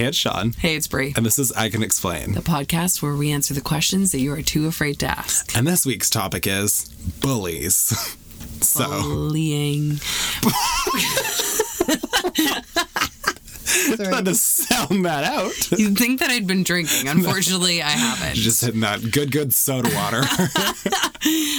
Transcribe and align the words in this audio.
Hey, 0.00 0.06
it's 0.06 0.16
Sean. 0.16 0.52
Hey, 0.52 0.76
it's 0.76 0.88
Brie. 0.88 1.12
And 1.14 1.26
this 1.26 1.38
is 1.38 1.52
I 1.52 1.68
Can 1.68 1.82
Explain. 1.82 2.32
The 2.32 2.40
podcast 2.40 3.02
where 3.02 3.14
we 3.14 3.30
answer 3.30 3.52
the 3.52 3.60
questions 3.60 4.12
that 4.12 4.20
you 4.20 4.32
are 4.32 4.40
too 4.40 4.66
afraid 4.66 4.98
to 5.00 5.06
ask. 5.06 5.54
And 5.54 5.66
this 5.66 5.84
week's 5.84 6.08
topic 6.08 6.46
is 6.46 6.88
bullies. 7.20 7.76
so, 8.62 8.88
Bullying. 9.02 10.00
trying 13.96 14.24
to 14.24 14.34
sound 14.34 15.04
that 15.04 15.24
out. 15.24 15.70
You'd 15.78 15.96
think 15.98 16.20
that 16.20 16.30
I'd 16.30 16.46
been 16.46 16.62
drinking. 16.62 17.08
Unfortunately, 17.08 17.82
I 17.82 17.88
haven't. 17.90 18.36
Just 18.36 18.64
hitting 18.64 18.80
that 18.80 19.10
good, 19.10 19.32
good 19.32 19.52
soda 19.54 19.90
water. 19.94 20.22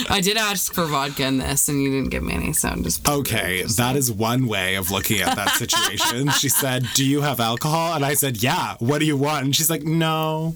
I 0.10 0.20
did 0.23 0.38
ask 0.38 0.73
for 0.73 0.86
vodka 0.86 1.26
in 1.26 1.38
this, 1.38 1.68
and 1.70 1.82
you 1.82 1.90
didn't 1.92 2.10
give 2.10 2.23
me 2.23 2.34
any, 2.34 2.54
so 2.54 2.70
I'm 2.70 2.84
just. 2.84 3.08
okay, 3.08 3.64
that 3.78 3.96
is 3.96 4.12
one 4.12 4.48
way 4.48 4.76
of 4.76 4.92
looking 4.92 5.22
at 5.22 5.36
that 5.36 5.50
situation. 5.52 6.30
she 6.32 6.50
said, 6.50 6.86
Do 6.96 7.05
you 7.05 7.22
have 7.22 7.40
alcohol? 7.40 7.94
And 7.96 8.05
I 8.05 8.14
said, 8.16 8.42
Yeah. 8.42 8.76
What 8.80 9.00
do 9.00 9.06
you 9.06 9.18
want? 9.18 9.46
And 9.46 9.56
she's 9.56 9.70
like, 9.70 9.84
No. 9.84 10.56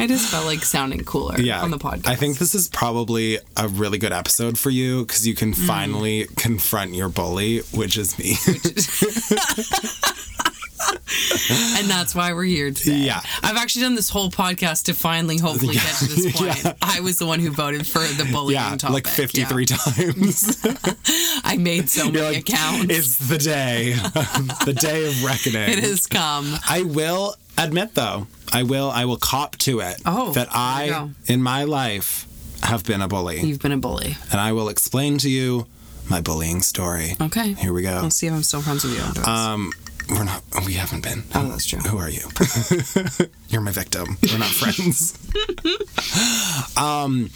I 0.00 0.06
just 0.06 0.30
felt 0.30 0.46
like 0.46 0.62
sounding 0.62 1.02
cooler 1.04 1.40
Yeah. 1.40 1.62
on 1.62 1.70
the 1.70 1.78
podcast. 1.78 2.06
I 2.06 2.14
think 2.14 2.38
this 2.38 2.54
is 2.54 2.68
probably 2.68 3.38
a 3.56 3.66
really 3.68 3.98
good 3.98 4.12
episode 4.12 4.58
for 4.58 4.70
you 4.70 5.04
because 5.04 5.26
you 5.26 5.34
Mm. 5.34 5.38
can 5.38 5.54
finally 5.54 6.26
confront 6.36 6.94
your 6.94 7.08
bully, 7.08 7.58
which 7.72 7.96
is 7.96 8.18
me. 8.18 8.36
And 11.50 11.88
that's 11.88 12.14
why 12.14 12.32
we're 12.32 12.44
here 12.44 12.70
today. 12.70 12.96
Yeah. 12.98 13.20
I've 13.42 13.56
actually 13.56 13.82
done 13.82 13.94
this 13.94 14.08
whole 14.08 14.30
podcast 14.30 14.84
to 14.84 14.94
finally, 14.94 15.38
hopefully, 15.38 15.74
get 15.74 15.82
to 15.98 16.06
this 16.06 16.32
point. 16.36 16.62
Yeah. 16.64 16.72
I 16.82 17.00
was 17.00 17.18
the 17.18 17.26
one 17.26 17.40
who 17.40 17.50
voted 17.50 17.86
for 17.86 18.00
the 18.00 18.28
bullying 18.30 18.60
yeah, 18.60 18.76
topic. 18.76 18.94
like 18.94 19.06
53 19.06 19.64
Yeah. 19.68 19.76
times. 19.76 20.66
I 21.44 21.56
made 21.58 21.88
so 21.88 22.04
many 22.06 22.18
You're 22.18 22.26
like, 22.28 22.38
accounts. 22.48 22.86
It's 22.96 23.16
the 23.28 23.38
day, 23.38 23.92
the 24.64 24.76
day 24.78 25.06
of 25.08 25.24
reckoning. 25.24 25.68
it 25.70 25.78
has 25.84 26.06
come. 26.06 26.54
I 26.68 26.82
will 26.82 27.34
admit, 27.56 27.94
though, 27.94 28.26
I 28.52 28.62
will, 28.62 28.90
I 28.90 29.04
will 29.04 29.16
cop 29.18 29.56
to 29.58 29.80
it 29.80 30.00
Oh, 30.06 30.32
that 30.32 30.48
I, 30.52 31.10
in 31.26 31.42
my 31.42 31.64
life, 31.64 32.26
have 32.62 32.84
been 32.84 33.00
a 33.00 33.08
bully, 33.08 33.40
You've 33.40 33.60
been 33.60 33.72
a 33.72 33.78
bully. 33.78 34.16
and 34.30 34.40
I 34.40 34.52
will 34.52 34.68
explain 34.68 35.18
to 35.18 35.30
you 35.30 35.66
my 36.08 36.20
bullying 36.20 36.60
story. 36.62 37.16
Okay. 37.20 37.52
Here 37.54 37.72
we 37.72 37.82
go. 37.82 38.00
Let's 38.02 38.16
see 38.16 38.26
if 38.26 38.32
I'm 38.32 38.42
still 38.42 38.62
friends 38.62 38.84
with 38.84 38.94
you. 38.96 39.22
Um, 39.30 39.72
we're 40.10 40.24
not. 40.24 40.42
We 40.66 40.74
haven't 40.74 41.02
been. 41.02 41.24
Oh, 41.34 41.48
that's 41.48 41.66
true. 41.66 41.80
Who 41.80 41.98
are 41.98 42.08
you? 42.08 42.28
You're 43.48 43.60
my 43.60 43.70
victim. 43.70 44.18
We're 44.22 44.38
not 44.38 44.48
friends. 44.48 45.14
um, 46.76 47.30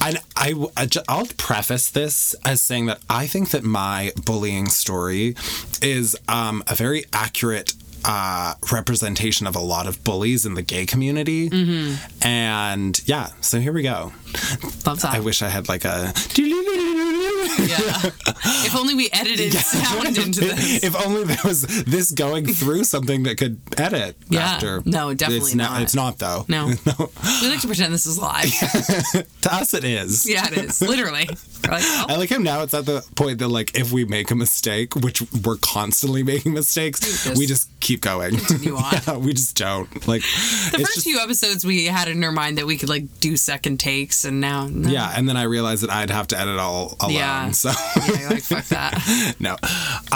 and 0.00 0.18
I, 0.36 0.54
I, 0.76 0.88
I'll 1.08 1.26
preface 1.36 1.90
this 1.90 2.34
as 2.44 2.60
saying 2.60 2.86
that 2.86 3.00
I 3.10 3.26
think 3.26 3.50
that 3.50 3.64
my 3.64 4.12
bullying 4.24 4.68
story 4.68 5.34
is 5.82 6.16
um, 6.28 6.62
a 6.68 6.74
very 6.74 7.04
accurate 7.12 7.74
uh, 8.04 8.54
representation 8.72 9.46
of 9.46 9.56
a 9.56 9.60
lot 9.60 9.86
of 9.86 10.02
bullies 10.04 10.46
in 10.46 10.54
the 10.54 10.62
gay 10.62 10.86
community. 10.86 11.50
Mm-hmm. 11.50 12.26
And 12.26 13.00
yeah, 13.06 13.30
so 13.40 13.60
here 13.60 13.72
we 13.72 13.82
go. 13.82 14.12
Love 14.86 15.00
that. 15.02 15.14
I 15.14 15.20
wish 15.20 15.42
I 15.42 15.48
had 15.48 15.68
like 15.68 15.84
a. 15.84 16.12
yeah. 17.58 18.00
if 18.66 18.76
only 18.76 18.94
we 18.94 19.08
edited 19.12 19.52
sound 19.52 20.16
into 20.18 20.40
this. 20.40 20.82
if 20.84 20.94
only 21.06 21.24
there 21.24 21.36
was 21.44 21.62
this 21.62 22.10
going 22.10 22.46
through 22.46 22.84
something 22.84 23.22
that 23.24 23.36
could 23.38 23.60
edit 23.76 24.16
Yeah. 24.28 24.40
after. 24.40 24.82
No, 24.84 25.14
definitely 25.14 25.46
it's 25.48 25.54
not. 25.54 25.82
It's 25.82 25.94
not 25.94 26.18
though. 26.18 26.44
No. 26.58 26.66
We 26.66 27.48
like 27.48 27.60
to 27.60 27.66
pretend 27.66 27.92
this 27.92 28.06
is 28.06 28.18
live. 28.18 28.50
To 29.42 29.54
us, 29.54 29.72
it 29.74 29.84
is. 29.84 30.28
yeah, 30.28 30.46
it 30.50 30.58
is. 30.58 30.80
Literally. 30.80 31.26
Like, 31.68 31.82
oh, 31.84 32.06
I 32.08 32.16
like 32.16 32.28
him 32.30 32.42
now. 32.42 32.62
It's 32.62 32.74
at 32.74 32.86
the 32.86 33.04
point 33.14 33.38
that 33.38 33.48
like 33.48 33.76
if 33.78 33.92
we 33.92 34.04
make 34.04 34.30
a 34.30 34.34
mistake, 34.34 34.94
which 34.96 35.22
we're 35.44 35.56
constantly 35.58 36.22
making 36.22 36.54
mistakes, 36.54 37.00
just 37.00 37.38
we 37.38 37.46
just 37.46 37.68
keep 37.80 38.00
going. 38.00 38.36
continue 38.36 38.76
on. 38.76 38.94
Yeah, 39.06 39.16
we 39.16 39.32
just 39.34 39.56
don't 39.56 39.88
like. 40.08 40.22
the 40.22 40.78
first 40.78 40.94
just- 40.94 41.06
few 41.06 41.18
episodes 41.20 41.64
we 41.64 41.84
had 41.86 42.08
in 42.08 42.22
our 42.24 42.32
mind 42.32 42.58
that 42.58 42.66
we 42.66 42.76
could 42.76 42.88
like 42.88 43.20
do 43.20 43.36
second 43.36 43.78
takes, 43.78 44.17
and 44.24 44.40
now 44.40 44.66
no. 44.66 44.88
Yeah, 44.88 45.12
and 45.16 45.28
then 45.28 45.36
I 45.36 45.44
realized 45.44 45.82
that 45.82 45.90
I'd 45.90 46.10
have 46.10 46.26
to 46.28 46.38
edit 46.38 46.58
all 46.58 46.96
alone. 47.00 47.14
Yeah. 47.14 47.50
So 47.52 47.70
Yeah, 47.96 48.28
like 48.30 48.42
fuck 48.42 48.64
that. 48.66 49.34
no. 49.40 49.56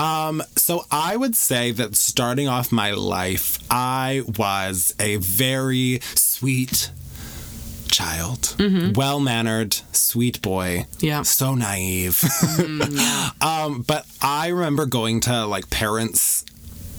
Um, 0.00 0.42
so 0.56 0.84
I 0.90 1.16
would 1.16 1.36
say 1.36 1.70
that 1.72 1.96
starting 1.96 2.48
off 2.48 2.72
my 2.72 2.92
life, 2.92 3.58
I 3.70 4.22
was 4.38 4.94
a 4.98 5.16
very 5.16 6.00
sweet 6.14 6.90
child, 7.90 8.56
well 8.96 9.20
mannered, 9.20 9.74
sweet 9.92 10.40
boy. 10.42 10.86
Mm-hmm. 10.88 11.06
Yeah. 11.06 11.22
So 11.22 11.54
naive. 11.54 12.14
Mm, 12.16 13.42
um, 13.42 13.82
but 13.82 14.06
I 14.20 14.48
remember 14.48 14.86
going 14.86 15.20
to 15.20 15.46
like 15.46 15.70
parents. 15.70 16.44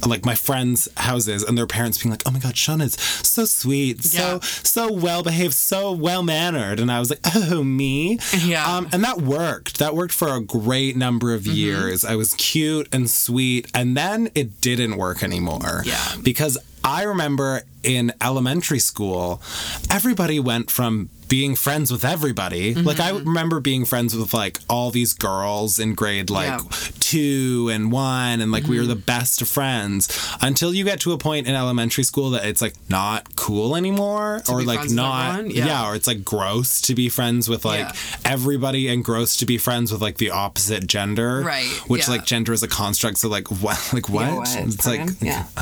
Like 0.05 0.25
my 0.25 0.35
friends' 0.35 0.87
houses, 0.97 1.43
and 1.43 1.57
their 1.57 1.67
parents 1.67 1.97
being 2.01 2.11
like, 2.11 2.23
"Oh 2.25 2.31
my 2.31 2.39
God, 2.39 2.57
Sean 2.57 2.81
is 2.81 2.93
so 2.93 3.45
sweet, 3.45 4.03
so 4.03 4.39
so 4.41 4.91
well 4.91 5.23
behaved, 5.23 5.53
so 5.53 5.91
well 5.91 6.23
mannered," 6.23 6.79
and 6.79 6.91
I 6.91 6.99
was 6.99 7.09
like, 7.09 7.19
"Oh, 7.35 7.63
me." 7.63 8.19
Yeah. 8.37 8.65
Um, 8.77 8.87
and 8.91 9.03
that 9.03 9.21
worked. 9.21 9.79
That 9.79 9.95
worked 9.95 10.13
for 10.13 10.29
a 10.35 10.41
great 10.41 10.95
number 10.97 11.33
of 11.33 11.43
Mm-hmm. 11.43 11.53
years. 11.55 12.05
I 12.05 12.15
was 12.15 12.33
cute 12.35 12.87
and 12.93 13.09
sweet, 13.09 13.69
and 13.73 13.95
then 13.97 14.29
it 14.35 14.61
didn't 14.61 14.97
work 14.97 15.23
anymore. 15.23 15.83
Yeah. 15.85 16.15
Because 16.21 16.57
I 16.83 17.03
remember 17.03 17.61
in 17.83 18.13
elementary 18.21 18.79
school, 18.79 19.41
everybody 19.89 20.39
went 20.39 20.71
from 20.71 21.09
being 21.27 21.55
friends 21.55 21.91
with 21.91 22.05
everybody. 22.05 22.73
Like 22.75 22.99
I 22.99 23.11
Mm-hmm. 23.11 23.27
remember 23.27 23.59
being 23.59 23.85
friends 23.85 24.15
with 24.15 24.33
like 24.33 24.59
all 24.69 24.91
these 24.91 25.13
girls 25.13 25.79
in 25.79 25.95
grade 25.95 26.29
like 26.29 26.47
Yeah. 26.47 26.57
Mm-hmm. 26.59 26.97
two 26.99 27.69
and 27.73 27.91
one, 27.91 28.39
and 28.41 28.51
like 28.51 28.65
we 28.67 28.77
were 28.79 28.85
the 28.85 28.95
best 28.95 29.41
of 29.41 29.47
friends 29.47 30.07
until 30.41 30.73
you 30.73 30.83
get 30.83 30.99
to 31.01 31.11
a 31.11 31.17
point 31.17 31.47
in 31.47 31.55
elementary 31.55 32.03
school 32.03 32.29
that 32.31 32.45
it's 32.45 32.61
like 32.61 32.75
not 32.89 33.35
cool 33.35 33.75
anymore, 33.75 34.41
or 34.49 34.59
be 34.59 34.65
like 34.65 34.89
not 34.91 35.49
yeah. 35.49 35.65
Yeah. 35.65 35.89
or 35.89 35.95
it's 35.95 36.07
like 36.07 36.23
gross 36.23 36.79
to 36.81 36.93
be 36.95 37.09
friends 37.09 37.49
with 37.49 37.65
like 37.65 37.79
Yeah. 37.79 37.93
everybody 38.25 38.87
and 38.87 39.03
gross 39.03 39.35
to 39.37 39.45
be 39.45 39.57
friends 39.57 39.91
with 39.91 40.01
like 40.01 40.17
the 40.17 40.29
opposite 40.29 40.85
gender. 40.87 41.41
Right, 41.41 41.65
Which 41.87 42.07
like 42.07 42.25
gender 42.25 42.53
is 42.53 42.61
a 42.63 42.67
construct. 42.67 43.17
So 43.17 43.27
like 43.29 43.49
what? 43.61 43.79
Like 43.91 44.07
what? 44.07 44.21
Yeah, 44.25 44.35
what? 44.35 44.55
It's 44.57 44.85
like 44.85 45.09
yeah. 45.19 45.45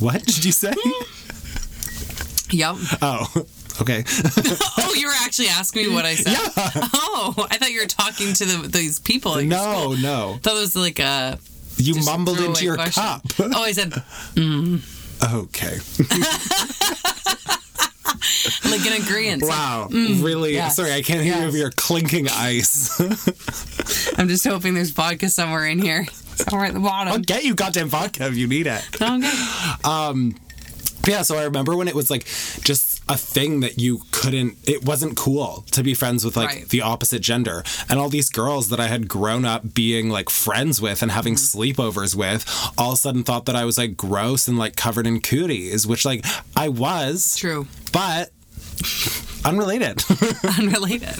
what 0.00 0.24
did 0.24 0.44
you 0.44 0.52
say? 0.52 0.72
Yep. 2.50 2.76
oh, 3.02 3.26
okay. 3.82 4.04
Oh, 4.78 4.94
you 4.96 5.06
were 5.08 5.14
actually 5.20 5.48
asking 5.48 5.86
me 5.88 5.94
what 5.94 6.06
I 6.06 6.14
said. 6.14 6.32
Yeah. 6.32 6.88
Oh, 6.94 7.46
I 7.50 7.58
thought 7.58 7.70
you 7.70 7.80
were 7.82 7.86
talking 7.86 8.32
to 8.32 8.44
the, 8.46 8.68
these 8.68 8.98
people. 8.98 9.36
At 9.36 9.44
no, 9.44 9.92
no. 10.00 10.32
I 10.36 10.38
thought 10.38 10.56
it 10.56 10.60
was 10.60 10.74
like 10.74 10.98
a 10.98 11.38
You 11.76 12.02
mumbled 12.06 12.40
into 12.40 12.64
your 12.64 12.76
question. 12.76 13.02
cup. 13.02 13.22
Oh, 13.38 13.62
I 13.62 13.72
said 13.72 13.90
mm. 14.34 14.80
okay. 15.44 15.76
like 18.70 18.86
an 18.86 19.02
agreement. 19.02 19.42
Wow. 19.44 19.88
really? 19.90 20.52
Mm, 20.52 20.54
yes, 20.54 20.76
Sorry, 20.76 20.92
I 20.92 21.02
can't 21.02 21.22
hear 21.22 21.34
yes. 21.34 21.48
of 21.48 21.54
your 21.54 21.70
clinking 21.70 22.28
ice. 22.28 23.00
I'm 24.18 24.28
just 24.28 24.46
hoping 24.46 24.74
there's 24.74 24.90
vodka 24.90 25.28
somewhere 25.28 25.66
in 25.66 25.78
here. 25.80 26.06
Somewhere 26.36 26.66
at 26.68 26.74
the 26.74 26.80
bottom. 26.80 27.12
I'll 27.12 27.18
get 27.18 27.44
you 27.44 27.54
goddamn 27.54 27.88
vodka 27.88 28.26
if 28.26 28.36
you 28.36 28.46
need 28.46 28.66
it. 28.66 28.84
Okay. 29.00 30.34
Yeah, 31.06 31.22
so 31.22 31.38
I 31.38 31.44
remember 31.44 31.74
when 31.74 31.88
it 31.88 31.94
was 31.94 32.10
like 32.10 32.24
just 32.64 32.97
a 33.08 33.16
thing 33.16 33.60
that 33.60 33.78
you 33.78 34.02
couldn't, 34.10 34.56
it 34.68 34.84
wasn't 34.84 35.16
cool 35.16 35.64
to 35.72 35.82
be 35.82 35.94
friends 35.94 36.24
with 36.24 36.36
like 36.36 36.48
Right. 36.48 36.68
the 36.68 36.82
opposite 36.82 37.20
gender. 37.20 37.62
And 37.88 37.98
all 37.98 38.08
these 38.08 38.28
girls 38.30 38.68
that 38.68 38.80
I 38.80 38.86
had 38.88 39.08
grown 39.08 39.44
up 39.44 39.74
being 39.74 40.08
like 40.10 40.30
friends 40.30 40.80
with 40.80 41.02
and 41.02 41.10
having 41.10 41.34
mm-hmm. 41.34 41.58
sleepovers 41.60 42.14
with 42.14 42.44
all 42.76 42.92
of 42.92 42.94
a 42.94 42.96
sudden 42.96 43.22
thought 43.24 43.46
that 43.46 43.56
I 43.56 43.64
was 43.64 43.78
like 43.78 43.96
gross 43.96 44.48
and 44.48 44.58
like 44.58 44.76
covered 44.76 45.06
in 45.06 45.20
cooties, 45.20 45.86
which 45.86 46.04
like 46.04 46.24
I 46.56 46.68
was, 46.68 47.36
True. 47.36 47.66
but 47.92 48.30
unrelated. 49.44 50.02
Unrelated. 50.58 51.14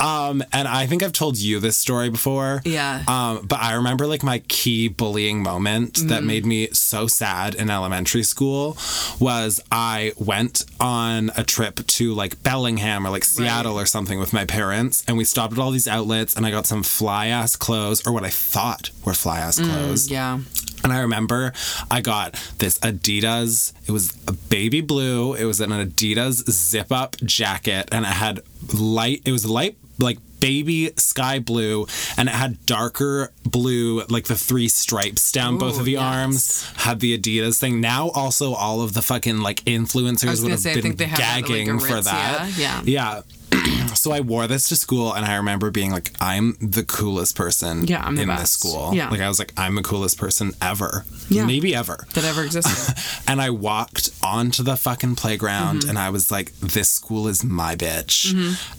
um, 0.00 0.42
and 0.52 0.66
I 0.68 0.86
think 0.86 1.02
I've 1.02 1.12
told 1.12 1.36
you 1.38 1.60
this 1.60 1.76
story 1.76 2.10
before. 2.10 2.62
Yeah. 2.64 3.02
Um, 3.08 3.46
but 3.46 3.60
I 3.60 3.74
remember 3.74 4.06
like 4.06 4.22
my 4.22 4.40
key 4.48 4.88
bullying 4.88 5.42
moment 5.42 5.94
that 6.08 6.22
Mm. 6.22 6.26
made 6.26 6.46
me 6.46 6.68
so 6.72 7.06
sad 7.06 7.54
in 7.54 7.70
elementary 7.70 8.22
school 8.22 8.76
was 9.20 9.60
I 9.70 10.12
went 10.16 10.64
on 10.80 11.30
a 11.36 11.44
trip 11.44 11.86
to 11.86 12.14
like 12.14 12.42
Bellingham 12.42 13.06
or 13.06 13.10
like 13.10 13.24
Seattle 13.24 13.78
or 13.78 13.86
something 13.86 14.18
with 14.18 14.32
my 14.32 14.44
parents, 14.44 15.04
and 15.08 15.16
we 15.16 15.24
stopped 15.24 15.52
at 15.54 15.58
all 15.58 15.70
these 15.70 15.88
outlets, 15.88 16.34
and 16.34 16.44
I 16.46 16.50
got 16.50 16.66
some 16.66 16.82
fly 16.82 17.26
ass 17.28 17.56
clothes 17.56 18.06
or 18.06 18.12
what 18.12 18.24
I 18.24 18.30
thought 18.30 18.90
were 19.04 19.14
fly 19.14 19.38
ass 19.40 19.58
clothes. 19.58 20.08
Mm, 20.08 20.10
Yeah. 20.10 20.38
And 20.84 20.92
I 20.92 21.00
remember 21.00 21.52
I 21.90 22.00
got 22.00 22.34
this 22.58 22.78
Adidas. 22.80 23.72
It 23.88 23.92
was 23.92 24.16
a 24.28 24.32
baby 24.32 24.80
blue. 24.80 25.34
It 25.34 25.44
was 25.44 25.60
an 25.60 25.70
Adidas 25.70 26.48
zip 26.50 26.92
up 26.92 27.16
jacket, 27.18 27.88
and 27.90 28.04
it 28.04 28.08
had 28.08 28.40
light. 28.72 29.22
It 29.24 29.32
was 29.32 29.46
light 29.46 29.76
like 29.98 30.18
baby 30.40 30.90
sky 30.96 31.38
blue, 31.38 31.86
and 32.16 32.28
it 32.28 32.34
had 32.34 32.64
darker 32.66 33.32
blue, 33.44 34.04
like 34.08 34.26
the 34.26 34.34
three 34.36 34.68
stripes 34.68 35.32
down 35.32 35.58
both 35.58 35.78
of 35.78 35.84
the 35.84 35.92
yes. 35.92 36.02
arms. 36.02 36.72
Had 36.76 37.00
the 37.00 37.16
Adidas 37.18 37.58
thing. 37.58 37.80
Now 37.80 38.10
also 38.10 38.52
all 38.54 38.82
of 38.82 38.94
the 38.94 39.02
fucking 39.02 39.38
like 39.38 39.64
influencers 39.64 40.42
would 40.42 40.50
have 40.50 40.60
say, 40.60 40.74
been 40.80 40.98
have 40.98 41.18
that, 41.18 41.36
like, 41.36 41.46
gagging 41.46 41.78
for 41.78 42.00
that. 42.00 42.52
yeah. 42.56 42.82
Yeah. 42.84 43.22
So 43.94 44.12
I 44.12 44.20
wore 44.20 44.46
this 44.46 44.68
to 44.68 44.76
school, 44.76 45.12
and 45.14 45.24
I 45.24 45.36
remember 45.36 45.70
being 45.70 45.90
like, 45.90 46.12
"I'm 46.20 46.56
the 46.60 46.84
coolest 46.84 47.36
person 47.36 47.86
Yeah, 47.86 48.02
I'm 48.04 48.16
the 48.16 48.22
in 48.22 48.28
this 48.28 48.52
school." 48.52 48.92
Yeah. 48.94 49.08
like 49.10 49.20
I 49.20 49.28
was 49.28 49.38
like, 49.38 49.52
"I'm 49.56 49.74
the 49.76 49.82
coolest 49.82 50.18
person 50.18 50.52
ever, 50.60 51.04
Yeah. 51.28 51.46
maybe 51.46 51.74
ever." 51.74 52.06
that 52.14 52.24
ever 52.24 52.44
existed. 52.44 52.94
And 53.28 53.40
I 53.40 53.50
walked 53.50 54.10
onto 54.22 54.62
the 54.62 54.76
fucking 54.76 55.14
playground, 55.16 55.80
Mm-hmm. 55.80 55.88
and 55.90 55.98
I 55.98 56.10
was 56.10 56.30
like, 56.30 56.52
"This 56.60 56.88
school 56.90 57.26
is 57.28 57.42
my 57.44 57.74
bitch." 57.76 58.34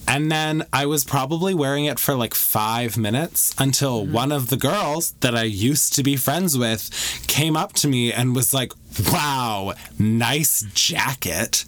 And 0.08 0.32
then 0.32 0.64
I 0.72 0.86
was 0.86 1.04
probably 1.04 1.54
wearing 1.54 1.86
it 1.86 2.00
for 2.00 2.16
like 2.16 2.34
five 2.34 2.98
minutes 2.98 3.54
until 3.58 4.04
Mm-hmm. 4.04 4.14
one 4.14 4.32
of 4.32 4.50
the 4.50 4.58
girls 4.58 5.14
that 5.22 5.36
I 5.36 5.44
used 5.44 5.94
to 5.96 6.04
be 6.04 6.16
friends 6.16 6.58
with 6.58 6.90
came 7.28 7.56
up 7.58 7.74
to 7.74 7.88
me 7.88 8.12
and 8.14 8.36
was 8.36 8.54
like. 8.54 8.74
Wow, 9.12 9.74
nice 10.00 10.64
jacket. 10.74 11.66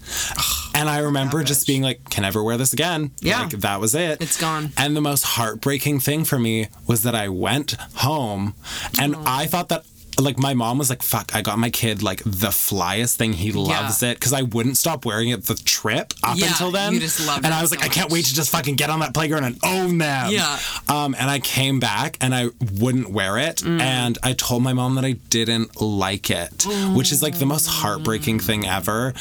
And 0.73 0.87
I 0.89 0.99
remember 0.99 1.43
just 1.43 1.67
being 1.67 1.81
like, 1.81 2.09
can 2.09 2.23
I 2.23 2.27
ever 2.29 2.41
wear 2.41 2.55
this 2.55 2.71
again? 2.71 3.11
Yeah. 3.19 3.36
Like, 3.43 3.49
that 3.61 3.79
was 3.79 3.95
it. 3.95 4.21
It's 4.21 4.39
gone. 4.39 4.71
And 4.77 4.95
the 4.95 5.01
most 5.01 5.23
heartbreaking 5.23 5.99
thing 5.99 6.25
for 6.25 6.39
me 6.39 6.67
was 6.87 7.03
that 7.03 7.15
I 7.15 7.29
went 7.29 7.71
home 7.95 8.55
and 8.99 9.15
I 9.25 9.45
thought 9.45 9.69
that 9.69 9.85
like 10.19 10.39
my 10.39 10.55
mom 10.55 10.79
was 10.79 10.89
like, 10.89 11.03
fuck, 11.03 11.35
I 11.35 11.43
got 11.43 11.59
my 11.59 11.69
kid 11.69 12.01
like 12.01 12.23
the 12.23 12.47
flyest 12.47 13.17
thing. 13.17 13.33
He 13.33 13.51
loves 13.51 14.01
it. 14.01 14.19
Cause 14.19 14.33
I 14.33 14.41
wouldn't 14.41 14.75
stop 14.75 15.05
wearing 15.05 15.29
it 15.29 15.43
the 15.45 15.53
trip 15.53 16.11
up 16.23 16.37
Yeah, 16.37 16.47
until 16.47 16.71
then. 16.71 16.93
you 16.93 16.99
just 16.99 17.25
loved 17.27 17.45
And 17.45 17.53
I 17.53 17.61
was 17.61 17.69
so 17.69 17.75
like, 17.75 17.85
I 17.85 17.89
can't 17.89 18.11
wait 18.11 18.25
to 18.25 18.33
just 18.33 18.49
fucking 18.49 18.77
get 18.77 18.89
on 18.89 19.01
that 19.01 19.13
playground 19.13 19.43
and 19.43 19.59
own 19.63 19.99
them. 19.99 20.31
Yeah. 20.31 20.57
Um, 20.89 21.15
and 21.19 21.29
I 21.29 21.37
came 21.39 21.79
back 21.79 22.17
and 22.19 22.33
I 22.33 22.47
wouldn't 22.79 23.11
wear 23.11 23.37
it. 23.37 23.57
Mm. 23.57 23.79
And 23.79 24.17
I 24.23 24.33
told 24.33 24.63
my 24.63 24.73
mom 24.73 24.95
that 24.95 25.05
I 25.05 25.11
didn't 25.29 25.79
like 25.79 26.31
it, 26.31 26.65
which 26.95 27.11
is 27.11 27.21
like 27.21 27.37
the 27.37 27.45
most 27.45 27.67
heartbreaking 27.67 28.39
thing 28.39 28.65
ever. 28.65 29.13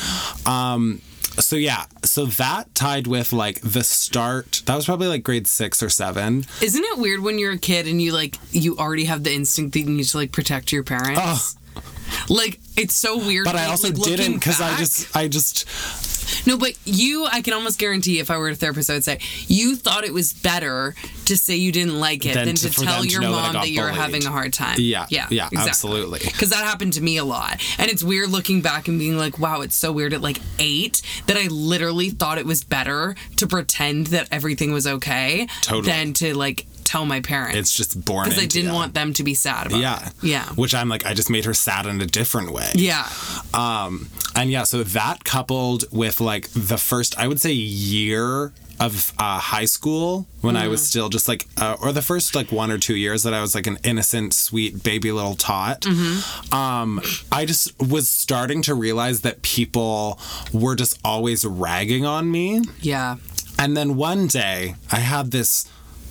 Um, 0.47 1.03
so 1.39 1.57
yeah, 1.57 1.85
so 2.03 2.27
that 2.27 2.75
tied 2.75 3.07
with 3.07 3.33
like 3.33 3.61
the 3.61 3.85
start. 3.85 4.63
That 4.67 4.75
was 4.77 4.85
probably 4.87 5.09
like 5.09 5.23
grade 5.23 5.47
six 5.47 5.83
or 5.83 5.89
seven. 5.89 6.47
Isn't 6.63 6.85
it 6.85 6.99
weird 6.99 7.21
when 7.21 7.39
you're 7.39 7.53
a 7.53 7.59
kid 7.59 7.87
and 7.87 8.01
you 8.01 8.13
like 8.13 8.37
you 8.51 8.77
already 8.79 9.05
have 9.05 9.25
the 9.25 9.33
instinct 9.33 9.75
that 9.75 9.81
you 9.81 9.87
need 9.87 10.05
to 10.05 10.17
like 10.17 10.33
protect 10.33 10.73
your 10.73 10.83
parents? 10.83 11.57
Like 12.29 12.61
it's 12.77 12.95
so 12.95 13.19
weird. 13.19 13.45
But 13.45 13.57
I 13.57 13.67
also 13.67 13.89
like, 13.89 14.03
didn't 14.03 14.35
because 14.35 14.61
I 14.61 14.77
just, 14.77 15.17
I 15.17 15.29
just, 15.29 15.67
No, 16.47 16.59
but 16.59 16.73
you, 16.85 17.25
I 17.25 17.41
can 17.41 17.55
almost 17.55 17.79
guarantee 17.79 18.19
if 18.19 18.31
I 18.31 18.37
were 18.37 18.51
a 18.51 18.55
therapist, 18.55 18.91
I 18.91 18.95
would 18.95 19.05
say 19.05 19.19
you 19.47 19.77
thought 19.77 20.05
it 20.05 20.13
was 20.13 20.33
better 20.33 20.95
to 21.27 21.37
say 21.37 21.57
you 21.57 21.73
didn't 21.73 21.99
like 21.99 22.27
it 22.27 22.35
Than 22.35 22.47
than, 22.47 22.57
to- 22.57 22.71
to, 22.71 22.81
tell 22.85 23.01
them 23.01 23.03
to 23.05 23.09
your 23.09 23.23
that 23.23 23.31
mom 23.31 23.53
that, 23.55 23.71
you're 23.71 23.85
bullied. 23.85 24.01
having 24.01 24.27
a 24.27 24.31
hard 24.31 24.53
time. 24.53 24.77
Yeah, 24.79 25.07
yeah, 25.09 25.29
yeah, 25.31 25.49
absolutely. 25.57 26.21
Because 26.25 26.51
that 26.51 26.65
happened 26.65 26.93
to 26.95 27.01
me 27.01 27.17
a 27.17 27.25
lot, 27.25 27.63
and 27.79 27.91
it's 27.91 28.03
weird 28.05 28.29
looking 28.31 28.61
back 28.61 28.89
and 28.89 28.99
being 28.99 29.17
like, 29.17 29.39
"Wow, 29.39 29.63
it's 29.63 29.77
so 29.77 29.91
weird." 29.93 30.13
At 30.13 30.21
like 30.21 30.39
eight, 30.59 31.01
that 31.27 31.37
I 31.37 31.47
literally 31.49 32.11
thought 32.11 32.39
it 32.39 32.47
was 32.47 32.63
better 32.65 33.15
to 33.37 33.47
pretend 33.47 34.09
that 34.09 34.29
everything 34.31 34.73
was 34.73 34.87
okay 34.87 35.47
Totally. 35.63 35.87
than 35.87 36.13
to 36.15 36.37
like 36.37 36.67
tell 36.87 37.05
my 37.07 37.21
parents. 37.21 37.57
it's 37.59 37.75
just 37.77 37.93
born. 38.05 38.25
because 38.29 38.43
I 38.43 38.47
didn't 38.47 38.71
ya. 38.73 38.75
want 38.75 38.95
them 38.95 39.13
to 39.15 39.23
be 39.25 39.35
sad 39.35 39.67
about 39.67 39.81
Yeah, 39.81 40.07
it. 40.07 40.13
Yeah, 40.23 40.45
Which 40.55 40.75
I'm 40.75 40.89
like, 40.89 41.05
I 41.05 41.13
just 41.15 41.31
made 41.31 41.45
her 41.45 41.55
sad 41.55 41.87
in 41.87 42.01
a 42.01 42.07
different 42.07 42.53
way. 42.53 42.71
yeah, 42.75 43.09
Um, 43.53 44.09
and 44.35 44.51
yeah, 44.51 44.65
so 44.65 44.83
that 44.83 45.25
coupled 45.25 45.85
with 45.93 46.21
like 46.21 46.49
the 46.51 46.79
first, 46.79 47.19
I 47.19 47.29
would 47.29 47.41
say, 47.41 47.53
year 47.53 48.53
of 48.79 49.15
uh, 49.19 49.39
high 49.39 49.65
school 49.65 50.27
when 50.43 50.55
I 50.55 50.69
was 50.69 50.83
Mm. 50.83 50.85
still 50.85 51.09
just 51.09 51.29
like, 51.29 51.47
uh, 51.57 51.77
or 51.81 51.93
the 51.93 52.03
first 52.03 52.35
like 52.35 52.53
one 52.53 52.71
or 52.71 52.77
two 52.77 52.95
years 52.95 53.23
that 53.23 53.33
I 53.33 53.41
was 53.41 53.55
like 53.55 53.67
an 53.67 53.79
innocent, 53.83 54.35
sweet 54.35 54.83
baby 54.83 55.11
little 55.13 55.35
tot. 55.35 55.81
Mm-hmm. 55.81 56.55
Um, 56.55 57.01
I 57.33 57.47
just 57.47 57.73
was 57.81 58.07
starting 58.09 58.61
to 58.63 58.75
realize 58.75 59.23
that 59.23 59.41
people 59.41 60.19
were 60.53 60.75
just 60.77 60.99
always 61.03 61.45
ragging 61.47 62.05
on 62.05 62.31
me. 62.31 62.63
yeah. 62.83 63.17
And 63.59 63.75
then 63.75 63.97
one 63.97 64.27
day 64.27 64.75
I 64.93 64.97
had 64.97 65.31
this 65.31 65.67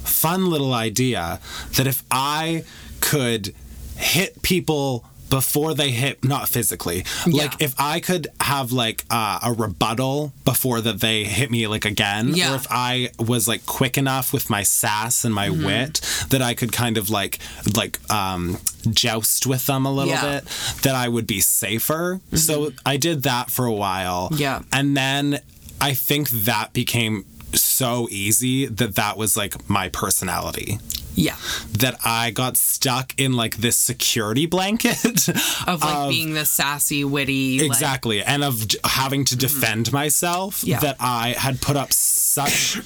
fun 0.06 0.50
little 0.50 0.74
idea 0.74 1.40
that 1.76 1.88
if 1.88 2.04
I 2.12 2.64
could 3.00 3.54
hit 3.98 4.42
people 4.42 5.06
before 5.30 5.74
they 5.74 5.90
hit 5.90 6.24
not 6.24 6.48
physically 6.48 7.04
like 7.26 7.60
if 7.60 7.74
i 7.80 8.00
could 8.00 8.28
have 8.40 8.72
like 8.72 9.04
uh, 9.10 9.40
a 9.42 9.52
rebuttal 9.52 10.32
before 10.46 10.82
that 10.82 11.00
they 11.00 11.24
hit 11.24 11.50
me 11.50 11.66
like 11.66 11.84
again 11.84 12.30
Yeah. 12.36 12.52
or 12.52 12.56
if 12.56 12.68
i 12.70 13.10
was 13.18 13.48
like 13.48 13.66
quick 13.66 13.98
enough 13.98 14.32
with 14.32 14.52
my 14.52 14.62
sass 14.62 15.26
and 15.26 15.34
my 15.34 15.50
Mm-hmm. 15.50 15.66
wit 15.66 16.02
that 16.30 16.44
i 16.44 16.54
could 16.54 16.72
kind 16.72 16.96
of 16.98 17.10
like 17.10 17.40
like 17.76 18.00
um 18.12 18.60
joust 18.92 19.48
with 19.48 19.66
them 19.66 19.86
a 19.88 19.92
little 19.92 20.14
Yeah. 20.14 20.42
bit 20.42 20.46
that 20.84 20.94
i 20.94 21.08
would 21.10 21.26
be 21.26 21.42
safer 21.42 22.22
so 22.34 22.72
i 22.86 22.96
did 22.96 23.24
that 23.24 23.50
for 23.50 23.66
a 23.66 23.74
while 23.74 24.30
Yeah. 24.32 24.62
and 24.72 24.96
then 24.96 25.40
I 25.82 25.94
think 25.94 26.30
that 26.30 26.72
became 26.72 27.26
so 27.64 28.08
easy 28.12 28.66
that 28.66 28.96
that 28.96 29.18
was 29.18 29.36
like 29.38 29.70
my 29.70 29.90
personality. 29.90 30.80
Yeah. 31.16 31.36
That 31.80 31.98
I 32.04 32.32
got 32.32 32.58
stuck 32.58 33.14
in 33.18 33.34
like 33.34 33.58
this 33.58 33.78
security 33.78 34.46
blanket. 34.46 35.30
Of 35.68 35.82
like 35.82 36.10
being 36.10 36.34
the 36.34 36.46
sassy, 36.46 37.04
witty. 37.04 37.60
like- 37.60 37.68
exactly. 37.68 38.22
and 38.22 38.44
of 38.44 38.66
having 38.84 39.26
to 39.26 39.36
defend 39.36 39.92
myself. 39.94 40.64
Yeah. 40.64 40.80
That 40.80 40.98
I 41.00 41.30
had 41.38 41.62
put 41.62 41.78
up 41.78 41.94
such 41.94 42.78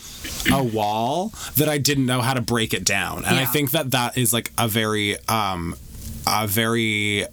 a 0.52 0.64
wall 0.64 1.34
that 1.56 1.68
I 1.68 1.78
didn't 1.80 2.06
know 2.06 2.22
how 2.22 2.34
to 2.36 2.42
break 2.42 2.74
it 2.74 2.86
down. 2.86 3.26
And 3.26 3.38
I 3.38 3.46
think 3.46 3.72
that 3.72 3.92
that 3.92 4.18
is 4.18 4.32
like 4.32 4.52
a 4.58 4.68
very, 4.68 5.18
um, 5.28 5.76
a 6.28 6.46
very 6.48 7.26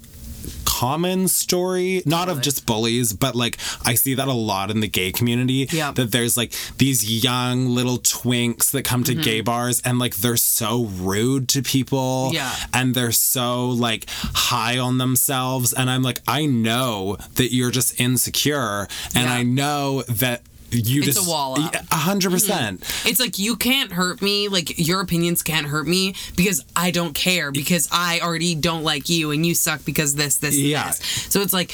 common 0.80 1.26
story 1.28 2.02
not 2.04 2.28
of 2.28 2.40
just 2.42 2.66
bullies 2.66 3.12
but 3.14 3.34
like 3.34 3.56
i 3.84 3.94
see 3.94 4.14
that 4.14 4.28
a 4.28 4.32
lot 4.52 4.70
in 4.70 4.80
the 4.80 4.88
gay 4.88 5.10
community 5.10 5.66
Yeah. 5.70 5.92
that 5.92 6.12
there's 6.12 6.36
like 6.36 6.52
these 6.76 7.00
young 7.24 7.68
little 7.78 7.98
twinks 7.98 8.70
that 8.72 8.82
come 8.84 9.02
to 9.04 9.12
Mm-hmm. 9.12 9.22
gay 9.30 9.40
bars 9.40 9.80
and 9.86 9.98
like 9.98 10.16
they're 10.16 10.36
so 10.36 10.84
rude 11.10 11.48
to 11.54 11.62
people 11.62 12.30
Yeah. 12.34 12.52
and 12.74 12.94
they're 12.94 13.12
so 13.36 13.70
like 13.70 14.04
high 14.50 14.76
on 14.78 14.98
themselves 14.98 15.72
and 15.72 15.88
i'm 15.88 16.02
like 16.02 16.20
i 16.28 16.44
know 16.44 17.16
that 17.36 17.54
you're 17.54 17.70
just 17.70 17.98
insecure 18.00 18.86
and 19.14 19.24
Yeah. 19.28 19.32
i 19.34 19.42
know 19.42 20.02
that 20.02 20.42
you 20.70 21.02
It's 21.02 21.24
a 21.26 21.28
wall 21.28 21.52
up. 21.52 21.58
Mm-hmm. 21.58 21.74
Yeah, 21.74 21.82
a 21.90 21.94
hundred 22.00 22.32
percent 22.32 22.82
It's 23.04 23.20
like 23.20 23.38
you 23.38 23.56
can't 23.56 23.92
hurt 23.92 24.22
me. 24.22 24.48
Like 24.48 24.78
your 24.78 25.00
opinions 25.00 25.42
can't 25.42 25.66
hurt 25.66 25.86
me 25.86 26.14
because 26.36 26.64
I 26.74 26.90
don't 26.90 27.14
care 27.14 27.52
because 27.52 27.88
I 27.92 28.20
already 28.20 28.54
don't 28.54 28.82
like 28.82 29.08
you 29.08 29.30
and 29.30 29.44
you 29.46 29.54
suck 29.54 29.84
because 29.84 30.14
this, 30.14 30.36
this, 30.38 30.56
Yeah. 30.56 30.88
this. 30.88 30.98
So 31.30 31.40
it's 31.40 31.52
like 31.52 31.72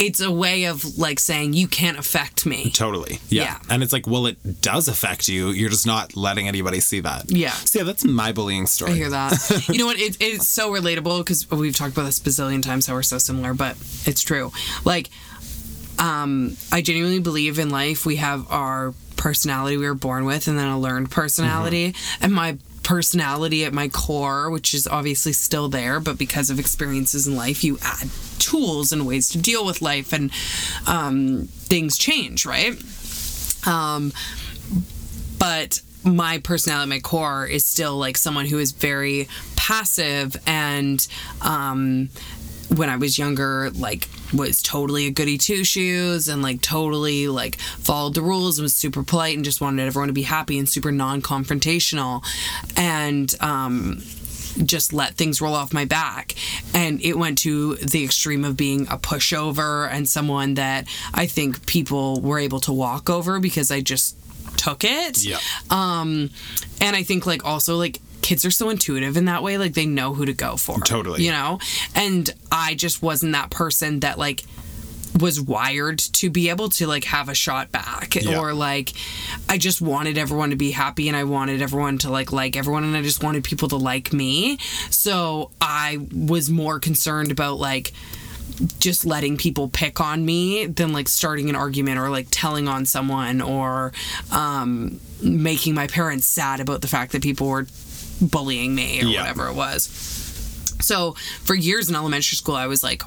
it's 0.00 0.20
a 0.20 0.30
way 0.30 0.64
of 0.64 0.98
like 0.98 1.20
saying 1.20 1.52
you 1.52 1.68
can't 1.68 1.98
affect 1.98 2.44
me. 2.46 2.70
Totally. 2.70 3.18
Yeah. 3.28 3.42
Yeah. 3.42 3.58
And 3.70 3.82
it's 3.82 3.92
like, 3.92 4.06
well, 4.06 4.26
it 4.26 4.60
does 4.60 4.88
affect 4.88 5.28
you. 5.28 5.50
You're 5.50 5.70
just 5.70 5.86
not 5.86 6.16
letting 6.16 6.48
anybody 6.48 6.80
see 6.80 7.00
that. 7.00 7.30
Yeah. 7.30 7.50
So 7.50 7.80
yeah, 7.80 7.84
that's 7.84 8.04
my 8.04 8.32
bullying 8.32 8.66
story. 8.66 8.92
I 8.92 8.94
hear 8.94 9.10
that. 9.10 9.66
you 9.68 9.78
know 9.78 9.86
what? 9.86 9.98
It, 9.98 10.16
it's 10.20 10.48
so 10.48 10.72
relatable 10.72 11.18
because 11.20 11.48
we've 11.50 11.76
talked 11.76 11.92
about 11.92 12.04
this 12.06 12.18
bazillion 12.20 12.62
times 12.62 12.86
how 12.86 12.94
we're 12.94 13.02
so 13.02 13.18
similar, 13.18 13.54
but 13.54 13.76
it's 14.04 14.22
true. 14.22 14.50
Like, 14.84 15.10
um, 16.02 16.56
I 16.72 16.82
genuinely 16.82 17.20
believe 17.20 17.60
in 17.60 17.70
life 17.70 18.04
we 18.04 18.16
have 18.16 18.50
our 18.50 18.92
personality 19.16 19.76
we 19.76 19.86
were 19.86 19.94
born 19.94 20.24
with 20.24 20.48
and 20.48 20.58
then 20.58 20.66
a 20.66 20.78
learned 20.78 21.12
personality. 21.12 21.94
And 22.20 22.34
my 22.34 22.58
personality 22.82 23.64
at 23.64 23.72
my 23.72 23.86
core, 23.86 24.50
which 24.50 24.74
is 24.74 24.88
obviously 24.88 25.32
still 25.32 25.68
there, 25.68 26.00
but 26.00 26.18
because 26.18 26.50
of 26.50 26.58
experiences 26.58 27.28
in 27.28 27.36
life, 27.36 27.62
you 27.62 27.78
add 27.82 28.08
tools 28.40 28.90
and 28.90 29.06
ways 29.06 29.28
to 29.28 29.38
deal 29.38 29.64
with 29.64 29.80
life 29.80 30.12
and 30.12 30.32
um, 30.88 31.44
things 31.46 31.96
change, 31.96 32.44
right? 32.44 32.74
Um, 33.64 34.12
but 35.38 35.82
my 36.02 36.38
personality, 36.38 36.82
at 36.82 36.88
my 36.88 36.98
core, 36.98 37.46
is 37.46 37.64
still 37.64 37.96
like 37.96 38.16
someone 38.16 38.46
who 38.46 38.58
is 38.58 38.72
very 38.72 39.28
passive 39.54 40.36
and 40.48 41.06
um, 41.42 42.08
when 42.74 42.90
I 42.90 42.96
was 42.96 43.18
younger, 43.18 43.70
like 43.70 44.08
was 44.32 44.62
totally 44.62 45.06
a 45.06 45.10
goody 45.10 45.38
two 45.38 45.64
shoes 45.64 46.28
and 46.28 46.42
like 46.42 46.60
totally 46.60 47.28
like 47.28 47.56
followed 47.56 48.14
the 48.14 48.22
rules 48.22 48.58
and 48.58 48.64
was 48.64 48.74
super 48.74 49.02
polite 49.02 49.36
and 49.36 49.44
just 49.44 49.60
wanted 49.60 49.86
everyone 49.86 50.08
to 50.08 50.14
be 50.14 50.22
happy 50.22 50.58
and 50.58 50.68
super 50.68 50.92
non-confrontational 50.92 52.24
and 52.76 53.34
um 53.40 54.02
just 54.64 54.92
let 54.92 55.14
things 55.14 55.40
roll 55.40 55.54
off 55.54 55.72
my 55.72 55.84
back. 55.84 56.34
And 56.74 57.00
it 57.02 57.16
went 57.16 57.38
to 57.38 57.76
the 57.76 58.04
extreme 58.04 58.44
of 58.44 58.56
being 58.56 58.82
a 58.88 58.98
pushover 58.98 59.90
and 59.90 60.08
someone 60.08 60.54
that 60.54 60.86
I 61.14 61.26
think 61.26 61.66
people 61.66 62.20
were 62.20 62.38
able 62.38 62.60
to 62.60 62.72
walk 62.72 63.08
over 63.08 63.40
because 63.40 63.70
I 63.70 63.80
just 63.80 64.16
took 64.56 64.84
it. 64.84 65.24
Yeah. 65.24 65.38
Um, 65.70 66.30
and 66.80 66.94
I 66.94 67.02
think 67.02 67.26
like 67.26 67.44
also 67.44 67.76
like 67.76 68.00
kids 68.22 68.44
are 68.44 68.50
so 68.50 68.70
intuitive 68.70 69.16
in 69.16 69.26
that 69.26 69.42
way, 69.42 69.58
like 69.58 69.74
they 69.74 69.86
know 69.86 70.14
who 70.14 70.24
to 70.26 70.32
go 70.32 70.56
for. 70.56 70.80
Totally. 70.80 71.24
You 71.24 71.32
know? 71.32 71.58
And 71.94 72.32
I 72.50 72.74
just 72.74 73.02
wasn't 73.02 73.32
that 73.32 73.50
person 73.50 74.00
that 74.00 74.18
like 74.18 74.42
was 75.20 75.38
wired 75.38 75.98
to 75.98 76.30
be 76.30 76.48
able 76.48 76.70
to 76.70 76.86
like 76.86 77.04
have 77.04 77.28
a 77.28 77.34
shot 77.34 77.70
back 77.70 78.14
Yeah. 78.14 78.38
or 78.38 78.54
like 78.54 78.92
I 79.46 79.58
just 79.58 79.82
wanted 79.82 80.16
everyone 80.16 80.50
to 80.50 80.56
be 80.56 80.70
happy 80.70 81.06
and 81.08 81.16
I 81.16 81.24
wanted 81.24 81.60
everyone 81.60 81.98
to 81.98 82.10
like 82.10 82.32
like 82.32 82.56
everyone 82.56 82.82
and 82.84 82.96
I 82.96 83.02
just 83.02 83.22
wanted 83.22 83.44
people 83.44 83.68
to 83.68 83.76
like 83.76 84.14
me. 84.14 84.56
So 84.88 85.50
I 85.60 86.06
was 86.14 86.48
more 86.48 86.80
concerned 86.80 87.30
about 87.30 87.58
like 87.58 87.92
just 88.78 89.04
letting 89.04 89.36
people 89.36 89.68
pick 89.68 90.00
on 90.00 90.24
me 90.24 90.66
than 90.66 90.92
like 90.94 91.08
starting 91.08 91.50
an 91.50 91.56
argument 91.56 91.98
or 91.98 92.08
like 92.08 92.28
telling 92.30 92.66
on 92.68 92.86
someone 92.86 93.40
or 93.42 93.92
um, 94.30 94.98
making 95.22 95.74
my 95.74 95.86
parents 95.88 96.26
sad 96.26 96.60
about 96.60 96.80
the 96.80 96.88
fact 96.88 97.12
that 97.12 97.22
people 97.22 97.48
were 97.48 97.66
bullying 98.22 98.74
me 98.74 99.02
or 99.02 99.06
Yeah. 99.06 99.20
whatever 99.20 99.48
it 99.48 99.54
was. 99.54 99.88
So 100.80 101.12
for 101.44 101.54
years 101.54 101.88
in 101.88 101.94
elementary 101.94 102.36
school, 102.36 102.56
I 102.56 102.66
was 102.66 102.82
like 102.82 103.02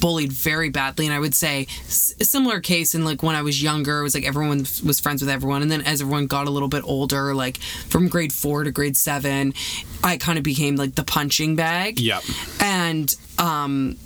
bullied 0.00 0.32
very 0.32 0.68
badly, 0.70 1.04
and 1.06 1.14
I 1.14 1.18
would 1.18 1.34
say 1.34 1.66
s- 1.86 2.12
a 2.18 2.24
similar 2.24 2.58
case 2.60 2.94
in 2.94 3.04
like 3.04 3.22
when 3.22 3.36
I 3.36 3.42
was 3.42 3.62
younger, 3.62 4.00
it 4.00 4.02
was 4.02 4.14
like 4.14 4.24
everyone 4.26 4.66
was 4.84 4.98
friends 4.98 5.20
with 5.22 5.28
everyone, 5.30 5.62
and 5.62 5.70
then 5.70 5.82
as 5.82 6.00
everyone 6.00 6.26
got 6.26 6.46
a 6.46 6.50
little 6.50 6.68
bit 6.68 6.82
older, 6.84 7.34
like 7.34 7.58
from 7.88 8.08
grade 8.08 8.32
four 8.32 8.64
to 8.64 8.70
grade 8.72 8.96
seven, 8.96 9.52
I 10.02 10.16
kind 10.16 10.38
of 10.38 10.44
became 10.44 10.76
like 10.76 10.94
the 10.96 11.04
punching 11.04 11.54
bag. 11.56 12.00
Yep. 12.00 12.22
And 12.60 13.14
um 13.38 13.96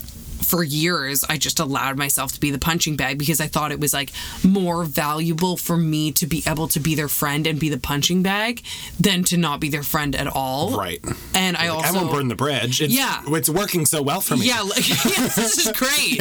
for 0.43 0.63
years 0.63 1.25
I 1.29 1.39
just 1.39 1.59
allowed 1.61 1.97
myself 1.97 2.33
to 2.33 2.41
be 2.41 2.51
the 2.51 2.59
punching 2.59 2.97
bag 2.97 3.19
because 3.19 3.41
I 3.41 3.47
thought 3.47 3.73
it 3.73 3.81
was 3.81 3.93
like 3.95 4.11
more 4.45 4.85
valuable 4.85 5.57
for 5.57 5.77
me 5.77 6.13
to 6.13 6.27
be 6.27 6.43
able 6.47 6.69
to 6.69 6.81
be 6.81 6.95
their 6.95 7.09
friend 7.09 7.47
and 7.47 7.59
be 7.59 7.69
the 7.69 7.79
punching 7.79 8.23
bag 8.23 8.63
than 9.01 9.25
to 9.25 9.37
not 9.37 9.61
be 9.61 9.69
their 9.71 9.83
friend 9.83 10.15
at 10.15 10.27
all. 10.27 10.77
Right. 10.77 11.01
And 11.35 11.57
I 11.57 11.71
Like, 11.71 11.87
also 11.87 11.99
I 11.99 12.03
won't 12.03 12.13
burn 12.13 12.29
the 12.29 12.35
bridge. 12.35 12.81
It's, 12.83 12.93
Yeah. 12.95 13.23
It's 13.27 13.49
working 13.49 13.87
so 13.87 14.03
well 14.03 14.21
for 14.21 14.37
me. 14.37 14.47
yeah, 14.47 14.61
like 14.63 14.87
yes, 14.89 15.35
this 15.37 15.67
is 15.67 15.73
great. 15.73 16.21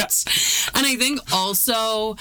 And 0.75 0.86
I 0.86 0.96
think 0.96 1.20
also 1.34 2.15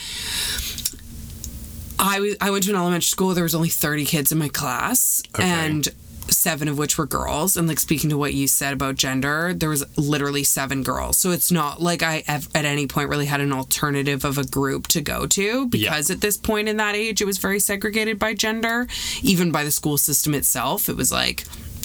I 1.99 2.35
I 2.41 2.51
went 2.51 2.65
to 2.65 2.71
an 2.71 2.77
elementary 2.77 3.03
school. 3.07 3.35
There 3.35 3.45
was 3.45 3.55
only 3.55 3.69
thirty 3.69 4.05
kids 4.05 4.33
in 4.33 4.39
my 4.39 4.49
class, 4.49 5.23
Okay. 5.35 5.45
and 5.45 5.89
seven 6.29 6.69
of 6.69 6.79
which 6.79 6.99
were 6.99 7.07
girls. 7.07 7.57
And 7.57 7.69
like 7.69 7.79
speaking 7.81 8.11
to 8.11 8.19
what 8.19 8.35
you 8.35 8.47
said 8.47 8.73
about 8.73 8.95
gender, 8.97 9.53
there 9.55 9.69
was 9.69 9.85
literally 9.99 10.45
seven 10.45 10.83
girls. 10.83 11.19
So 11.19 11.31
it's 11.31 11.51
not 11.53 11.81
like 11.83 12.03
I 12.03 12.23
ev- 12.27 12.49
at 12.55 12.65
any 12.65 12.87
point 12.87 13.09
really 13.09 13.27
had 13.27 13.41
an 13.41 13.53
alternative 13.53 14.25
of 14.25 14.39
a 14.39 14.45
group 14.45 14.87
to 14.89 15.01
go 15.01 15.27
to 15.27 15.67
because 15.69 16.11
at 16.11 16.21
this 16.21 16.37
point 16.37 16.69
in 16.69 16.77
that 16.79 16.95
age, 16.95 17.21
it 17.21 17.27
was 17.27 17.39
very 17.39 17.61
segregated 17.61 18.19
by 18.19 18.35
gender, 18.35 18.87
even 19.23 19.51
by 19.53 19.65
the 19.65 19.71
school 19.71 19.99
system 19.99 20.35
itself. 20.35 20.89
It 20.89 20.97
was 20.97 21.11
like. 21.13 21.45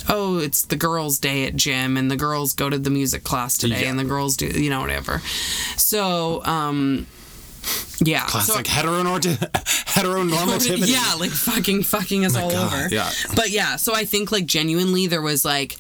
Oh, 0.09 0.37
it's 0.37 0.61
the 0.61 0.77
girls' 0.77 1.19
day 1.19 1.43
at 1.47 1.57
gym, 1.57 1.97
and 1.97 2.09
the 2.09 2.15
girls 2.15 2.53
go 2.53 2.69
to 2.69 2.79
the 2.79 2.89
music 2.89 3.25
class 3.25 3.57
today, 3.57 3.81
Yeah. 3.81 3.89
and 3.89 3.99
the 3.99 4.05
girls 4.05 4.37
do, 4.37 4.45
you 4.45 4.69
know, 4.69 4.79
whatever. 4.79 5.19
So, 5.75 6.41
um, 6.45 7.07
yeah. 7.99 8.25
so- 8.27 8.53
Classic 8.53 8.65
heteronormative, 8.65 9.37
heteronormativity. 9.87 10.91
yeah, 10.91 11.13
like 11.19 11.31
fucking 11.31 11.83
fucking 11.83 12.25
us 12.25 12.35
all 12.35 12.49
God, 12.51 12.73
over. 12.73 12.87
yeah. 12.93 13.11
But 13.35 13.49
yeah, 13.49 13.75
so 13.77 13.93
I 13.95 14.05
think 14.05 14.31
like 14.31 14.45
genuinely 14.45 15.07
there 15.07 15.21
was 15.21 15.43
like 15.45 15.75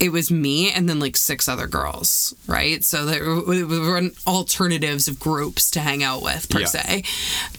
it 0.00 0.10
was 0.10 0.30
me 0.32 0.72
and 0.72 0.88
then 0.88 0.98
like 0.98 1.16
six 1.16 1.48
other 1.48 1.68
girls, 1.68 2.34
right? 2.48 2.82
So 2.82 3.04
there 3.06 3.24
were 3.24 4.02
alternatives 4.26 5.06
of 5.06 5.20
groups 5.20 5.70
to 5.72 5.80
hang 5.80 6.02
out 6.02 6.22
with 6.22 6.48
per 6.50 6.60
Yeah. 6.60 6.66
se. 6.66 7.04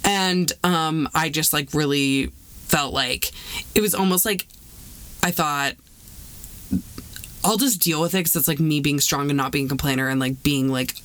And 0.03 0.51
um 0.63 1.07
I 1.13 1.29
just 1.29 1.53
like 1.53 1.73
really 1.73 2.27
felt 2.67 2.93
like 2.93 3.31
it 3.75 3.81
was 3.81 3.95
almost 3.95 4.25
like 4.25 4.47
I 5.23 5.31
thought 5.31 5.73
I'll 7.45 7.57
just 7.57 7.81
deal 7.81 8.01
with 8.01 8.13
it 8.13 8.17
because 8.19 8.35
it's 8.35 8.47
like 8.47 8.59
me 8.59 8.79
being 8.81 8.99
strong 8.99 9.29
and 9.29 9.37
not 9.37 9.51
being 9.51 9.65
a 9.65 9.69
complainer 9.69 10.07
and 10.09 10.19
like 10.19 10.43
being 10.43 10.69
like 10.69 10.95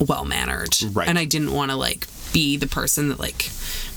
well 0.00 0.24
mannered. 0.24 0.76
Right. 0.92 1.08
And 1.08 1.18
I 1.18 1.24
didn't 1.24 1.52
want 1.52 1.70
to 1.70 1.76
like 1.76 2.06
be 2.32 2.56
the 2.56 2.66
person 2.66 3.08
that 3.08 3.18
like 3.18 3.50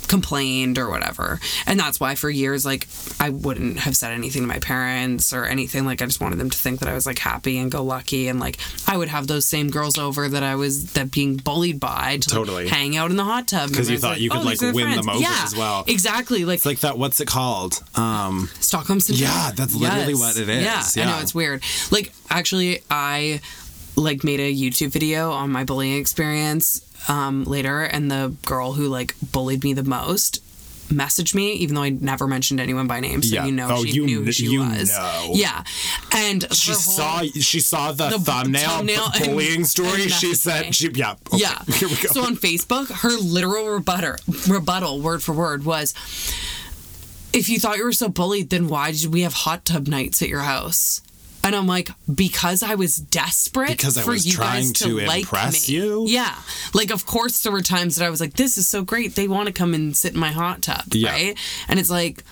complained 0.07 0.77
or 0.77 0.89
whatever. 0.89 1.39
And 1.65 1.79
that's 1.79 1.99
why 1.99 2.15
for 2.15 2.29
years 2.29 2.65
like 2.65 2.87
I 3.19 3.29
wouldn't 3.29 3.79
have 3.79 3.95
said 3.95 4.11
anything 4.11 4.41
to 4.43 4.47
my 4.47 4.59
parents 4.59 5.33
or 5.33 5.45
anything. 5.45 5.85
Like 5.85 6.01
I 6.01 6.05
just 6.05 6.21
wanted 6.21 6.37
them 6.39 6.49
to 6.49 6.57
think 6.57 6.79
that 6.81 6.89
I 6.89 6.93
was 6.93 7.05
like 7.05 7.19
happy 7.19 7.57
and 7.57 7.71
go 7.71 7.83
lucky 7.83 8.27
and 8.27 8.39
like 8.39 8.57
I 8.87 8.97
would 8.97 9.07
have 9.07 9.27
those 9.27 9.45
same 9.45 9.69
girls 9.69 9.97
over 9.97 10.27
that 10.29 10.43
I 10.43 10.55
was 10.55 10.93
that 10.93 11.11
being 11.11 11.37
bullied 11.37 11.79
by 11.79 12.17
to 12.17 12.29
like, 12.29 12.47
Totally. 12.47 12.67
hang 12.67 12.95
out 12.95 13.11
in 13.11 13.17
the 13.17 13.23
hot 13.23 13.47
tub 13.47 13.69
because 13.69 13.89
you 13.89 13.97
thought 13.97 14.19
you 14.19 14.29
could, 14.29 14.41
oh, 14.41 14.43
like, 14.43 14.61
win 14.61 14.73
friends. 14.73 14.97
them 14.97 15.09
over 15.09 15.19
yeah, 15.19 15.41
as 15.43 15.55
well. 15.55 15.83
Exactly. 15.87 16.45
Like 16.45 16.57
It's 16.57 16.65
like 16.65 16.81
that. 16.81 16.97
What's 16.97 17.19
it 17.19 17.27
called? 17.27 17.81
Um, 17.95 18.49
Stockholm 18.59 18.99
syndrome. 18.99 19.29
Yeah, 19.29 19.51
that's 19.55 19.75
literally 19.75 20.15
what 20.15 20.37
it 20.37 20.49
is. 20.49 20.95
Yeah, 20.97 21.03
I 21.03 21.05
know 21.05 21.19
it's 21.21 21.33
weird. 21.33 21.63
Like 21.91 22.11
actually, 22.29 22.81
I 22.89 23.41
like 23.95 24.23
made 24.23 24.39
a 24.39 24.53
YouTube 24.53 24.89
video 24.89 25.31
on 25.31 25.51
my 25.51 25.63
bullying 25.63 25.97
experience 25.99 26.81
um, 27.09 27.43
later, 27.43 27.81
and 27.81 28.09
the 28.09 28.33
girl 28.45 28.73
who 28.73 28.87
like 28.87 29.15
bullied 29.31 29.63
me 29.63 29.73
the 29.73 29.83
most 29.83 30.39
messaged 30.89 31.33
me, 31.33 31.53
even 31.53 31.75
though 31.75 31.81
I 31.81 31.89
never 31.89 32.27
mentioned 32.27 32.59
anyone 32.59 32.87
by 32.87 32.99
name, 32.99 33.23
so 33.23 33.33
Yeah. 33.33 33.45
you 33.45 33.51
know 33.53 33.67
Oh, 33.71 33.83
she 33.85 33.91
you 33.93 34.05
knew 34.05 34.23
who 34.23 34.31
she 34.31 34.45
you 34.47 34.59
was. 34.59 34.89
know. 34.89 35.31
Yeah, 35.33 35.63
and 36.11 36.45
she 36.53 36.71
whole- 36.71 36.79
saw 36.79 37.21
she 37.23 37.59
saw 37.61 37.91
the, 37.93 38.09
The 38.09 38.19
thumbnail, 38.19 38.69
thumbnail 38.69 39.09
b- 39.11 39.17
and- 39.19 39.25
bullying 39.25 39.65
story. 39.65 40.03
and 40.03 40.11
She 40.11 40.35
said 40.35 40.65
me. 40.67 40.71
she 40.71 40.89
yeah 40.93 41.11
okay, 41.27 41.37
Yeah. 41.37 41.57
Here 41.73 41.87
we 41.87 41.95
go. 41.95 42.09
So 42.09 42.23
on 42.23 42.35
Facebook, 42.35 42.91
her 43.01 43.09
literal 43.11 43.69
rebuttal, 43.69 44.17
rebuttal, 44.47 44.99
word 45.01 45.23
for 45.23 45.33
word, 45.33 45.65
was 45.65 45.93
if 47.31 47.49
you 47.49 47.59
thought 47.59 47.77
you 47.77 47.83
were 47.85 47.93
so 47.93 48.09
bullied, 48.09 48.49
then 48.49 48.67
why 48.67 48.91
did 48.91 49.11
we 49.11 49.21
have 49.21 49.33
hot 49.33 49.65
tub 49.65 49.87
nights 49.87 50.21
at 50.21 50.27
your 50.29 50.41
house? 50.41 51.01
And 51.43 51.55
I'm 51.55 51.67
like, 51.67 51.89
because 52.13 52.63
I 52.63 52.75
was 52.75 52.95
desperate 52.95 53.71
Because 53.71 53.97
I 53.97 54.03
for 54.03 54.11
was 54.11 54.25
you 54.25 54.31
trying 54.33 54.67
guys 54.67 54.71
to, 54.73 54.83
to 54.85 55.05
like 55.05 55.21
impress 55.23 55.67
me. 55.67 55.75
you? 55.75 56.05
Yeah. 56.07 56.35
Like, 56.73 56.89
of 56.89 57.05
course, 57.05 57.43
there 57.43 57.51
were 57.51 57.61
times 57.61 57.97
that 57.97 58.05
I 58.05 58.09
was 58.09 58.21
like, 58.21 58.33
this 58.33 58.57
is 58.57 58.67
so 58.67 58.83
great. 58.83 59.15
They 59.15 59.27
want 59.27 59.47
to 59.47 59.53
come 59.53 59.73
and 59.73 59.95
sit 59.95 60.13
in 60.13 60.19
my 60.19 60.31
hot 60.31 60.61
tub. 60.61 60.85
Yeah. 60.93 61.11
Right. 61.11 61.37
And 61.67 61.79
it's 61.79 61.89
like, 61.89 62.23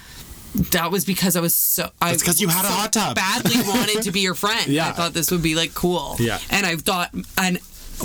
that 0.53 0.91
was 0.91 1.05
because 1.05 1.35
I 1.37 1.39
was 1.41 1.55
so. 1.55 1.89
I 2.01 2.13
because 2.13 2.41
you 2.41 2.49
had 2.49 2.65
a 2.65 2.67
hot 2.67 2.91
tub. 2.91 3.15
Badly 3.15 3.55
wanted 3.65 4.01
to 4.03 4.11
be 4.11 4.19
your 4.19 4.35
friend. 4.35 4.67
Yeah. 4.67 4.89
I 4.89 4.91
thought 4.91 5.13
this 5.13 5.31
would 5.31 5.41
be 5.41 5.55
like 5.55 5.73
cool. 5.73 6.15
Yeah. 6.19 6.39
And 6.49 6.65
I 6.65 6.75
thought, 6.75 7.09
and 7.37 7.59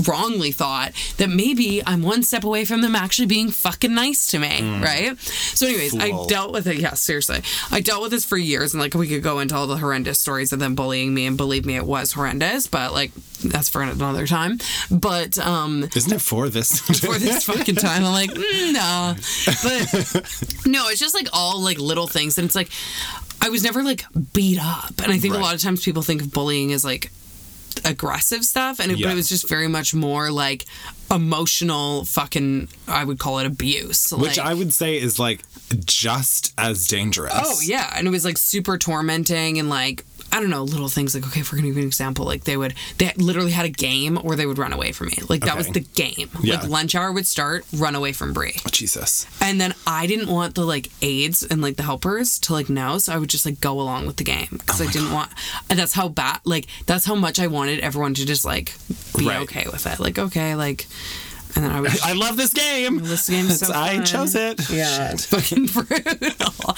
wrongly 0.07 0.53
thought 0.53 0.93
that 1.17 1.29
maybe 1.31 1.83
I'm 1.87 2.03
one 2.03 2.23
step 2.23 2.45
away 2.45 2.65
from 2.65 2.81
them 2.83 2.95
actually 2.95 3.27
being 3.27 3.51
fucking 3.51 3.95
nice 3.95 4.27
to 4.29 4.39
me, 4.39 4.61
right? 4.81 5.19
So, 5.21 5.67
anyways, 5.67 5.95
Mm. 5.95 6.11
Fool. 6.11 6.25
I 6.25 6.27
dealt 6.27 6.53
with 6.53 6.67
it. 6.67 6.77
Yeah, 6.77 6.95
seriously, 6.95 7.41
I 7.71 7.81
dealt 7.81 8.03
with 8.03 8.11
this 8.11 8.25
for 8.25 8.37
years, 8.37 8.75
and 8.75 8.81
like 8.83 8.95
we 8.95 9.09
could 9.09 9.23
go 9.23 9.39
into 9.39 9.55
all 9.57 9.67
the 9.67 9.77
horrendous 9.79 10.19
stories 10.19 10.53
of 10.53 10.59
them 10.59 10.75
bullying 10.75 11.15
me, 11.15 11.27
and 11.27 11.37
believe 11.37 11.65
me, 11.65 11.77
it 11.77 11.87
was 11.87 12.13
horrendous. 12.13 12.67
But 12.67 12.93
like 12.93 13.13
that's 13.45 13.69
for 13.69 13.83
another 13.83 14.27
time. 14.27 14.59
But 14.91 15.39
um, 15.39 15.89
Isn't 15.95 16.13
it 16.13 16.21
for 16.21 16.49
this? 16.49 16.81
for 17.01 17.19
this 17.19 17.45
fucking 17.51 17.77
time. 17.77 18.05
I'm 18.05 18.13
like, 18.13 18.31
mm, 18.31 18.73
no. 18.73 19.15
But 19.63 20.67
no, 20.67 20.89
it's 20.89 21.01
just 21.01 21.15
like 21.15 21.29
all 21.33 21.61
like 21.61 21.79
little 21.79 22.07
things. 22.07 22.39
And 22.39 22.45
it's 22.47 22.55
like, 22.55 22.71
I 23.41 23.49
was 23.51 23.63
never 23.63 23.83
like 23.83 24.05
beat 24.33 24.59
up. 24.61 24.95
And 25.03 25.13
I 25.13 25.19
think 25.19 25.35
a 25.35 25.39
lot 25.39 25.55
of 25.55 25.61
times 25.61 25.85
people 25.85 26.03
think 26.03 26.23
of 26.23 26.33
bullying 26.33 26.73
as 26.73 26.85
like 26.85 27.11
aggressive 27.85 28.45
stuff. 28.45 28.79
And 28.81 28.91
it, 28.91 28.95
but 28.95 29.01
Yeah. 29.01 29.13
it 29.13 29.15
was 29.17 29.29
just 29.29 29.49
very 29.49 29.69
much 29.69 29.95
more 29.95 30.31
like 30.31 30.65
emotional 31.11 32.05
fucking, 32.05 32.69
I 32.89 33.05
would 33.05 33.19
call 33.19 33.39
it 33.39 33.47
abuse. 33.47 34.11
Which 34.13 34.39
like, 34.39 34.47
I 34.47 34.55
would 34.55 34.73
say 34.73 34.97
is 34.99 35.19
like 35.19 35.43
just 35.85 36.53
as 36.59 36.87
dangerous. 36.87 37.33
Oh 37.35 37.61
yeah, 37.63 37.93
and 37.97 38.07
it 38.07 38.11
was 38.11 38.25
like 38.25 38.39
super 38.39 38.79
tormenting 38.79 39.59
and 39.59 39.69
like 39.69 40.05
I 40.33 40.41
don't 40.41 40.51
know 40.51 40.65
little 40.65 40.89
things 40.89 41.15
like 41.15 41.27
okay, 41.27 41.41
if 41.41 41.53
we're 41.53 41.59
gonna 41.59 41.69
give 41.69 41.79
an 41.79 41.85
example, 41.85 42.25
like 42.27 42.45
they 42.45 42.57
would 42.57 42.75
they 42.99 43.13
literally 43.17 43.53
had 43.53 43.65
a 43.65 43.71
game 43.71 44.17
where 44.17 44.37
they 44.37 44.47
would 44.47 44.59
run 44.59 44.73
away 44.73 44.93
from 44.93 45.09
me. 45.09 45.19
Like 45.29 45.43
that 45.43 45.57
was 45.57 45.69
the 45.69 45.81
game. 45.81 46.31
Yeah. 46.43 46.61
Like 46.61 46.69
lunch 46.69 46.95
hour 46.95 47.13
would 47.13 47.27
start, 47.27 47.65
run 47.75 47.95
away 47.95 48.13
from 48.13 48.33
Brie. 48.33 48.57
Jesus. 48.71 49.27
And 49.41 49.61
then 49.61 49.75
I 49.87 50.07
didn't 50.07 50.29
want 50.29 50.55
the 50.55 50.65
like 50.65 50.91
aides 51.03 51.43
and 51.43 51.63
like 51.63 51.77
the 51.77 51.83
helpers 51.83 52.39
to 52.41 52.53
like 52.53 52.69
know, 52.69 52.99
so 52.99 53.13
I 53.13 53.19
would 53.19 53.31
just 53.31 53.47
like 53.47 53.61
go 53.61 53.81
along 53.81 54.07
with 54.07 54.17
the 54.17 54.25
game 54.25 54.49
Oh 54.53 54.57
because 54.59 54.81
I 54.81 54.87
didn't 54.91 55.13
want. 55.13 55.31
And 55.71 55.79
that's 55.79 55.93
how 55.93 56.09
bad, 56.09 56.41
like 56.45 56.67
that's 56.87 57.05
how 57.05 57.15
much 57.15 57.39
I 57.41 57.47
wanted 57.47 57.81
everyone 57.81 58.15
to 58.15 58.27
just 58.27 58.45
like 58.45 58.75
be 59.17 59.27
Right. 59.27 59.41
okay 59.43 59.65
with 59.71 59.87
it. 59.87 59.99
Like 59.99 60.19
okay, 60.19 60.55
like, 60.55 60.87
and 61.57 61.65
then 61.65 61.73
I 61.73 61.81
would. 61.81 62.01
I 62.05 62.13
love 62.13 62.37
this 62.37 62.53
game. 62.53 62.99
This 62.99 63.29
game's 63.29 63.61
so 63.61 63.73
I 63.75 64.01
chose 64.03 64.35
it. 64.35 64.71
Yeah, 64.71 65.13
it's 65.13 65.27
fucking 65.35 65.67
brutal. 65.67 66.75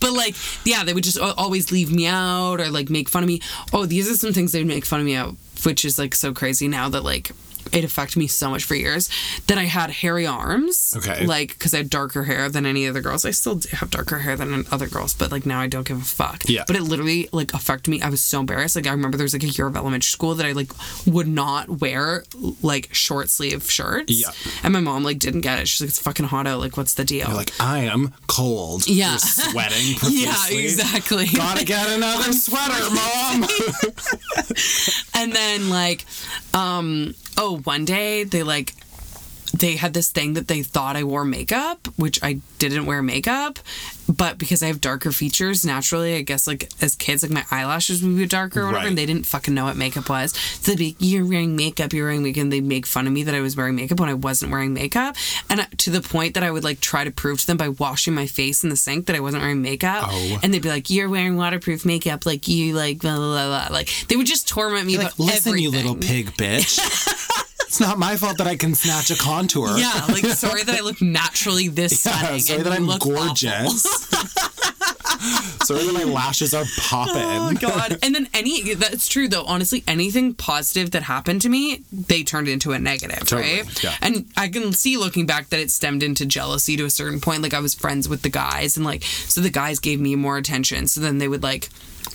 But 0.00 0.12
like, 0.12 0.34
yeah, 0.64 0.84
they 0.84 0.94
would 0.94 1.04
just 1.04 1.18
always 1.18 1.70
leave 1.70 1.92
me 1.92 2.06
out 2.06 2.60
or 2.60 2.68
like 2.70 2.90
make 2.90 3.08
fun 3.08 3.22
of 3.22 3.26
me. 3.28 3.40
Oh, 3.72 3.86
these 3.86 4.10
are 4.10 4.16
some 4.16 4.32
things 4.32 4.52
they'd 4.52 4.66
make 4.66 4.84
fun 4.84 5.00
of 5.00 5.06
me 5.06 5.14
out, 5.14 5.36
which 5.64 5.84
is 5.84 5.98
like 5.98 6.14
so 6.14 6.32
crazy 6.32 6.68
now 6.68 6.88
that 6.88 7.02
like 7.04 7.30
it 7.72 7.84
affected 7.84 8.18
me 8.18 8.26
so 8.26 8.50
much 8.50 8.64
for 8.64 8.74
years 8.74 9.08
that 9.46 9.58
I 9.58 9.64
had 9.64 9.90
hairy 9.90 10.26
arms. 10.26 10.94
Okay. 10.96 11.26
Like, 11.26 11.48
because 11.48 11.74
I 11.74 11.78
had 11.78 11.90
darker 11.90 12.24
hair 12.24 12.48
than 12.48 12.66
any 12.66 12.86
other 12.86 13.00
girls. 13.00 13.24
I 13.24 13.30
still 13.30 13.60
have 13.72 13.90
darker 13.90 14.18
hair 14.18 14.36
than 14.36 14.64
other 14.70 14.88
girls, 14.88 15.14
but 15.14 15.32
like 15.32 15.46
now 15.46 15.60
I 15.60 15.66
don't 15.66 15.86
give 15.86 16.00
a 16.00 16.04
fuck. 16.04 16.42
Yeah. 16.46 16.64
But 16.66 16.76
it 16.76 16.82
literally 16.82 17.28
like 17.32 17.54
affected 17.54 17.90
me. 17.90 18.02
I 18.02 18.10
was 18.10 18.20
so 18.20 18.40
embarrassed. 18.40 18.76
Like 18.76 18.86
I 18.86 18.90
remember 18.90 19.16
there 19.16 19.24
was 19.24 19.32
like 19.32 19.42
a 19.42 19.48
year 19.48 19.66
of 19.66 19.76
elementary 19.76 20.08
school 20.08 20.34
that 20.34 20.46
I 20.46 20.52
like 20.52 20.70
would 21.06 21.28
not 21.28 21.80
wear 21.80 22.24
like 22.62 22.92
short 22.92 23.30
sleeve 23.30 23.70
shirts. 23.70 24.12
Yeah. 24.12 24.32
And 24.62 24.72
my 24.72 24.80
mom 24.80 25.02
like 25.02 25.18
didn't 25.18 25.40
get 25.40 25.58
it. 25.58 25.68
She's 25.68 25.80
like, 25.80 25.88
it's 25.88 25.98
fucking 25.98 26.26
hot 26.26 26.46
out. 26.46 26.60
Like, 26.60 26.76
what's 26.76 26.94
the 26.94 27.04
deal? 27.04 27.28
You're 27.28 27.36
like, 27.36 27.52
I 27.60 27.80
am 27.80 28.12
cold. 28.26 28.86
Yeah. 28.86 29.10
You're 29.10 29.18
sweating 29.18 29.96
yeah, 30.10 30.48
exactly. 30.50 31.26
Gotta 31.26 31.64
get 31.64 31.88
another 31.88 32.32
sweater, 32.32 32.94
mom. 32.94 33.46
and 35.14 35.32
then 35.32 35.70
like, 35.70 36.04
um, 36.54 37.14
oh, 37.36 37.58
one 37.64 37.84
day 37.84 38.24
they 38.24 38.42
like, 38.42 38.74
they 39.52 39.76
had 39.76 39.92
this 39.94 40.10
thing 40.10 40.32
that 40.34 40.48
they 40.48 40.62
thought 40.62 40.96
I 40.96 41.04
wore 41.04 41.24
makeup, 41.24 41.86
which 41.96 42.22
I 42.22 42.40
didn't 42.58 42.86
wear 42.86 43.02
makeup, 43.02 43.58
but 44.08 44.38
because 44.38 44.62
I 44.62 44.66
have 44.66 44.80
darker 44.80 45.12
features 45.12 45.64
naturally, 45.64 46.16
I 46.16 46.22
guess 46.22 46.46
like 46.46 46.68
as 46.80 46.94
kids, 46.94 47.22
like 47.22 47.30
my 47.32 47.44
eyelashes 47.50 48.02
would 48.02 48.16
be 48.16 48.26
darker 48.26 48.60
or 48.62 48.66
whatever, 48.66 48.78
Right. 48.82 48.88
and 48.88 48.98
they 48.98 49.06
didn't 49.06 49.26
fucking 49.26 49.52
know 49.54 49.64
what 49.64 49.76
makeup 49.76 50.08
was. 50.08 50.32
So 50.60 50.72
they'd 50.72 50.78
be, 50.78 50.96
"You're 50.98 51.26
wearing 51.26 51.54
makeup. 51.54 51.92
You're 51.92 52.06
wearing 52.06 52.22
makeup." 52.22 52.42
And 52.42 52.52
they'd 52.52 52.64
make 52.64 52.86
fun 52.86 53.06
of 53.06 53.12
me 53.12 53.22
that 53.24 53.34
I 53.34 53.40
was 53.40 53.56
wearing 53.56 53.76
makeup 53.76 54.00
when 54.00 54.08
I 54.08 54.14
wasn't 54.14 54.50
wearing 54.52 54.72
makeup, 54.74 55.16
and 55.50 55.66
to 55.78 55.90
the 55.90 56.00
point 56.00 56.34
that 56.34 56.42
I 56.42 56.50
would 56.50 56.64
like 56.64 56.80
try 56.80 57.04
to 57.04 57.10
prove 57.10 57.40
to 57.40 57.46
them 57.46 57.56
by 57.58 57.68
washing 57.68 58.14
my 58.14 58.26
face 58.26 58.64
in 58.64 58.70
the 58.70 58.76
sink 58.76 59.06
that 59.06 59.16
I 59.16 59.20
wasn't 59.20 59.42
wearing 59.42 59.62
makeup, 59.62 60.06
Oh. 60.08 60.38
and 60.42 60.52
they'd 60.52 60.62
be 60.62 60.68
like, 60.70 60.88
"You're 60.90 61.08
wearing 61.10 61.36
waterproof 61.36 61.84
makeup. 61.84 62.24
Like 62.26 62.48
you 62.48 62.74
like 62.74 62.98
blah 63.00 63.16
blah 63.16 63.28
blah." 63.46 63.68
blah." 63.68 63.76
Like 63.76 63.90
they 64.08 64.16
would 64.16 64.26
just 64.26 64.48
torment 64.48 64.86
me 64.86 64.96
Like, 64.98 65.18
listen, 65.18 65.58
you 65.58 65.70
little 65.70 65.94
pig 65.94 66.32
bitch. 66.36 66.78
it's 67.72 67.80
not 67.80 67.98
my 67.98 68.16
fault 68.16 68.36
that 68.36 68.46
I 68.46 68.54
can 68.54 68.74
snatch 68.74 69.10
a 69.10 69.16
contour. 69.16 69.78
Yeah, 69.78 70.04
like 70.10 70.26
sorry 70.26 70.62
that 70.62 70.74
I 70.74 70.80
look 70.82 71.00
naturally 71.00 71.68
this 71.68 72.04
Yeah, 72.04 72.12
stunning. 72.12 72.40
sorry 72.40 72.58
and 72.58 72.66
that 72.66 72.72
I'm 72.74 72.98
gorgeous. 72.98 73.82
sorry 75.64 75.84
that 75.86 75.92
my 75.94 76.04
lashes 76.04 76.52
are 76.52 76.66
popping. 76.76 77.14
Oh 77.16 77.54
god. 77.58 77.98
And 78.02 78.14
then 78.14 78.28
any 78.34 78.74
that's 78.74 79.08
true 79.08 79.26
though, 79.26 79.44
honestly, 79.44 79.84
anything 79.88 80.34
positive 80.34 80.90
that 80.90 81.04
happened 81.04 81.40
to 81.42 81.48
me, 81.48 81.82
they 81.90 82.22
turned 82.22 82.46
into 82.46 82.72
a 82.72 82.78
negative, 82.78 83.20
Totally, 83.20 83.62
right? 83.62 83.82
yeah. 83.84 83.94
And 84.02 84.26
I 84.36 84.48
can 84.48 84.74
see 84.74 84.98
looking 84.98 85.24
back 85.24 85.48
that 85.48 85.58
it 85.58 85.70
stemmed 85.70 86.02
into 86.02 86.26
jealousy 86.26 86.76
to 86.76 86.84
a 86.84 86.90
certain 86.90 87.20
point. 87.22 87.40
Like 87.42 87.54
I 87.54 87.60
was 87.60 87.74
friends 87.74 88.06
with 88.06 88.20
the 88.20 88.28
guys 88.28 88.76
and 88.76 88.84
like 88.84 89.02
so 89.02 89.40
the 89.40 89.48
guys 89.48 89.78
gave 89.78 89.98
me 89.98 90.14
more 90.14 90.36
attention. 90.36 90.88
So 90.88 91.00
then 91.00 91.16
they 91.16 91.26
would 91.28 91.42
like 91.42 91.70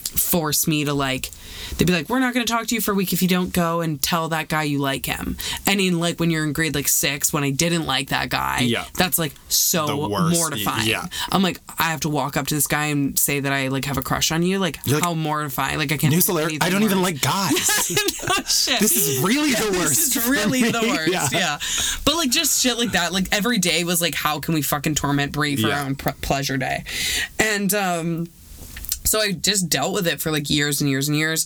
force 0.08 0.68
me 0.68 0.86
to 0.86 0.94
like 0.94 1.30
they'd 1.78 1.86
be 1.86 1.94
like 1.94 2.10
we're 2.10 2.20
not 2.20 2.34
going 2.34 2.46
to 2.46 2.52
talk 2.52 2.68
to 2.68 2.76
you 2.76 2.82
for 2.82 2.92
a 2.92 2.96
week 2.96 3.14
if 3.14 3.22
you 3.22 3.28
don't 3.28 3.54
go 3.54 3.82
and 3.82 4.02
tell 4.02 4.30
that 4.30 4.48
guy 4.48 4.64
you 4.64 4.80
like 4.80 5.06
him 5.06 5.38
and 5.66 5.80
in 5.82 6.00
like 6.00 6.20
when 6.20 6.30
you're 6.32 6.44
in 6.46 6.54
grade 6.54 6.74
like 6.76 6.88
six 6.88 7.32
when 7.34 7.44
i 7.44 7.50
didn't 7.52 7.86
like 7.86 8.10
that 8.10 8.30
guy 8.30 8.60
Yeah. 8.62 8.86
that's 8.96 9.18
like 9.18 9.34
so 9.50 10.08
mortifying 10.08 10.88
Yeah. 10.88 11.06
i'm 11.32 11.42
like 11.42 11.60
i 11.80 11.84
have 11.84 12.02
to 12.02 12.10
walk 12.10 12.38
up 12.38 12.48
to 12.48 12.56
this 12.56 12.68
guy 12.68 12.86
and 12.88 13.18
say 13.18 13.40
that 13.40 13.52
i 13.52 13.68
like 13.68 13.86
have 13.86 13.98
a 13.98 14.02
crush 14.02 14.32
on 14.32 14.44
you 14.44 14.60
like 14.60 14.78
how 15.02 15.14
mortifying 15.14 15.78
like 15.78 15.92
i 15.92 15.98
can't 15.98 16.14
News 16.14 16.26
do 16.28 16.34
alert, 16.34 16.54
I 16.62 16.70
don't 16.70 16.84
even 16.84 17.02
like 17.02 17.22
guys. 17.22 17.92
no 18.28 18.44
shit. 18.46 18.80
this 18.80 18.96
is 18.96 19.20
really 19.22 19.52
the 19.52 19.70
worst. 19.78 20.14
This 20.14 20.16
is 20.16 20.28
really 20.30 20.64
the 20.72 20.82
worst. 21.12 21.34
Yeah. 21.34 21.60
But 22.06 22.16
like 22.16 22.30
just 22.30 22.62
shit 22.64 22.78
like 22.78 22.92
that. 22.94 23.12
Like 23.12 23.28
every 23.34 23.58
day 23.58 23.84
was 23.84 24.02
like, 24.02 24.16
how 24.16 24.40
can 24.40 24.54
we 24.54 24.62
fucking 24.62 24.96
torment 24.96 25.32
Brie 25.34 25.56
for 25.58 25.68
Yeah. 25.68 25.82
our 25.82 25.86
own 25.86 25.96
pr- 25.96 26.12
pleasure 26.22 26.56
day? 26.58 26.84
And 27.40 27.74
um, 27.74 28.28
so 29.08 29.20
I 29.22 29.32
just 29.32 29.70
dealt 29.70 29.94
with 29.94 30.08
it 30.08 30.20
for 30.22 30.32
like 30.32 30.50
years 30.50 30.82
and 30.82 30.90
years 30.90 31.08
and 31.08 31.18
years. 31.18 31.46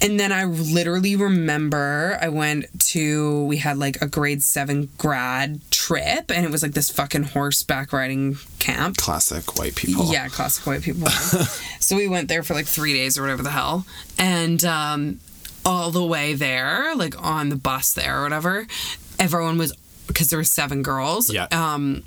And 0.00 0.18
then 0.18 0.32
I 0.32 0.44
literally 0.44 1.14
remember 1.14 2.18
I 2.20 2.28
went 2.28 2.66
to, 2.88 3.44
we 3.44 3.58
had 3.58 3.78
like 3.78 4.02
a 4.02 4.08
grade 4.08 4.42
seven 4.42 4.88
grad 4.98 5.60
trip, 5.70 6.30
and 6.32 6.44
it 6.44 6.50
was 6.50 6.60
like 6.62 6.72
this 6.72 6.90
fucking 6.90 7.22
horseback 7.22 7.92
riding 7.92 8.36
camp. 8.58 8.96
Classic 8.96 9.56
white 9.56 9.76
people. 9.76 10.12
Yeah, 10.12 10.26
classic 10.26 10.66
white 10.66 10.82
people. 10.82 11.06
so 11.78 11.94
we 11.94 12.08
went 12.08 12.28
there 12.28 12.42
for 12.42 12.54
like 12.54 12.66
three 12.66 12.94
days 12.94 13.16
or 13.16 13.22
whatever 13.22 13.44
the 13.44 13.50
hell. 13.50 13.86
And 14.18 14.64
um, 14.64 15.20
all 15.64 15.92
the 15.92 16.04
way 16.04 16.34
there, 16.34 16.96
like 16.96 17.14
on 17.22 17.48
the 17.48 17.56
bus 17.56 17.92
there 17.94 18.18
or 18.18 18.22
whatever, 18.24 18.66
everyone 19.20 19.56
was, 19.56 19.72
because 20.08 20.30
there 20.30 20.38
were 20.38 20.42
seven 20.44 20.82
girls, 20.82 21.32
Yeah. 21.32 21.46
um, 21.52 22.02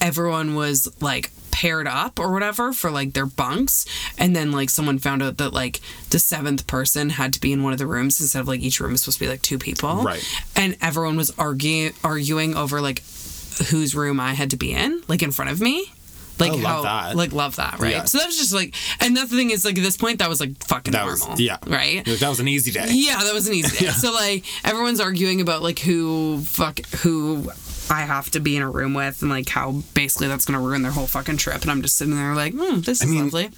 everyone 0.00 0.54
was 0.54 0.88
like 1.00 1.30
paired 1.62 1.86
up 1.86 2.18
or 2.18 2.32
whatever 2.32 2.72
for 2.72 2.90
like 2.90 3.12
their 3.12 3.26
bunks 3.26 3.86
and 4.18 4.34
then 4.34 4.50
like 4.50 4.68
someone 4.68 4.98
found 4.98 5.22
out 5.22 5.36
that 5.36 5.52
like 5.52 5.80
the 6.10 6.18
seventh 6.18 6.66
person 6.66 7.10
had 7.10 7.32
to 7.32 7.40
be 7.40 7.52
in 7.52 7.62
one 7.62 7.72
of 7.72 7.78
the 7.78 7.86
rooms 7.86 8.20
instead 8.20 8.40
of 8.40 8.48
like 8.48 8.60
each 8.60 8.80
room 8.80 8.90
was 8.92 9.02
supposed 9.02 9.18
to 9.18 9.24
be 9.24 9.30
like 9.30 9.42
two 9.42 9.58
people 9.58 10.02
Right. 10.02 10.24
and 10.56 10.76
everyone 10.80 11.16
was 11.16 11.30
arguing 11.38 11.92
arguing 12.02 12.56
over 12.56 12.80
like 12.80 12.98
whose 13.70 13.94
room 13.94 14.18
I 14.18 14.32
had 14.34 14.50
to 14.50 14.56
be 14.56 14.72
in 14.72 15.02
like 15.06 15.22
in 15.22 15.30
front 15.30 15.50
of 15.52 15.60
me 15.60 15.86
oh, 15.86 15.92
like 16.40 16.52
Oh, 16.52 16.56
love 16.56 16.64
how 16.64 16.82
that. 17.08 17.16
like 17.16 17.32
love 17.32 17.54
that 17.56 17.78
right 17.78 17.92
Yeah. 17.92 18.04
so 18.04 18.18
that 18.18 18.26
was 18.26 18.36
just 18.38 18.52
like 18.52 18.74
and 19.00 19.16
that's 19.16 19.30
the 19.30 19.36
thing 19.36 19.50
is 19.50 19.64
like 19.64 19.78
at 19.78 19.84
this 19.84 19.96
point 19.96 20.18
that 20.18 20.28
was 20.28 20.40
like 20.40 20.52
fucking 20.64 20.92
That 20.92 21.06
was 21.06 21.20
normal 21.20 21.40
yeah. 21.40 21.58
right 21.68 22.04
Like, 22.06 22.18
that 22.18 22.28
was 22.28 22.40
an 22.40 22.48
easy 22.48 22.72
day. 22.72 22.86
yeah, 22.90 23.18
that 23.22 23.32
was 23.34 23.46
an 23.46 23.54
easy 23.54 23.84
day. 23.84 23.90
So 24.02 24.10
like 24.12 24.44
everyone's 24.64 25.00
arguing 25.00 25.40
about 25.40 25.62
like 25.62 25.78
who 25.78 26.40
fuck 26.40 26.84
who 27.02 27.50
I 27.92 28.00
have 28.02 28.30
to 28.30 28.40
be 28.40 28.56
in 28.56 28.62
a 28.62 28.70
room 28.70 28.94
with 28.94 29.20
and 29.22 29.30
like 29.30 29.48
how 29.48 29.82
basically 29.94 30.28
that's 30.28 30.46
gonna 30.46 30.60
ruin 30.60 30.82
their 30.82 30.92
whole 30.92 31.06
fucking 31.06 31.36
trip. 31.36 31.62
And 31.62 31.70
I'm 31.70 31.82
just 31.82 31.96
sitting 31.96 32.16
there 32.16 32.34
like, 32.34 32.54
hmm, 32.54 32.80
this 32.80 33.02
is 33.02 33.10
mean, 33.10 33.24
lovely. 33.24 33.50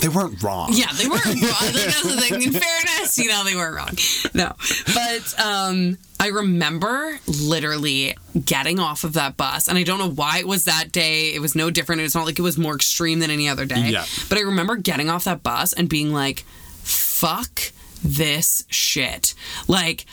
They 0.00 0.08
weren't 0.08 0.40
wrong. 0.42 0.70
Yeah, 0.72 0.86
they 0.96 1.06
weren't 1.08 1.24
wrong. 1.26 1.34
Like, 1.34 1.72
that's 1.74 2.02
the 2.02 2.20
thing. 2.20 2.42
In 2.42 2.52
fairness, 2.52 3.18
you 3.18 3.28
know, 3.28 3.44
they 3.44 3.56
weren't 3.56 3.76
wrong. 3.76 3.96
No. 4.34 4.54
But 4.94 5.38
um 5.38 5.98
I 6.18 6.28
remember 6.28 7.18
literally 7.26 8.16
getting 8.44 8.78
off 8.78 9.04
of 9.04 9.14
that 9.14 9.36
bus, 9.36 9.68
and 9.68 9.78
I 9.78 9.82
don't 9.82 9.98
know 9.98 10.10
why 10.10 10.38
it 10.38 10.46
was 10.46 10.66
that 10.66 10.92
day. 10.92 11.34
It 11.34 11.40
was 11.40 11.54
no 11.54 11.70
different. 11.70 12.02
It's 12.02 12.14
not 12.14 12.26
like 12.26 12.38
it 12.38 12.42
was 12.42 12.58
more 12.58 12.74
extreme 12.74 13.20
than 13.20 13.30
any 13.30 13.48
other 13.48 13.64
day. 13.64 13.88
Yeah. 13.88 14.04
But 14.28 14.36
I 14.38 14.42
remember 14.42 14.76
getting 14.76 15.08
off 15.08 15.24
that 15.24 15.42
bus 15.42 15.72
and 15.72 15.88
being 15.88 16.12
like, 16.12 16.40
fuck 16.82 17.72
this 18.04 18.64
shit. 18.68 19.34
Like, 19.66 20.04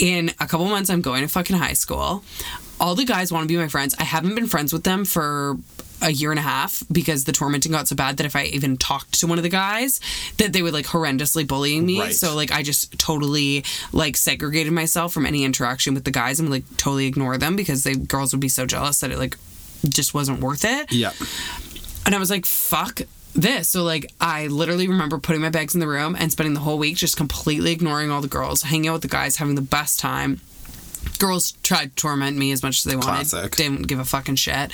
in 0.00 0.30
a 0.40 0.46
couple 0.46 0.66
months, 0.66 0.90
I'm 0.90 1.02
going 1.02 1.22
to 1.22 1.28
fucking 1.28 1.56
high 1.56 1.74
school. 1.74 2.24
All 2.80 2.94
the 2.94 3.04
guys 3.04 3.30
want 3.30 3.44
to 3.44 3.48
be 3.48 3.58
my 3.58 3.68
friends. 3.68 3.94
I 3.98 4.04
haven't 4.04 4.34
been 4.34 4.46
friends 4.46 4.72
with 4.72 4.84
them 4.84 5.04
for 5.04 5.56
a 6.02 6.10
year 6.10 6.30
and 6.30 6.38
a 6.38 6.42
half 6.42 6.82
because 6.90 7.24
the 7.24 7.32
tormenting 7.32 7.72
got 7.72 7.86
so 7.86 7.94
bad 7.94 8.16
that 8.16 8.24
if 8.24 8.34
I 8.34 8.44
even 8.44 8.78
talked 8.78 9.20
to 9.20 9.26
one 9.26 9.36
of 9.36 9.42
the 9.42 9.50
guys, 9.50 10.00
that 10.38 10.54
they 10.54 10.62
would 10.62 10.72
like 10.72 10.86
horrendously 10.86 11.46
bullying 11.46 11.84
me. 11.84 12.00
Right. 12.00 12.14
So 12.14 12.34
like 12.34 12.50
I 12.50 12.62
just 12.62 12.98
totally 12.98 13.64
like 13.92 14.16
segregated 14.16 14.72
myself 14.72 15.12
from 15.12 15.26
any 15.26 15.44
interaction 15.44 15.92
with 15.92 16.04
the 16.04 16.10
guys 16.10 16.40
and 16.40 16.48
would 16.48 16.56
like 16.56 16.76
totally 16.78 17.06
ignore 17.06 17.36
them 17.36 17.54
because 17.54 17.84
the 17.84 17.96
girls 17.96 18.32
would 18.32 18.40
be 18.40 18.48
so 18.48 18.64
jealous 18.64 19.00
that 19.00 19.10
it 19.10 19.18
like 19.18 19.36
just 19.86 20.14
wasn't 20.14 20.40
worth 20.40 20.64
it. 20.64 20.90
Yeah. 20.90 21.12
And 22.06 22.14
I 22.14 22.18
was 22.18 22.30
like, 22.30 22.46
fuck 22.46 23.02
this. 23.34 23.70
So, 23.70 23.82
like, 23.84 24.12
I 24.20 24.46
literally 24.48 24.88
remember 24.88 25.18
putting 25.18 25.42
my 25.42 25.50
bags 25.50 25.74
in 25.74 25.80
the 25.80 25.86
room 25.88 26.16
and 26.18 26.30
spending 26.32 26.54
the 26.54 26.60
whole 26.60 26.78
week 26.78 26.96
just 26.96 27.16
completely 27.16 27.72
ignoring 27.72 28.10
all 28.10 28.20
the 28.20 28.28
girls, 28.28 28.62
hanging 28.62 28.88
out 28.88 28.94
with 28.94 29.02
the 29.02 29.08
guys, 29.08 29.36
having 29.36 29.54
the 29.54 29.62
best 29.62 30.00
time. 30.00 30.40
Girls 31.18 31.52
tried 31.62 31.96
to 31.96 32.02
torment 32.02 32.36
me 32.36 32.52
as 32.52 32.62
much 32.62 32.78
as 32.78 32.84
they 32.84 32.96
wanted. 32.96 33.28
Classic. 33.30 33.56
Didn't 33.56 33.86
give 33.86 33.98
a 33.98 34.04
fucking 34.04 34.36
shit. 34.36 34.70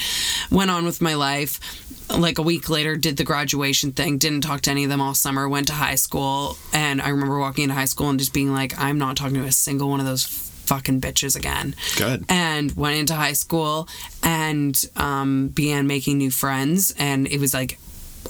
Went 0.51 0.71
on 0.71 0.85
with 0.85 1.01
my 1.01 1.15
life. 1.15 1.61
Like 2.09 2.39
a 2.39 2.43
week 2.43 2.69
later, 2.69 2.97
did 2.97 3.17
the 3.17 3.25
graduation 3.25 3.91
thing. 3.93 4.19
Didn't 4.19 4.43
talk 4.43 4.61
to 4.63 4.71
any 4.71 4.85
of 4.85 4.91
them 4.91 5.01
all 5.01 5.15
summer. 5.15 5.49
Went 5.49 5.67
to 5.69 5.73
high 5.73 5.97
school, 5.97 6.57
and 6.73 7.03
I 7.03 7.09
remember 7.09 7.39
walking 7.39 7.65
into 7.65 7.75
high 7.75 7.87
school 7.87 8.09
and 8.11 8.19
just 8.19 8.33
being 8.33 8.53
like, 8.53 8.79
"I'm 8.79 8.97
not 8.99 9.17
talking 9.17 9.35
to 9.35 9.45
a 9.45 9.51
single 9.53 9.89
one 9.89 9.99
of 9.99 10.07
those 10.07 10.25
fucking 10.25 11.01
bitches 11.01 11.35
again." 11.37 11.75
Good. 11.97 12.25
and 12.29 12.71
went 12.77 12.97
into 12.97 13.15
high 13.15 13.33
school 13.33 13.89
and 14.23 14.85
um, 14.97 15.49
began 15.49 15.89
making 15.89 16.19
new 16.19 16.31
friends 16.31 16.95
and 16.97 17.27
it 17.27 17.41
was 17.41 17.53
like 17.53 17.79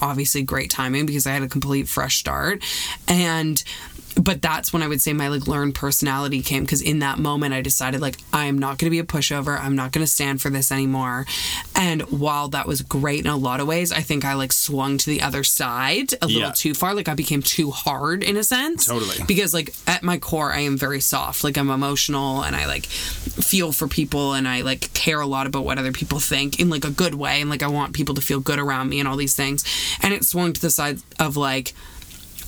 obviously 0.00 0.42
great 0.42 0.70
timing 0.70 1.06
because 1.06 1.26
i 1.26 1.30
had 1.32 1.42
a 1.42 1.48
complete 1.48 1.88
fresh 1.88 2.18
start. 2.18 2.62
And 3.08 3.62
but 4.20 4.40
that's 4.40 4.72
when 4.72 4.82
i 4.82 4.88
would 4.88 5.00
say 5.02 5.12
my 5.12 5.28
like 5.28 5.46
learned 5.46 5.74
personality 5.74 6.40
came 6.40 6.62
because 6.64 6.80
in 6.80 7.00
that 7.00 7.18
moment 7.18 7.52
i 7.52 7.60
decided 7.60 8.00
like 8.00 8.16
i 8.32 8.46
am 8.46 8.58
not 8.58 8.78
going 8.78 8.86
to 8.86 8.90
be 8.90 8.98
a 8.98 9.04
pushover. 9.04 9.60
I'm 9.60 9.76
not 9.76 9.92
going 9.92 10.04
to 10.04 10.10
stand 10.10 10.40
for 10.40 10.48
this 10.50 10.72
anymore. 10.72 11.26
And 11.74 12.00
while 12.02 12.48
that 12.48 12.66
was 12.66 12.80
great 12.80 13.20
in 13.20 13.30
a 13.30 13.36
lot 13.36 13.60
of 13.60 13.66
ways 13.66 13.92
i 13.92 14.00
think 14.00 14.24
i 14.24 14.32
like 14.34 14.52
swung 14.52 14.96
to 14.98 15.10
the 15.10 15.20
other 15.22 15.44
side 15.44 16.14
a 16.22 16.26
little 16.26 16.40
Yeah. 16.42 16.52
too 16.54 16.72
far. 16.74 16.94
Like 16.94 17.08
i 17.08 17.14
became 17.14 17.42
too 17.42 17.70
hard 17.70 18.22
in 18.22 18.36
a 18.36 18.44
sense. 18.44 18.86
Totally. 18.86 19.16
because 19.26 19.52
like 19.52 19.74
at 19.86 20.02
my 20.02 20.18
core 20.18 20.52
i 20.52 20.60
am 20.60 20.76
very 20.78 21.00
soft. 21.00 21.44
Like 21.44 21.58
i'm 21.58 21.70
emotional 21.70 22.42
and 22.42 22.56
i 22.56 22.66
like 22.66 22.86
feel 22.86 23.70
for 23.72 23.86
people 23.86 24.32
and 24.32 24.48
i 24.48 24.62
like 24.62 24.92
care 24.94 25.20
a 25.20 25.26
lot 25.26 25.46
about 25.46 25.64
what 25.64 25.78
other 25.78 25.92
people 25.92 26.18
think 26.20 26.58
in 26.58 26.70
like 26.70 26.84
a 26.84 26.90
good 26.90 27.14
way 27.14 27.40
and 27.40 27.50
like 27.50 27.62
i 27.62 27.68
want 27.68 27.92
people 27.92 28.14
to 28.14 28.20
feel 28.22 28.40
good 28.40 28.58
around 28.58 28.88
me 28.88 28.98
and 28.98 29.06
all 29.08 29.16
these 29.16 29.34
things. 29.34 29.62
And 30.02 30.14
it 30.14 30.24
swung 30.24 30.52
to 30.54 30.60
the 30.60 30.70
side 30.70 30.98
of 31.18 31.36
like 31.36 31.74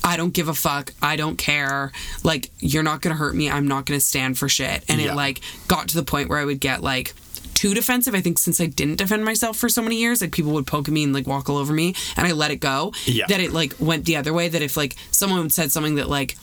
I 0.03 0.17
don't 0.17 0.33
give 0.33 0.47
a 0.47 0.53
fuck. 0.53 0.93
I 1.01 1.15
don't 1.17 1.37
care. 1.37 1.91
Like, 2.23 2.49
you're 2.59 2.83
not 2.83 3.01
going 3.01 3.13
to 3.13 3.17
hurt 3.17 3.35
me. 3.35 3.49
I'm 3.49 3.67
not 3.67 3.85
going 3.85 3.99
to 3.99 4.05
stand 4.05 4.37
for 4.37 4.47
shit. 4.49 4.83
And 4.87 5.01
Yeah. 5.01 5.11
it, 5.11 5.15
like, 5.15 5.41
got 5.67 5.89
to 5.89 5.95
the 5.95 6.03
point 6.03 6.29
where 6.29 6.39
I 6.39 6.45
would 6.45 6.59
get, 6.59 6.81
like, 6.81 7.13
too 7.53 7.73
defensive. 7.73 8.15
I 8.15 8.21
think 8.21 8.39
since 8.39 8.61
I 8.61 8.67
didn't 8.67 8.95
defend 8.95 9.25
myself 9.25 9.57
for 9.57 9.67
so 9.67 9.81
many 9.81 9.97
years, 9.97 10.21
like, 10.21 10.31
people 10.31 10.53
would 10.53 10.65
poke 10.67 10.87
at 10.87 10.93
me 10.93 11.03
and, 11.03 11.13
like, 11.13 11.27
walk 11.27 11.49
all 11.49 11.57
over 11.57 11.73
me. 11.73 11.93
And 12.15 12.25
I 12.25 12.31
let 12.31 12.49
it 12.51 12.57
go. 12.61 12.93
Yeah. 13.05 13.25
That 13.27 13.41
it, 13.41 13.51
like, 13.51 13.73
went 13.79 14.05
the 14.05 14.15
other 14.15 14.31
way. 14.33 14.47
That 14.47 14.61
if, 14.61 14.77
like, 14.77 14.95
someone 15.11 15.49
said 15.49 15.71
something 15.71 15.95
that, 15.95 16.07
like, 16.09 16.37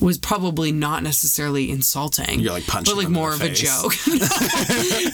was 0.00 0.18
probably 0.18 0.72
not 0.72 1.02
necessarily 1.02 1.70
insulting. 1.70 2.40
You're, 2.40 2.52
like, 2.52 2.66
punching 2.66 2.94
but 2.94 3.02
like 3.04 3.08
more 3.08 3.32
of 3.32 3.40
a 3.40 3.48
joke. 3.48 3.94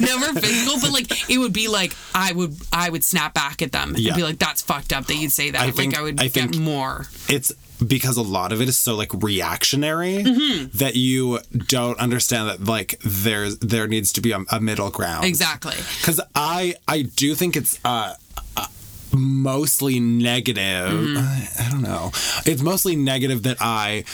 Never 0.01 0.41
physical, 0.41 0.81
but 0.81 0.91
like 0.93 1.31
it 1.31 1.39
would 1.39 1.53
be 1.53 1.69
like 1.69 1.95
I 2.15 2.33
would 2.33 2.57
I 2.73 2.91
would 2.91 3.05
snap 3.05 3.33
back 3.33 3.63
at 3.63 3.71
them 3.73 3.95
Yeah. 3.97 4.09
and 4.13 4.17
be 4.17 4.23
like, 4.25 4.39
"That's 4.41 4.61
fucked 4.63 4.93
up 4.93 5.07
that 5.07 5.15
you'd 5.15 5.31
say 5.33 5.51
that." 5.53 5.61
I 5.61 5.67
like 5.67 5.75
think- 5.77 5.97
I 5.97 6.03
would 6.03 6.21
I 6.21 6.25
get 6.25 6.33
think- 6.51 6.57
more. 6.59 7.07
it's 7.29 7.53
because 7.87 8.17
a 8.17 8.23
lot 8.23 8.53
of 8.53 8.61
it 8.61 8.69
is 8.69 8.77
so 8.77 8.95
like 8.97 9.13
reactionary 9.15 10.23
Mm-hmm. 10.25 10.77
that 10.79 10.95
you 10.97 11.41
don't 11.67 11.99
understand 11.99 12.49
that 12.49 12.65
like 12.65 12.99
there's 13.05 13.59
there 13.59 13.87
needs 13.89 14.13
to 14.13 14.21
be 14.21 14.33
a, 14.33 14.41
a 14.51 14.61
middle 14.61 14.91
ground 14.91 15.25
Exactly. 15.25 15.75
because 15.99 16.21
i 16.35 16.75
i 16.89 17.03
do 17.03 17.35
think 17.35 17.57
it's 17.57 17.79
uh 17.85 18.15
uh, 18.57 18.67
mostly 19.13 20.01
negative 20.01 20.91
Mm-hmm. 20.91 21.17
I, 21.19 21.67
I 21.67 21.71
don't 21.71 21.83
know 21.83 22.11
it's 22.45 22.63
mostly 22.63 22.97
negative 22.97 23.43
that 23.45 23.57
i 23.61 24.05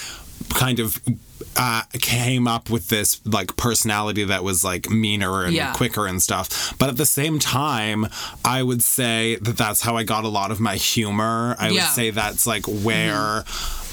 kind 0.51 0.81
of 0.81 1.01
uh, 1.57 1.83
came 1.95 2.47
up 2.47 2.71
with 2.71 2.89
this 2.89 3.21
like 3.27 3.57
personality 3.57 4.25
that 4.25 4.45
was 4.45 4.63
like 4.65 4.89
meaner 4.91 5.43
and 5.45 5.53
Yeah. 5.55 5.73
quicker 5.73 6.07
and 6.07 6.23
stuff. 6.23 6.75
But 6.79 6.89
at 6.89 6.97
the 6.97 7.07
same 7.07 7.39
time, 7.39 8.07
I 8.45 8.63
would 8.63 8.83
say 8.83 9.37
that 9.43 9.57
that's 9.57 9.81
how 9.83 9.97
I 9.97 10.05
got 10.05 10.25
a 10.25 10.29
lot 10.29 10.51
of 10.51 10.61
my 10.61 10.77
humor. 10.77 11.57
I 11.59 11.65
Yeah. 11.65 11.69
Mm-hmm. 11.69 11.75
would 11.75 11.95
say 11.95 12.11
that's 12.11 12.47
like 12.47 12.65
where 12.67 13.45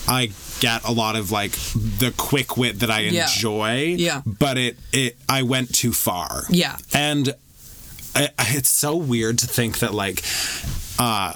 I 0.08 0.32
get 0.60 0.84
a 0.84 0.92
lot 0.92 1.16
of 1.16 1.32
like 1.32 1.52
the 1.52 2.14
quick 2.16 2.56
wit 2.58 2.80
that 2.82 2.92
I 2.92 3.02
Yeah. 3.02 3.24
enjoy. 3.24 3.96
Yeah. 3.98 4.22
But 4.26 4.58
it 4.58 4.78
it 4.94 5.18
I 5.28 5.42
went 5.44 5.74
too 5.74 5.92
far. 5.94 6.46
Yeah. 6.50 6.78
And 6.94 7.34
I, 8.16 8.30
I- 8.38 8.54
it's 8.56 8.70
so 8.70 8.96
weird 8.96 9.40
to 9.40 9.48
think 9.48 9.80
that 9.80 9.94
like 9.94 10.24
uh 11.00 11.34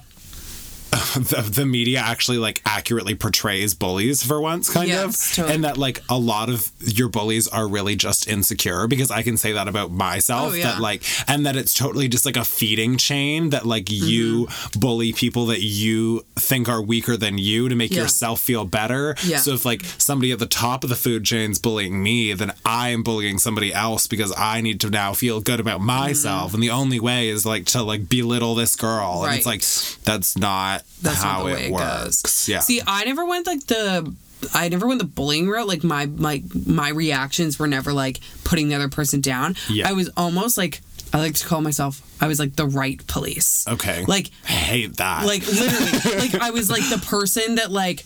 the, 1.16 1.48
the 1.54 1.66
media 1.66 2.00
actually 2.00 2.38
like 2.38 2.62
accurately 2.66 3.14
portrays 3.16 3.74
bullies 3.74 4.24
for 4.24 4.40
once 4.42 4.70
kind 4.72 4.88
Yes, 4.88 5.32
of 5.32 5.36
totally. 5.36 5.56
and 5.56 5.64
that 5.64 5.78
like 5.78 6.02
a 6.10 6.18
lot 6.18 6.50
of 6.50 6.72
your 6.80 7.10
bullies 7.10 7.48
are 7.48 7.68
really 7.68 7.96
just 7.96 8.28
insecure 8.28 8.88
because 8.88 9.12
i 9.12 9.22
can 9.22 9.38
say 9.38 9.52
that 9.52 9.68
about 9.68 9.92
myself 9.92 10.54
Oh, 10.54 10.56
yeah. 10.56 10.64
that 10.74 10.82
like 10.82 11.04
and 11.30 11.46
that 11.46 11.56
it's 11.56 11.74
totally 11.74 12.08
just 12.08 12.26
like 12.26 12.38
a 12.38 12.44
feeding 12.46 12.98
chain 12.98 13.50
that 13.52 13.66
like 13.66 13.92
you 13.92 14.48
Mm-hmm. 14.48 14.80
bully 14.80 15.14
people 15.14 15.46
that 15.48 15.62
you 15.62 16.26
think 16.36 16.68
are 16.70 16.82
weaker 16.82 17.16
than 17.18 17.38
you 17.38 17.70
to 17.70 17.76
make 17.76 17.92
Yeah. 17.92 18.02
yourself 18.04 18.42
feel 18.42 18.66
better 18.66 19.16
Yeah. 19.24 19.38
so 19.38 19.54
if 19.54 19.66
like 19.66 19.84
somebody 19.98 20.32
at 20.32 20.40
the 20.40 20.46
top 20.48 20.84
of 20.84 20.90
the 20.90 20.96
food 20.96 21.24
chain 21.26 21.52
is 21.52 21.60
bullying 21.60 22.02
me 22.02 22.34
then 22.34 22.52
i 22.66 22.90
am 22.90 23.04
bullying 23.04 23.38
somebody 23.38 23.74
else 23.74 24.08
because 24.08 24.34
i 24.38 24.62
need 24.62 24.80
to 24.82 24.90
now 24.90 25.14
feel 25.14 25.40
good 25.42 25.60
about 25.60 25.82
myself 25.82 26.54
and 26.54 26.64
the 26.64 26.70
only 26.72 27.00
way 27.00 27.30
is 27.30 27.46
like 27.46 27.66
to 27.66 27.84
like 27.84 28.10
belittle 28.10 28.56
this 28.56 28.76
girl 28.76 29.24
and 29.26 29.36
it's 29.36 29.46
Mm-hmm. 29.46 29.50
Like 29.50 30.04
that's 30.06 30.38
not 30.38 30.79
That's 31.02 31.22
how 31.22 31.40
not 31.40 31.44
the 31.46 31.50
it 31.52 31.54
way 31.56 31.66
it 31.68 31.72
works. 31.72 32.22
goes. 32.22 32.50
Yeah. 32.50 32.60
See, 32.60 32.82
I 32.86 33.06
never 33.06 33.26
went 33.26 33.48
like 33.48 33.66
the. 33.68 34.14
I 34.54 34.70
never 34.70 34.88
went 34.88 35.00
the 35.00 35.06
bullying 35.08 35.50
route. 35.50 35.68
Like 35.68 35.84
my 35.84 36.06
my 36.06 36.42
my 36.66 36.90
reactions 36.90 37.60
were 37.60 37.68
never 37.68 37.92
like 37.94 38.20
putting 38.46 38.70
the 38.70 38.76
other 38.76 38.90
person 38.90 39.20
down. 39.22 39.56
Yeah. 39.70 39.90
I 39.90 39.94
was 39.94 40.10
almost 40.16 40.58
like 40.58 40.82
I 41.14 41.18
like 41.20 41.36
to 41.36 41.46
call 41.46 41.62
myself. 41.62 42.02
I 42.22 42.28
was 42.28 42.40
like 42.40 42.56
the 42.56 42.66
right 42.68 43.06
police. 43.08 43.68
okay. 43.68 44.06
Like 44.08 44.30
I 44.46 44.52
hate 44.52 44.98
that. 44.98 45.26
like 45.26 45.46
literally 45.46 46.20
like 46.20 46.36
I 46.42 46.52
was 46.52 46.70
like 46.70 46.88
the 46.90 47.04
person 47.06 47.56
that 47.56 47.70
like 47.72 48.06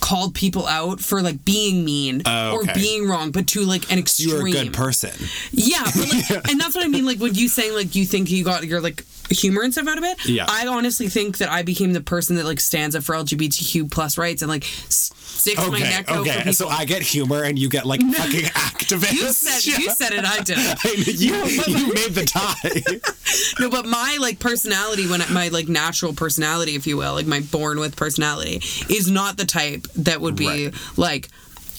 called 0.00 0.34
people 0.34 0.66
out 0.66 1.00
for 1.00 1.20
like 1.20 1.44
being 1.44 1.84
mean 1.84 2.22
Oh, 2.26 2.56
or 2.56 2.64
being 2.74 3.08
wrong, 3.08 3.32
but 3.32 3.48
to 3.48 3.62
like 3.62 3.90
an 3.90 3.98
extreme. 3.98 4.28
you're 4.28 4.46
a 4.46 4.50
good 4.50 4.72
person. 4.72 5.10
Yeah, 5.52 5.82
but 5.84 6.08
like, 6.12 6.30
and 6.50 6.60
that's 6.60 6.74
what 6.74 6.84
I 6.84 6.88
mean. 6.88 7.04
Like 7.06 7.18
when 7.18 7.34
you 7.34 7.48
saying 7.48 7.74
like 7.74 7.94
you 7.94 8.04
think 8.04 8.30
you 8.30 8.44
got 8.44 8.64
your 8.64 8.80
like 8.80 9.04
humor 9.30 9.62
and 9.62 9.72
stuff 9.72 9.88
out 9.88 9.98
of 9.98 10.04
it. 10.04 10.24
Yeah. 10.26 10.46
I 10.48 10.66
honestly 10.66 11.08
think 11.08 11.38
that 11.38 11.48
I 11.50 11.62
became 11.62 11.92
the 11.92 12.00
person 12.00 12.36
that 12.36 12.44
like 12.44 12.60
stands 12.60 12.94
up 12.96 13.02
for 13.02 13.14
LGBTQ 13.14 13.90
plus 13.90 14.18
rights 14.18 14.42
and 14.42 14.50
like 14.50 14.64
sticks 14.64 15.58
my 15.58 15.66
Okay, 15.68 15.80
neck 15.80 16.10
out 16.10 16.14
for 16.24 16.30
okay. 16.30 16.52
So 16.52 16.68
I 16.68 16.84
get 16.84 17.02
humor 17.02 17.42
and 17.42 17.58
you 17.58 17.68
get 17.68 17.86
like 17.86 18.00
fucking 18.14 18.40
activists. 18.44 19.12
you 19.12 19.28
said 19.32 19.78
you 19.78 19.90
said 19.94 20.12
it. 20.12 20.24
I 20.24 20.38
did. 20.42 20.56
it. 20.58 20.78
I 20.84 20.96
mean, 20.96 21.04
you, 21.18 21.86
you 21.86 21.92
made 21.94 22.14
the 22.14 22.24
tie. 22.24 23.60
No, 23.60 23.70
but 23.70 23.86
my 23.86 24.18
like 24.20 24.38
personality, 24.38 25.08
when 25.08 25.22
I, 25.22 25.28
my 25.30 25.48
like 25.48 25.68
natural 25.68 26.12
personality, 26.14 26.74
if 26.74 26.86
you 26.86 26.96
will, 26.96 27.14
like 27.14 27.26
my 27.26 27.40
born 27.40 27.80
with 27.80 27.96
personality, 27.96 28.56
is 28.88 29.10
not 29.10 29.36
the 29.36 29.44
type 29.44 29.86
that 29.96 30.20
would 30.20 30.36
be 30.36 30.66
Right. 30.66 30.74
like 30.96 31.28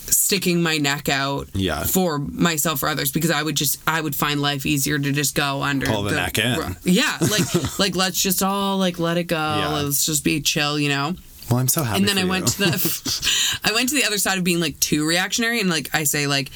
sticking 0.09 0.61
my 0.61 0.77
neck 0.77 1.09
out 1.09 1.47
Yeah. 1.53 1.83
for 1.83 2.19
myself 2.19 2.81
or 2.83 2.87
others 2.87 3.11
because 3.11 3.31
I 3.31 3.41
would 3.43 3.55
just 3.55 3.79
I 3.87 3.99
would 4.01 4.15
find 4.15 4.41
life 4.41 4.65
easier 4.65 4.97
to 4.99 5.11
just 5.11 5.35
go 5.35 5.61
under 5.63 5.85
Pull 5.85 6.03
the 6.03 6.11
neck 6.15 6.37
in. 6.39 6.75
Yeah, 6.83 7.17
like 7.21 7.79
like 7.79 7.95
let's 7.95 8.21
just 8.21 8.41
all 8.43 8.77
like 8.77 8.99
let 8.99 9.17
it 9.17 9.25
go. 9.25 9.35
Yeah. 9.35 9.69
Let's 9.69 10.05
just 10.05 10.23
be 10.23 10.41
chill, 10.41 10.79
you 10.79 10.89
know. 10.89 11.15
Well, 11.49 11.59
I'm 11.59 11.67
so 11.69 11.83
happy. 11.83 11.99
And 11.99 12.07
then 12.09 12.17
I 12.17 12.25
went 12.25 12.47
to 12.49 12.57
the 12.59 13.59
I 13.63 13.71
went 13.73 13.89
to 13.89 13.95
the 13.95 14.03
other 14.05 14.17
side 14.17 14.37
of 14.37 14.43
being 14.43 14.59
like 14.59 14.79
too 14.79 15.05
reactionary 15.07 15.59
and 15.59 15.69
like 15.69 15.89
I 15.93 16.03
say 16.03 16.27
like 16.27 16.49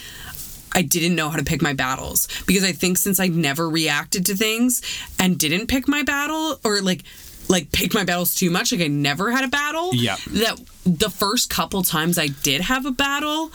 I 0.73 0.81
didn't 0.83 1.15
know 1.15 1.29
how 1.29 1.37
to 1.37 1.43
pick 1.43 1.61
my 1.61 1.73
battles 1.73 2.27
because 2.47 2.63
I 2.63 2.71
think 2.71 2.97
since 2.97 3.19
I 3.19 3.27
never 3.27 3.69
reacted 3.69 4.25
to 4.27 4.35
things 4.35 4.81
and 5.19 5.37
didn't 5.37 5.67
pick 5.67 5.87
my 5.87 6.03
battle 6.03 6.59
or 6.63 6.81
like 6.81 7.03
like 7.51 7.71
pick 7.71 7.93
my 7.93 8.03
battles 8.03 8.33
too 8.33 8.49
much 8.49 8.71
like 8.71 8.81
I 8.81 8.87
never 8.87 9.29
had 9.31 9.43
a 9.43 9.47
battle 9.47 9.91
Yeah. 9.93 10.15
that 10.31 10.59
the 10.85 11.09
first 11.09 11.49
couple 11.49 11.83
times 11.83 12.17
I 12.17 12.27
did 12.27 12.61
have 12.61 12.85
a 12.87 12.91
battle 12.91 13.51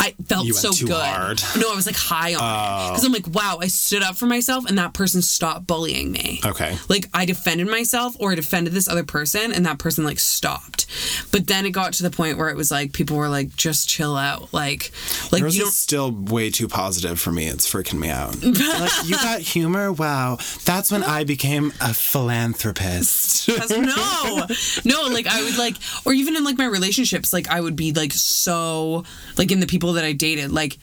I 0.00 0.14
felt 0.26 0.46
You 0.46 0.54
went 0.54 0.62
so 0.62 0.72
too 0.72 0.86
good. 0.86 0.96
hard. 0.96 1.40
Oh. 1.42 1.56
No, 1.60 1.72
I 1.72 1.76
was 1.76 1.84
like 1.86 1.96
high 1.96 2.34
on 2.34 2.40
it 2.40 2.86
oh. 2.86 2.88
because 2.90 3.04
I'm 3.04 3.12
like, 3.12 3.26
wow, 3.28 3.58
I 3.60 3.66
stood 3.66 4.02
up 4.02 4.16
for 4.16 4.24
myself, 4.26 4.64
and 4.66 4.78
that 4.78 4.94
person 4.94 5.20
stopped 5.20 5.66
bullying 5.66 6.10
me. 6.10 6.40
Okay. 6.44 6.76
Like 6.88 7.06
I 7.12 7.26
defended 7.26 7.68
myself, 7.68 8.16
or 8.18 8.32
I 8.32 8.34
defended 8.34 8.72
this 8.72 8.88
other 8.88 9.04
person, 9.04 9.52
and 9.52 9.66
that 9.66 9.78
person 9.78 10.04
like 10.04 10.18
stopped. 10.18 10.86
But 11.30 11.46
then 11.46 11.66
it 11.66 11.70
got 11.70 11.92
to 11.94 12.02
the 12.02 12.10
point 12.10 12.38
where 12.38 12.48
it 12.48 12.56
was 12.56 12.70
like 12.70 12.92
people 12.92 13.16
were 13.16 13.28
like, 13.28 13.54
just 13.56 13.88
chill 13.88 14.16
out, 14.16 14.52
like, 14.54 14.90
like 15.30 15.40
Yours 15.42 15.56
you 15.56 15.62
is 15.64 15.68
don't. 15.68 15.72
still 15.72 16.12
way 16.12 16.50
too 16.50 16.66
positive 16.66 17.20
for 17.20 17.30
me. 17.30 17.46
It's 17.46 17.70
freaking 17.70 17.98
me 17.98 18.08
out. 18.08 18.42
like, 18.42 18.90
you 19.04 19.16
got 19.16 19.40
humor? 19.40 19.92
Wow. 19.92 20.38
That's 20.64 20.90
when 20.90 21.02
I 21.02 21.24
became 21.24 21.72
a 21.80 21.92
philanthropist. 21.92 23.48
no, 23.70 24.46
no, 24.84 25.02
like 25.12 25.26
I 25.26 25.42
would 25.42 25.58
like, 25.58 25.76
or 26.04 26.12
even 26.12 26.36
in 26.36 26.44
like 26.44 26.58
my 26.58 26.66
relationships, 26.66 27.32
like 27.32 27.48
I 27.48 27.60
would 27.60 27.76
be 27.76 27.92
like 27.92 28.12
so, 28.12 29.04
like 29.36 29.52
in 29.52 29.60
the 29.60 29.66
people 29.66 29.89
that 29.94 30.04
I 30.04 30.12
dated, 30.12 30.50
like 30.52 30.78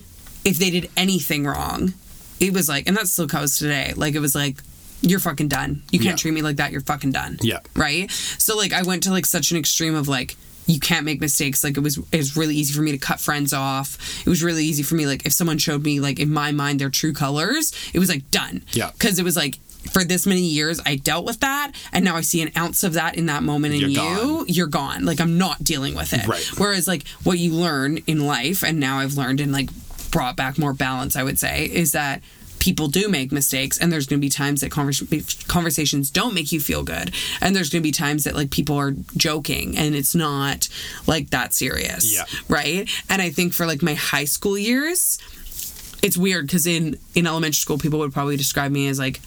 if 0.45 0.57
they 0.57 0.69
did 0.69 0.89
anything 0.97 1.45
wrong, 1.45 1.93
it 2.39 2.53
was 2.53 2.69
like, 2.69 2.87
and 2.87 2.95
that 2.97 3.07
still 3.07 3.27
goes 3.27 3.57
today. 3.57 3.93
Like 3.95 4.15
it 4.15 4.19
was 4.19 4.35
like, 4.35 4.57
you're 5.01 5.19
fucking 5.19 5.47
done. 5.47 5.83
You 5.91 5.99
can't 5.99 6.11
Yeah. 6.11 6.15
treat 6.15 6.31
me 6.33 6.41
like 6.41 6.55
that. 6.57 6.71
You're 6.71 6.81
fucking 6.81 7.11
done. 7.11 7.37
Yeah. 7.41 7.59
Right. 7.75 8.09
So 8.11 8.55
like 8.57 8.73
I 8.73 8.83
went 8.83 9.03
to 9.03 9.11
like 9.11 9.25
such 9.25 9.51
an 9.51 9.57
extreme 9.57 9.95
of 9.95 10.07
like. 10.07 10.35
You 10.69 10.81
can't 10.81 11.05
make 11.05 11.21
mistakes. 11.21 11.63
Like 11.63 11.77
it 11.77 11.79
was, 11.79 11.97
it 12.11 12.17
was 12.17 12.35
really 12.35 12.53
easy 12.53 12.73
for 12.73 12.81
me 12.81 12.91
to 12.91 12.97
cut 12.97 13.21
friends 13.21 13.53
off. 13.53 13.97
It 14.27 14.29
was 14.29 14.43
really 14.43 14.65
easy 14.65 14.83
for 14.83 14.95
me. 14.95 15.05
Like 15.07 15.25
if 15.25 15.31
someone 15.31 15.57
showed 15.59 15.81
me, 15.81 16.01
like 16.01 16.19
in 16.19 16.29
my 16.29 16.51
mind, 16.51 16.81
their 16.81 16.89
true 16.89 17.13
colors, 17.13 17.71
it 17.93 17.99
was 17.99 18.09
like 18.09 18.29
done. 18.31 18.65
Yeah. 18.73 18.91
Because 18.91 19.17
it 19.17 19.23
was 19.23 19.37
like 19.37 19.59
for 19.91 20.03
this 20.03 20.25
many 20.25 20.41
years 20.41 20.79
I 20.85 20.95
dealt 20.95 21.25
with 21.25 21.39
that 21.39 21.71
and 21.93 22.03
now 22.03 22.15
I 22.15 22.21
see 22.21 22.41
an 22.41 22.51
ounce 22.57 22.83
of 22.83 22.93
that 22.93 23.15
in 23.15 23.27
that 23.27 23.43
moment 23.43 23.73
in 23.75 23.79
You're 23.81 23.89
you, 23.89 23.95
gone. 23.97 24.45
you're 24.47 24.67
gone. 24.67 25.05
Like 25.05 25.21
I'm 25.21 25.37
not 25.37 25.63
dealing 25.63 25.95
with 25.95 26.13
it. 26.13 26.27
Right. 26.27 26.43
Whereas 26.57 26.87
like 26.87 27.07
what 27.23 27.39
you 27.39 27.53
learn 27.53 27.97
in 28.07 28.25
life 28.27 28.63
and 28.63 28.79
now 28.79 28.99
I've 28.99 29.13
learned 29.13 29.39
and 29.39 29.51
like 29.51 29.69
brought 30.11 30.35
back 30.35 30.57
more 30.57 30.73
balance, 30.73 31.15
I 31.15 31.23
would 31.23 31.37
say, 31.39 31.65
is 31.65 31.91
that 31.93 32.21
people 32.59 32.87
do 32.87 33.07
make 33.07 33.31
mistakes 33.31 33.77
and 33.77 33.93
there's 33.93 34.07
going 34.07 34.19
to 34.19 34.25
be 34.25 34.29
times 34.29 34.61
that 34.61 34.71
convers- 34.71 35.01
conversations 35.47 36.09
don't 36.09 36.33
make 36.33 36.51
you 36.51 36.59
feel 36.59 36.81
good 36.83 37.11
and 37.39 37.55
there's 37.55 37.69
going 37.69 37.81
to 37.81 37.87
be 37.87 37.91
times 37.91 38.23
that 38.23 38.35
like 38.35 38.49
people 38.49 38.75
are 38.75 38.93
joking 39.15 39.77
and 39.77 39.95
it's 39.95 40.15
not 40.15 40.67
like 41.05 41.29
that 41.29 41.53
serious 41.53 42.11
Yeah. 42.11 42.23
right 42.49 42.89
and 43.11 43.21
i 43.21 43.29
think 43.29 43.53
for 43.53 43.67
like 43.67 43.83
my 43.83 43.93
high 43.93 44.25
school 44.25 44.57
years 44.57 45.19
it's 46.01 46.17
weird 46.17 46.47
because 46.47 46.65
in 46.65 46.97
in 47.13 47.27
elementary 47.27 47.53
school 47.53 47.77
people 47.77 47.99
would 47.99 48.11
probably 48.11 48.37
describe 48.37 48.71
me 48.71 48.87
as 48.87 48.97
like 48.97 49.21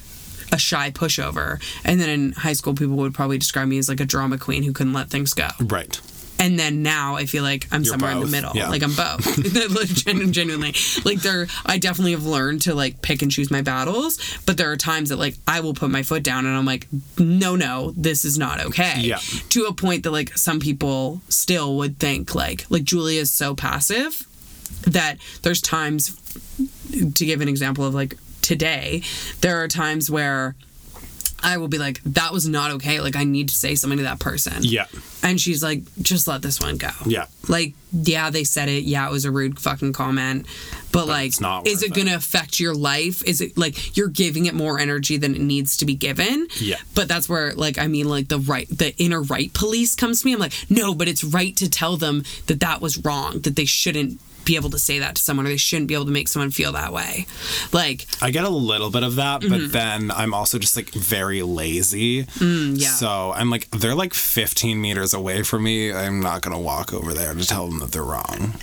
a 0.53 0.59
shy 0.59 0.91
pushover 0.91 1.61
and 1.85 2.01
then 2.01 2.09
in 2.09 2.33
high 2.33 2.53
school 2.53 2.75
people 2.75 2.97
would 2.97 3.15
probably 3.15 3.39
describe 3.39 3.69
me 3.69 3.79
as 3.79 3.89
like 3.89 4.01
a 4.01 4.05
drama 4.05 4.39
queen 4.39 4.63
who 4.63 4.73
couldn't 4.73 4.93
let 4.93 5.09
things 5.09 5.33
go 5.35 5.49
right. 5.61 6.01
and 6.39 6.59
then 6.59 6.83
now 6.83 7.17
I 7.17 7.27
feel 7.27 7.43
like 7.43 7.67
I'm 7.71 7.83
You're 7.83 7.93
somewhere 7.93 8.13
in 8.13 8.21
the 8.21 8.27
middle. 8.27 8.53
yeah. 8.55 8.69
Like 8.69 8.83
I'm 8.83 8.95
both. 8.95 9.25
Genu- 10.05 10.31
Genuinely. 10.31 10.75
Like 11.05 11.21
there 11.21 11.47
I 11.67 11.79
definitely 11.79 12.13
have 12.13 12.25
learned 12.25 12.63
to 12.63 12.75
like 12.75 13.03
pick 13.03 13.21
and 13.23 13.31
choose 13.31 13.51
my 13.51 13.61
battles, 13.63 14.19
but 14.47 14.57
there 14.57 14.73
are 14.73 14.77
times 14.77 15.11
that 15.11 15.17
like 15.19 15.37
I 15.47 15.61
will 15.61 15.75
put 15.75 15.91
my 15.91 16.03
foot 16.03 16.23
down 16.23 16.47
and 16.47 16.57
I'm 16.57 16.65
like, 16.65 16.89
no, 17.19 17.57
no, 17.57 17.93
this 17.97 18.25
is 18.25 18.39
not 18.39 18.61
okay. 18.67 19.01
Yeah. 19.01 19.19
To 19.51 19.65
a 19.65 19.75
point 19.75 20.05
that 20.05 20.13
like 20.13 20.37
some 20.37 20.61
people 20.61 21.21
still 21.29 21.77
would 21.77 21.99
think 21.99 22.35
like 22.35 22.65
like 22.71 22.85
Julia 22.85 23.21
is 23.21 23.31
so 23.31 23.55
passive 23.55 24.27
that 24.83 25.17
there's 25.43 25.61
times 25.61 26.17
to 27.15 27.25
give 27.27 27.41
an 27.43 27.49
example 27.49 27.85
of 27.85 27.95
like 27.95 28.17
today, 28.42 29.03
there 29.40 29.62
are 29.62 29.68
times 29.68 30.11
where 30.11 30.55
I 31.42 31.57
will 31.57 31.68
be 31.68 31.79
like, 31.79 32.03
that 32.03 32.33
was 32.33 32.46
not 32.46 32.70
okay. 32.72 33.00
Like, 33.00 33.16
I 33.16 33.24
need 33.24 33.48
to 33.48 33.55
say 33.55 33.74
something 33.74 33.96
to 33.96 34.03
that 34.05 34.18
person. 34.18 34.59
Yeah. 34.61 34.87
And 35.22 35.40
she's 35.40 35.62
like, 35.62 35.81
just 36.03 36.29
let 36.29 36.42
this 36.42 36.61
one 36.61 36.76
go. 36.76 36.90
Yeah. 37.07 37.26
Like, 37.48 37.72
yeah, 37.92 38.29
they 38.29 38.44
said 38.44 38.68
it. 38.68 38.85
Yeah, 38.85 39.09
it 39.09 39.11
was 39.11 39.24
a 39.24 39.31
rude 39.31 39.59
fucking 39.59 39.94
comment. 39.94 40.46
But, 40.92 41.09
like, 41.09 41.29
it's 41.29 41.40
not 41.40 41.66
is 41.66 41.83
it 41.83 41.94
going 41.94 42.09
to 42.09 42.14
affect 42.14 42.61
your 42.61 42.74
life? 42.74 43.24
Is 43.24 43.40
it 43.40 43.57
like 43.57 43.96
you're 43.96 44.09
giving 44.09 44.46
it 44.46 44.55
more 44.55 44.79
energy 44.79 45.16
than 45.16 45.35
it 45.35 45.40
needs 45.40 45.79
to 45.79 45.87
be 45.87 45.94
given? 45.94 46.46
Yeah. 46.59 46.76
But 46.94 47.09
that's 47.09 47.26
where, 47.26 47.55
like, 47.55 47.79
I 47.79 47.87
mean, 47.87 48.09
like, 48.09 48.29
the 48.29 48.38
right, 48.38 48.68
the 48.68 48.94
inner 48.98 49.22
right 49.22 49.53
police 49.55 49.94
comes 49.94 50.20
to 50.20 50.26
me. 50.26 50.35
I'm 50.35 50.40
like, 50.40 50.53
no, 50.68 50.94
but 50.94 51.09
it's 51.09 51.24
right 51.24 51.57
to 51.57 51.70
tell 51.70 51.96
them 51.96 52.24
that 52.48 52.61
that 52.61 52.83
was 52.83 52.98
wrong, 52.98 53.40
that 53.40 53.57
they 53.57 53.64
shouldn't 53.64 54.20
be 54.44 54.57
able 54.57 54.70
to 54.70 54.79
say 54.79 54.98
that 55.00 55.16
to 55.16 55.22
someone 55.22 55.46
or 55.46 55.50
they 55.50 55.57
shouldn't 55.57 55.88
be 55.88 55.94
able 55.94 56.07
to 56.07 56.12
make 56.12 56.29
someone 56.29 56.50
feel 56.50 56.72
that 56.72 56.92
way. 56.92 57.26
Like, 57.72 58.07
I 58.22 58.31
get 58.31 58.44
a 58.44 58.48
little 58.48 58.90
bit 58.90 59.03
of 59.03 59.16
that, 59.16 59.42
but 59.48 59.72
then 59.72 60.11
I'm 60.11 60.35
also 60.35 60.59
just 60.59 60.76
like 60.76 60.90
very 60.90 61.42
lazy. 61.42 62.24
Mm-hmm. 62.24 62.61
Mm, 62.61 62.81
yeah. 62.81 62.88
So 62.88 63.33
I'm 63.33 63.50
like, 63.50 63.70
they're 63.70 63.94
like 63.94 64.14
15 64.14 64.81
meters 64.81 65.14
away 65.14 65.42
from 65.42 65.62
me. 65.64 65.92
I'm 65.92 66.20
not 66.20 66.42
going 66.42 66.55
to 66.57 66.61
walk 66.61 66.92
over 66.92 67.12
there 67.14 67.35
to 67.35 67.46
tell 67.46 67.66
them 67.66 67.79
that 67.81 67.92
they're 67.92 68.03
wrong. 68.03 68.55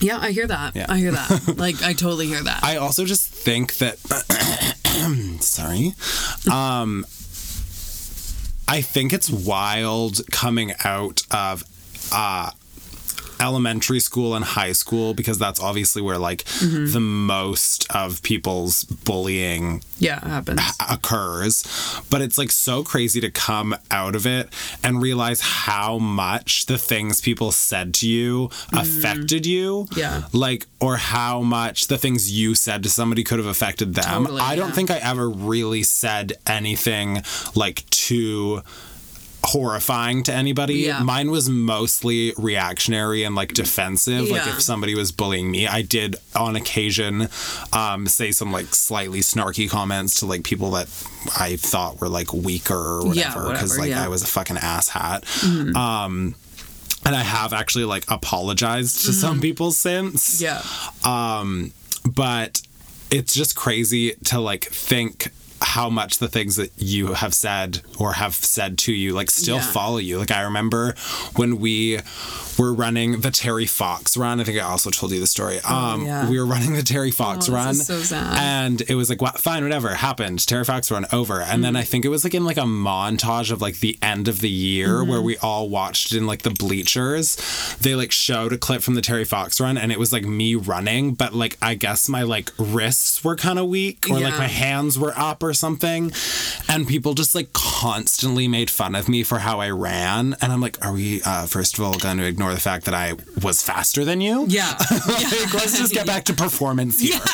yeah, 0.00 0.18
I 0.20 0.32
hear 0.32 0.46
that. 0.46 0.76
Yeah. 0.76 0.86
I 0.88 0.98
hear 0.98 1.12
that. 1.12 1.54
like, 1.58 1.82
I 1.82 1.92
totally 1.92 2.26
hear 2.26 2.42
that. 2.42 2.62
I 2.62 2.76
also 2.76 3.04
just 3.04 3.28
think 3.28 3.78
that, 3.78 3.98
sorry. 5.40 5.94
Um, 6.50 7.06
I 8.68 8.80
think 8.80 9.12
it's 9.12 9.30
wild 9.30 10.20
coming 10.30 10.72
out 10.84 11.22
of, 11.30 11.64
uh, 12.12 12.50
elementary 13.42 13.98
school 14.00 14.34
and 14.36 14.44
high 14.44 14.72
school 14.72 15.14
because 15.14 15.36
that's 15.38 15.58
obviously 15.60 16.00
where 16.00 16.18
like 16.18 16.44
the 16.94 17.00
most 17.00 17.86
of 17.92 18.22
people's 18.22 18.84
bullying 18.84 19.82
Yeah, 19.98 20.20
happens. 20.26 20.60
occurs 20.88 21.64
but 22.10 22.22
it's 22.22 22.38
like 22.38 22.52
so 22.52 22.82
crazy 22.84 23.20
to 23.20 23.30
come 23.30 23.74
out 23.90 24.14
of 24.14 24.26
it 24.26 24.48
and 24.84 25.02
realize 25.02 25.40
how 25.40 25.98
much 25.98 26.66
the 26.66 26.78
things 26.78 27.20
people 27.20 27.50
said 27.52 27.92
to 27.94 28.08
you 28.08 28.50
affected 28.72 29.44
you 29.46 29.62
Mm-hmm. 29.62 29.98
Yeah. 29.98 30.22
like 30.32 30.66
or 30.80 30.96
how 30.96 31.40
much 31.42 31.86
the 31.88 31.98
things 31.98 32.30
you 32.30 32.54
said 32.54 32.82
to 32.84 32.88
somebody 32.88 33.24
could 33.24 33.38
have 33.38 33.46
affected 33.48 33.94
them 33.94 34.22
Totally, 34.24 34.40
i 34.40 34.54
don't 34.56 34.72
think 34.74 34.90
i 34.90 34.98
ever 34.98 35.28
really 35.28 35.82
said 35.82 36.34
anything 36.46 37.22
like 37.54 37.88
too 37.90 38.62
horrifying 39.44 40.22
to 40.22 40.32
anybody 40.32 40.74
Yeah. 40.80 41.02
mine 41.02 41.30
was 41.30 41.48
mostly 41.48 42.32
reactionary 42.38 43.24
and 43.24 43.34
like 43.34 43.52
defensive 43.54 44.30
like 44.30 44.46
if 44.46 44.62
somebody 44.62 44.94
was 44.94 45.10
bullying 45.10 45.50
me 45.50 45.66
i 45.66 45.82
did 45.82 46.14
on 46.36 46.54
occasion 46.56 47.28
um, 47.72 48.06
say 48.06 48.30
some 48.30 48.52
like 48.52 48.66
slightly 48.74 49.20
snarky 49.20 49.68
comments 49.68 50.20
to 50.20 50.26
like 50.26 50.44
people 50.44 50.70
that 50.72 50.86
i 51.38 51.56
thought 51.56 52.00
were 52.00 52.08
like 52.08 52.32
weaker 52.32 53.00
or 53.00 53.14
Yeah, 53.14 53.34
whatever 53.34 53.52
because 53.52 53.78
like 53.78 53.88
yeah. 53.90 53.96
Mm-hmm. 53.96 54.04
i 54.04 54.08
was 54.08 54.22
a 54.22 54.26
fucking 54.26 54.56
asshat 54.56 55.74
um 55.76 56.34
and 57.04 57.16
i 57.16 57.22
have 57.22 57.52
actually 57.52 57.84
like 57.84 58.04
apologized 58.08 59.04
to 59.06 59.12
some 59.12 59.40
people 59.40 59.72
since 59.72 60.40
yeah. 60.40 60.62
Um, 61.04 61.72
but 62.08 62.62
it's 63.10 63.34
just 63.34 63.56
crazy 63.56 64.12
to 64.26 64.38
like 64.40 64.64
think 64.66 65.30
how 65.62 65.88
much 65.88 66.18
the 66.18 66.28
things 66.28 66.56
that 66.56 66.70
you 66.76 67.14
have 67.14 67.34
said 67.34 67.80
or 67.98 68.14
have 68.14 68.34
said 68.34 68.78
to 68.78 68.92
you 68.92 69.12
like 69.12 69.30
still 69.30 69.56
Yeah. 69.56 69.62
follow 69.72 69.98
you 69.98 70.18
like 70.18 70.30
i 70.30 70.42
remember 70.42 70.94
when 71.36 71.58
we 71.58 72.00
were 72.58 72.72
running 72.74 73.20
the 73.22 73.30
terry 73.30 73.66
fox 73.66 74.16
run 74.16 74.40
i 74.40 74.44
think 74.44 74.58
i 74.58 74.60
also 74.62 74.90
told 74.90 75.12
you 75.12 75.20
the 75.20 75.26
story 75.26 75.58
um 75.60 76.02
Oh, 76.02 76.04
yeah. 76.04 76.28
we 76.30 76.38
were 76.38 76.46
running 76.46 76.74
the 76.74 76.82
terry 76.82 77.10
fox 77.10 77.48
Oh, 77.48 77.52
this 77.52 77.54
run 77.64 77.70
is 77.70 77.86
so 77.86 77.98
sad. 78.00 78.36
and 78.38 78.82
it 78.88 78.94
was 78.94 79.08
like 79.08 79.22
what 79.22 79.38
fine 79.40 79.62
whatever 79.62 79.88
happened 79.94 80.46
terry 80.46 80.64
fox 80.64 80.90
run 80.90 81.06
over 81.12 81.40
and 81.40 81.60
Mm. 81.60 81.62
then 81.62 81.76
i 81.76 81.82
think 81.82 82.04
it 82.04 82.08
was 82.08 82.24
like 82.24 82.34
in 82.34 82.44
like 82.44 82.56
a 82.58 82.62
montage 82.62 83.50
of 83.50 83.62
like 83.62 83.80
the 83.80 83.98
end 84.02 84.28
of 84.28 84.40
the 84.40 84.50
year 84.50 84.88
Mm-hmm. 84.98 85.10
where 85.10 85.22
we 85.22 85.36
all 85.38 85.68
watched 85.68 86.12
in 86.12 86.26
like 86.26 86.42
the 86.42 86.50
bleachers 86.50 87.36
they 87.80 87.94
like 87.94 88.12
showed 88.12 88.52
a 88.52 88.58
clip 88.58 88.82
from 88.82 88.94
the 88.94 89.00
terry 89.02 89.24
fox 89.24 89.60
run 89.60 89.78
and 89.78 89.90
it 89.92 89.98
was 89.98 90.12
like 90.12 90.24
me 90.24 90.54
running 90.54 91.14
but 91.14 91.32
like 91.34 91.56
i 91.62 91.74
guess 91.74 92.08
my 92.08 92.22
like 92.22 92.50
wrists 92.58 93.22
were 93.24 93.36
kind 93.36 93.58
of 93.58 93.66
weak 93.68 94.06
or 94.10 94.18
like 94.20 94.36
my 94.38 94.46
hands 94.48 94.98
were 94.98 95.14
up 95.16 95.42
or 95.42 95.51
something 95.54 96.12
and 96.68 96.86
people 96.86 97.14
just 97.14 97.34
like 97.34 97.52
constantly 97.52 98.46
made 98.48 98.70
fun 98.70 98.94
of 98.94 99.08
me 99.08 99.22
for 99.22 99.38
how 99.38 99.60
i 99.60 99.68
ran 99.70 100.34
and 100.40 100.52
i'm 100.52 100.60
like 100.60 100.82
are 100.84 100.92
we 100.92 101.20
uh 101.22 101.46
first 101.46 101.78
of 101.78 101.84
all 101.84 101.94
going 101.98 102.16
to 102.18 102.24
ignore 102.24 102.52
the 102.52 102.60
fact 102.60 102.84
that 102.84 102.94
i 102.94 103.12
was 103.42 103.62
faster 103.62 104.04
than 104.04 104.20
you 104.20 104.44
Yeah. 104.48 104.70
like, 104.90 105.54
let's 105.54 105.78
just 105.78 105.92
get 105.92 106.06
back 106.06 106.24
to 106.24 106.34
performance 106.34 107.00
here. 107.00 107.18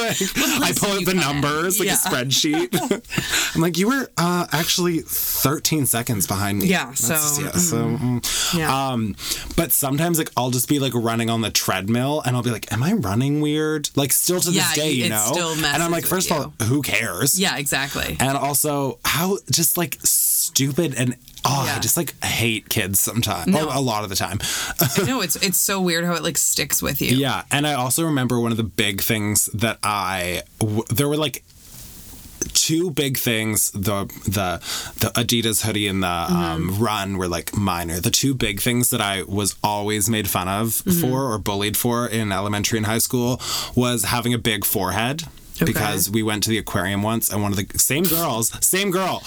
Like, 0.00 0.20
I 0.62 0.72
pull 0.76 0.90
out 0.92 1.04
the 1.04 1.12
can. 1.12 1.16
numbers 1.16 1.78
like 1.78 1.86
Yeah. 1.88 1.94
a 1.94 1.96
spreadsheet. 1.96 3.52
I'm 3.54 3.60
like, 3.60 3.78
you 3.78 3.88
were 3.88 4.08
uh, 4.16 4.46
actually 4.52 5.00
13 5.00 5.86
seconds 5.86 6.26
behind 6.26 6.58
me. 6.60 6.66
Yeah, 6.66 6.92
so, 6.94 7.14
yeah, 7.42 7.50
so 7.52 7.76
mm. 7.96 8.56
Yeah. 8.56 8.88
um, 8.90 9.16
but 9.56 9.72
sometimes 9.72 10.18
like 10.18 10.30
I'll 10.36 10.50
just 10.50 10.68
be 10.68 10.78
like 10.78 10.92
running 10.94 11.30
on 11.30 11.40
the 11.40 11.50
treadmill 11.50 12.22
and 12.24 12.36
I'll 12.36 12.42
be 12.42 12.50
like, 12.50 12.70
am 12.72 12.82
I 12.82 12.92
running 12.92 13.40
weird? 13.40 13.88
Like 13.96 14.12
still 14.12 14.40
to 14.40 14.50
this 14.50 14.76
Yeah, 14.76 14.82
day, 14.82 14.90
you 14.92 15.08
know. 15.08 15.28
still 15.32 15.52
and 15.52 15.82
I'm 15.82 15.90
like, 15.90 16.04
first 16.06 16.30
of 16.30 16.36
all, 16.36 16.66
who 16.66 16.82
cares? 16.82 17.38
Yeah, 17.40 17.56
exactly. 17.56 18.18
And 18.20 18.36
also, 18.36 18.98
how 19.04 19.38
just 19.50 19.78
like 19.78 19.98
stupid 20.02 20.94
and 20.94 21.16
oh, 21.44 21.72
I 21.74 21.78
just 21.80 21.96
like 21.96 22.22
hate 22.22 22.68
kids 22.68 23.00
sometimes. 23.00 23.46
No. 23.46 23.70
Oh, 23.70 23.78
a 23.78 23.80
lot 23.80 24.04
of 24.04 24.10
the 24.10 24.16
time. 24.16 24.40
no, 25.06 25.20
it's 25.22 25.36
it's 25.36 25.56
so 25.56 25.80
weird 25.80 26.04
how 26.04 26.14
it 26.14 26.22
like 26.22 26.36
sticks 26.36 26.82
with 26.82 27.00
you. 27.00 27.16
Yeah, 27.16 27.44
and 27.50 27.66
I 27.66 27.72
also 27.74 28.04
remember 28.04 28.38
one 28.38 28.50
of 28.50 28.58
the 28.58 28.62
big 28.62 29.00
things 29.00 29.46
that 29.54 29.78
I 29.82 30.42
w- 30.58 30.84
there 30.90 31.08
were 31.08 31.16
like 31.16 31.42
two 32.52 32.90
big 32.90 33.16
things 33.16 33.70
the 33.70 34.04
the 34.24 34.60
the 35.00 35.10
Adidas 35.14 35.64
hoodie 35.64 35.86
and 35.86 36.02
the 36.02 36.06
um, 36.08 36.78
run 36.78 37.16
were 37.16 37.28
like 37.28 37.56
minor. 37.56 38.00
The 38.00 38.10
two 38.10 38.34
big 38.34 38.60
things 38.60 38.90
that 38.90 39.00
I 39.00 39.22
was 39.22 39.56
always 39.64 40.10
made 40.10 40.28
fun 40.28 40.46
of 40.48 40.74
for 40.74 41.32
or 41.32 41.38
bullied 41.38 41.76
for 41.78 42.06
in 42.06 42.32
elementary 42.32 42.76
and 42.76 42.86
high 42.86 42.98
school 42.98 43.40
was 43.74 44.04
having 44.04 44.34
a 44.34 44.38
big 44.38 44.66
forehead. 44.66 45.24
Because 45.64 46.10
we 46.10 46.22
went 46.22 46.42
to 46.44 46.50
the 46.50 46.58
aquarium 46.58 47.02
once, 47.02 47.30
and 47.30 47.42
one 47.42 47.52
of 47.52 47.56
the 47.58 47.78
same 47.78 48.04
girls, 48.04 48.50
same 48.64 48.90
girl, 48.90 49.22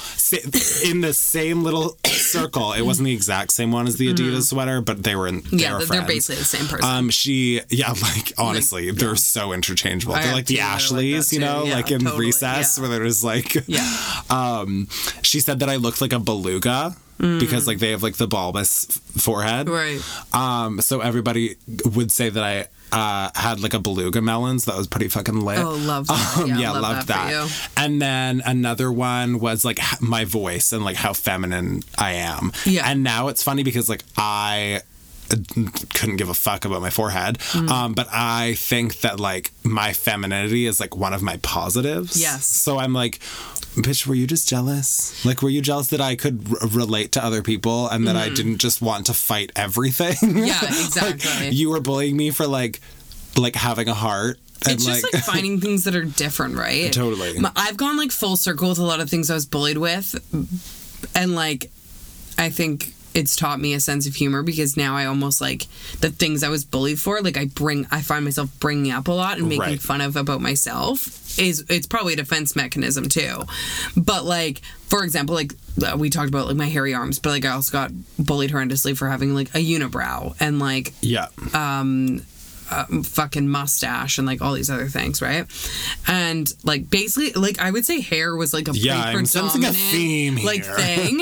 in 0.86 1.02
the 1.02 1.14
same 1.14 1.64
little 1.64 1.98
circle. 2.06 2.74
It 2.74 2.82
wasn't 2.82 3.06
the 3.06 3.14
exact 3.14 3.52
same 3.52 3.72
one 3.72 3.88
as 3.88 3.98
the 3.98 4.14
Adidas 4.14 4.50
sweater, 4.50 4.82
but 4.82 5.04
they 5.04 5.16
were 5.16 5.28
in. 5.28 5.42
They 5.52 5.58
Yeah, 5.64 5.78
were 5.78 5.86
they're, 5.86 6.02
basically 6.06 6.38
the 6.40 6.46
same 6.46 6.68
person. 6.68 6.90
Um, 6.90 7.10
she, 7.10 7.62
yeah, 7.70 7.92
like 8.02 8.34
honestly, 8.38 8.92
they're 8.92 9.16
so 9.16 9.54
interchangeable. 9.54 10.16
I 10.16 10.24
they're 10.24 10.34
like 10.34 10.46
the 10.48 10.62
are 10.62 10.66
like 10.66 10.76
Ashleys, 10.76 11.32
you 11.34 11.40
know, 11.40 11.66
Yeah, 11.66 11.76
like 11.76 11.92
in 11.92 12.00
totally, 12.02 12.26
recess 12.28 12.78
yeah. 12.78 12.82
where 12.82 12.90
they're 12.90 13.08
just 13.08 13.24
like, 13.24 13.68
yeah. 13.68 14.22
um, 14.30 14.88
she 15.22 15.40
said 15.40 15.60
that 15.60 15.70
I 15.70 15.76
looked 15.78 16.02
like 16.02 16.14
a 16.14 16.20
beluga 16.20 16.96
because 17.20 17.68
like 17.68 17.80
they 17.80 17.92
have 17.92 18.04
like 18.04 18.16
the 18.18 18.28
bulbous 18.28 18.86
forehead, 19.18 19.70
Right. 19.70 20.02
Um, 20.34 20.82
so 20.82 21.00
everybody 21.00 21.56
would 21.86 22.12
say 22.12 22.30
that 22.30 22.44
I. 22.44 22.68
Uh, 22.94 23.32
had 23.34 23.60
like 23.60 23.74
a 23.74 23.80
beluga 23.80 24.22
melons 24.22 24.66
that 24.66 24.78
was 24.78 24.88
pretty 24.88 25.08
fucking 25.08 25.42
lit. 25.42 25.58
Oh, 25.58 25.72
love 25.72 26.08
that. 26.08 26.38
Um, 26.38 26.48
Yeah, 26.48 26.58
yeah, 26.60 26.72
love 26.72 26.82
loved 26.84 27.08
that 27.08 27.32
that. 27.32 27.70
And 27.76 28.00
then 28.02 28.42
another 28.46 28.92
one 28.92 29.40
was 29.40 29.66
like 29.66 29.80
my 30.00 30.26
voice 30.26 30.72
and 30.74 30.86
like 30.86 30.96
how 30.96 31.14
feminine 31.14 31.82
I 31.98 32.14
am. 32.14 32.52
Yeah. 32.66 32.88
And 32.90 33.04
now 33.04 33.30
it's 33.30 33.42
funny 33.42 33.64
because 33.64 33.90
like 33.90 34.04
I 34.16 34.82
couldn't 35.30 36.18
give 36.18 36.30
a 36.30 36.34
fuck 36.34 36.66
about 36.66 36.82
my 36.82 36.90
forehead. 36.90 37.40
Mm. 37.40 37.70
Um, 37.70 37.94
but 37.94 38.08
I 38.12 38.54
think 38.56 39.02
that 39.02 39.20
like 39.20 39.52
my 39.64 39.94
femininity 39.94 40.66
is 40.66 40.80
like 40.80 40.96
one 40.96 41.14
of 41.14 41.22
my 41.22 41.38
positives. 41.38 42.20
Yes. 42.22 42.46
So 42.46 42.78
I'm 42.78 42.94
like, 42.94 43.20
bitch, 43.76 44.06
were 44.06 44.16
you 44.16 44.28
just 44.28 44.48
jealous? 44.48 45.26
Like, 45.26 45.42
were 45.42 45.50
you 45.50 45.62
jealous 45.62 45.88
that 45.88 46.02
I 46.02 46.16
could 46.16 46.46
r- 46.62 46.68
relate 46.70 47.14
to 47.14 47.24
other 47.24 47.42
people 47.42 47.88
and 47.88 48.08
that 48.08 48.16
I 48.16 48.30
didn't 48.30 48.58
just 48.60 48.82
want 48.82 49.08
to 49.08 49.14
fight 49.14 49.52
everything? 49.56 50.14
Mm. 50.16 50.48
Yeah, 50.48 50.60
Like, 50.62 50.70
exactly. 51.16 51.50
you 51.50 51.70
were 51.70 51.80
bullying 51.82 52.16
me 52.18 52.30
for 52.32 52.46
like, 52.48 52.80
like 53.38 53.56
having 53.56 53.88
a 53.90 53.94
heart. 53.94 54.38
And 54.66 54.76
it's 54.76 54.86
just 54.86 55.04
like 55.14 55.24
finding 55.24 55.60
things 55.60 55.84
that 55.84 55.96
are 55.96 56.06
different, 56.06 56.56
right? 56.56 56.94
Totally. 56.94 57.38
I've 57.56 57.76
gone 57.76 57.98
like 57.98 58.12
full 58.12 58.38
circle 58.38 58.70
with 58.70 58.78
a 58.78 58.84
lot 58.84 59.02
of 59.02 59.10
things 59.10 59.30
I 59.30 59.34
was 59.34 59.46
bullied 59.46 59.78
with, 59.78 60.16
and 61.16 61.36
like, 61.36 61.70
I 62.38 62.50
think 62.50 62.94
it's 63.14 63.36
taught 63.36 63.60
me 63.60 63.74
a 63.74 63.80
sense 63.80 64.08
of 64.08 64.16
humor 64.16 64.42
because 64.44 64.76
now 64.76 64.96
I 64.96 65.06
almost 65.06 65.40
like 65.42 65.68
the 66.00 66.10
things 66.10 66.44
I 66.44 66.50
was 66.50 66.66
bullied 66.66 67.00
for. 67.00 67.22
Like 67.22 67.38
I 67.38 67.46
bring, 67.46 67.86
I 67.92 68.02
find 68.02 68.26
myself 68.26 68.50
bringing 68.60 68.92
up 68.92 69.08
a 69.08 69.12
lot 69.12 69.38
and 69.38 69.48
making 69.48 69.60
Right. 69.62 69.82
fun 69.82 70.02
of 70.02 70.16
about 70.16 70.42
myself. 70.42 71.20
Is 71.40 71.66
it's 71.68 71.88
probably 71.88 72.14
a 72.14 72.18
defense 72.18 72.56
mechanism 72.56 73.10
too, 73.10 73.44
but 73.98 74.24
like 74.24 74.62
for 74.86 75.04
example, 75.04 75.34
like 75.34 75.54
uh, 75.84 75.98
we 75.98 76.12
talked 76.12 76.30
about 76.30 76.46
like 76.46 76.56
my 76.56 76.68
hairy 76.70 76.94
arms, 76.94 77.18
but 77.18 77.30
like 77.32 77.44
I 77.46 77.50
also 77.50 77.72
got 77.72 77.92
bullied 78.20 78.52
horrendously 78.52 78.96
for 78.96 79.08
having 79.10 79.34
like 79.34 79.50
a 79.56 79.58
unibrow 79.58 80.36
and 80.40 80.60
like 80.60 80.94
yeah. 81.02 81.28
Um, 81.56 82.22
fucking 83.04 83.48
mustache 83.48 84.18
and 84.18 84.26
like 84.28 84.42
all 84.42 84.54
these 84.54 84.70
other 84.70 84.88
things, 84.88 85.22
right? 85.22 85.46
And 86.08 86.52
like 86.64 86.90
basically, 86.90 87.32
like 87.34 87.60
I 87.60 87.72
would 87.72 87.86
say 87.86 88.00
hair 88.02 88.36
was 88.36 88.54
like 88.54 88.68
a 88.68 88.72
Yeah, 88.74 89.00
I'm 89.02 89.26
sensing 89.26 89.66
a 89.66 89.72
theme 89.74 90.38
like 90.44 90.64
thing, 90.78 91.22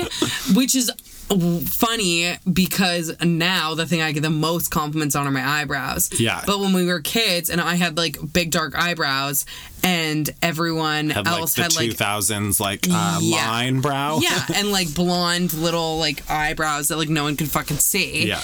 which 0.54 0.74
is 0.74 0.90
funny 1.38 2.36
because 2.52 3.12
now 3.22 3.74
the 3.74 3.86
thing 3.86 4.02
I 4.02 4.12
get 4.12 4.22
the 4.22 4.30
most 4.30 4.70
compliments 4.70 5.14
on 5.16 5.26
are 5.26 5.30
my 5.30 5.46
eyebrows. 5.62 6.10
Yeah. 6.18 6.42
But 6.46 6.60
when 6.60 6.72
we 6.72 6.86
were 6.86 7.00
kids 7.00 7.50
and 7.50 7.60
I 7.60 7.74
had 7.74 7.96
like 7.96 8.16
big 8.32 8.50
dark 8.50 8.74
eyebrows 8.76 9.44
and 9.84 10.30
everyone 10.42 11.10
Had 11.10 11.26
like 11.26 11.40
else 11.40 11.54
the 11.54 11.62
had 11.62 11.74
like 11.76 11.90
2000s 11.90 12.60
like 12.60 12.86
uh, 12.90 13.18
Yeah. 13.20 13.48
line 13.48 13.80
brow. 13.80 14.18
yeah, 14.22 14.44
and 14.54 14.70
like 14.70 14.94
blonde 14.94 15.52
little 15.54 15.98
like 15.98 16.28
eyebrows 16.30 16.88
that 16.88 16.96
like 16.98 17.08
no 17.08 17.24
one 17.24 17.36
could 17.36 17.50
fucking 17.50 17.78
see. 17.78 18.26
Yeah. 18.28 18.40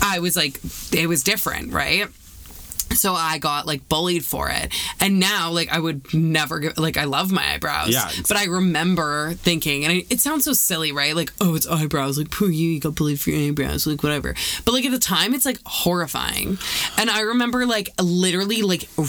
I 0.00 0.18
was 0.18 0.36
like, 0.36 0.58
it 0.92 1.06
was 1.08 1.22
different, 1.22 1.72
right? 1.72 2.06
So 2.92 3.14
I 3.14 3.38
got 3.38 3.66
like 3.66 3.88
bullied 3.88 4.24
for 4.24 4.50
it. 4.50 4.74
And 5.00 5.20
now, 5.20 5.50
like, 5.50 5.70
I 5.70 5.78
would 5.78 6.12
never 6.12 6.72
like, 6.76 6.96
I 6.96 7.04
love 7.04 7.30
my 7.30 7.54
eyebrows. 7.54 7.90
Yeah. 7.90 8.10
But 8.28 8.36
I 8.36 8.44
remember 8.44 9.34
thinking, 9.34 9.84
and 9.84 9.92
it, 9.92 10.06
it 10.10 10.20
sounds 10.20 10.44
so 10.44 10.52
silly, 10.52 10.92
right? 10.92 11.14
Like, 11.14 11.32
oh, 11.40 11.54
it's 11.54 11.66
eyebrows. 11.66 12.18
Like, 12.18 12.30
poor 12.30 12.50
you, 12.50 12.70
you 12.70 12.80
got 12.80 12.96
bullied 12.96 13.20
for 13.20 13.30
your 13.30 13.48
eyebrows. 13.48 13.86
Like, 13.86 14.02
whatever. 14.02 14.34
But 14.64 14.72
like 14.72 14.84
at 14.84 14.90
the 14.90 14.98
time, 14.98 15.34
it's 15.34 15.46
like 15.46 15.58
horrifying. 15.64 16.58
And 16.98 17.10
I 17.10 17.20
remember 17.20 17.64
like 17.64 17.90
literally 18.00 18.62
like, 18.62 18.88
r- 18.98 19.04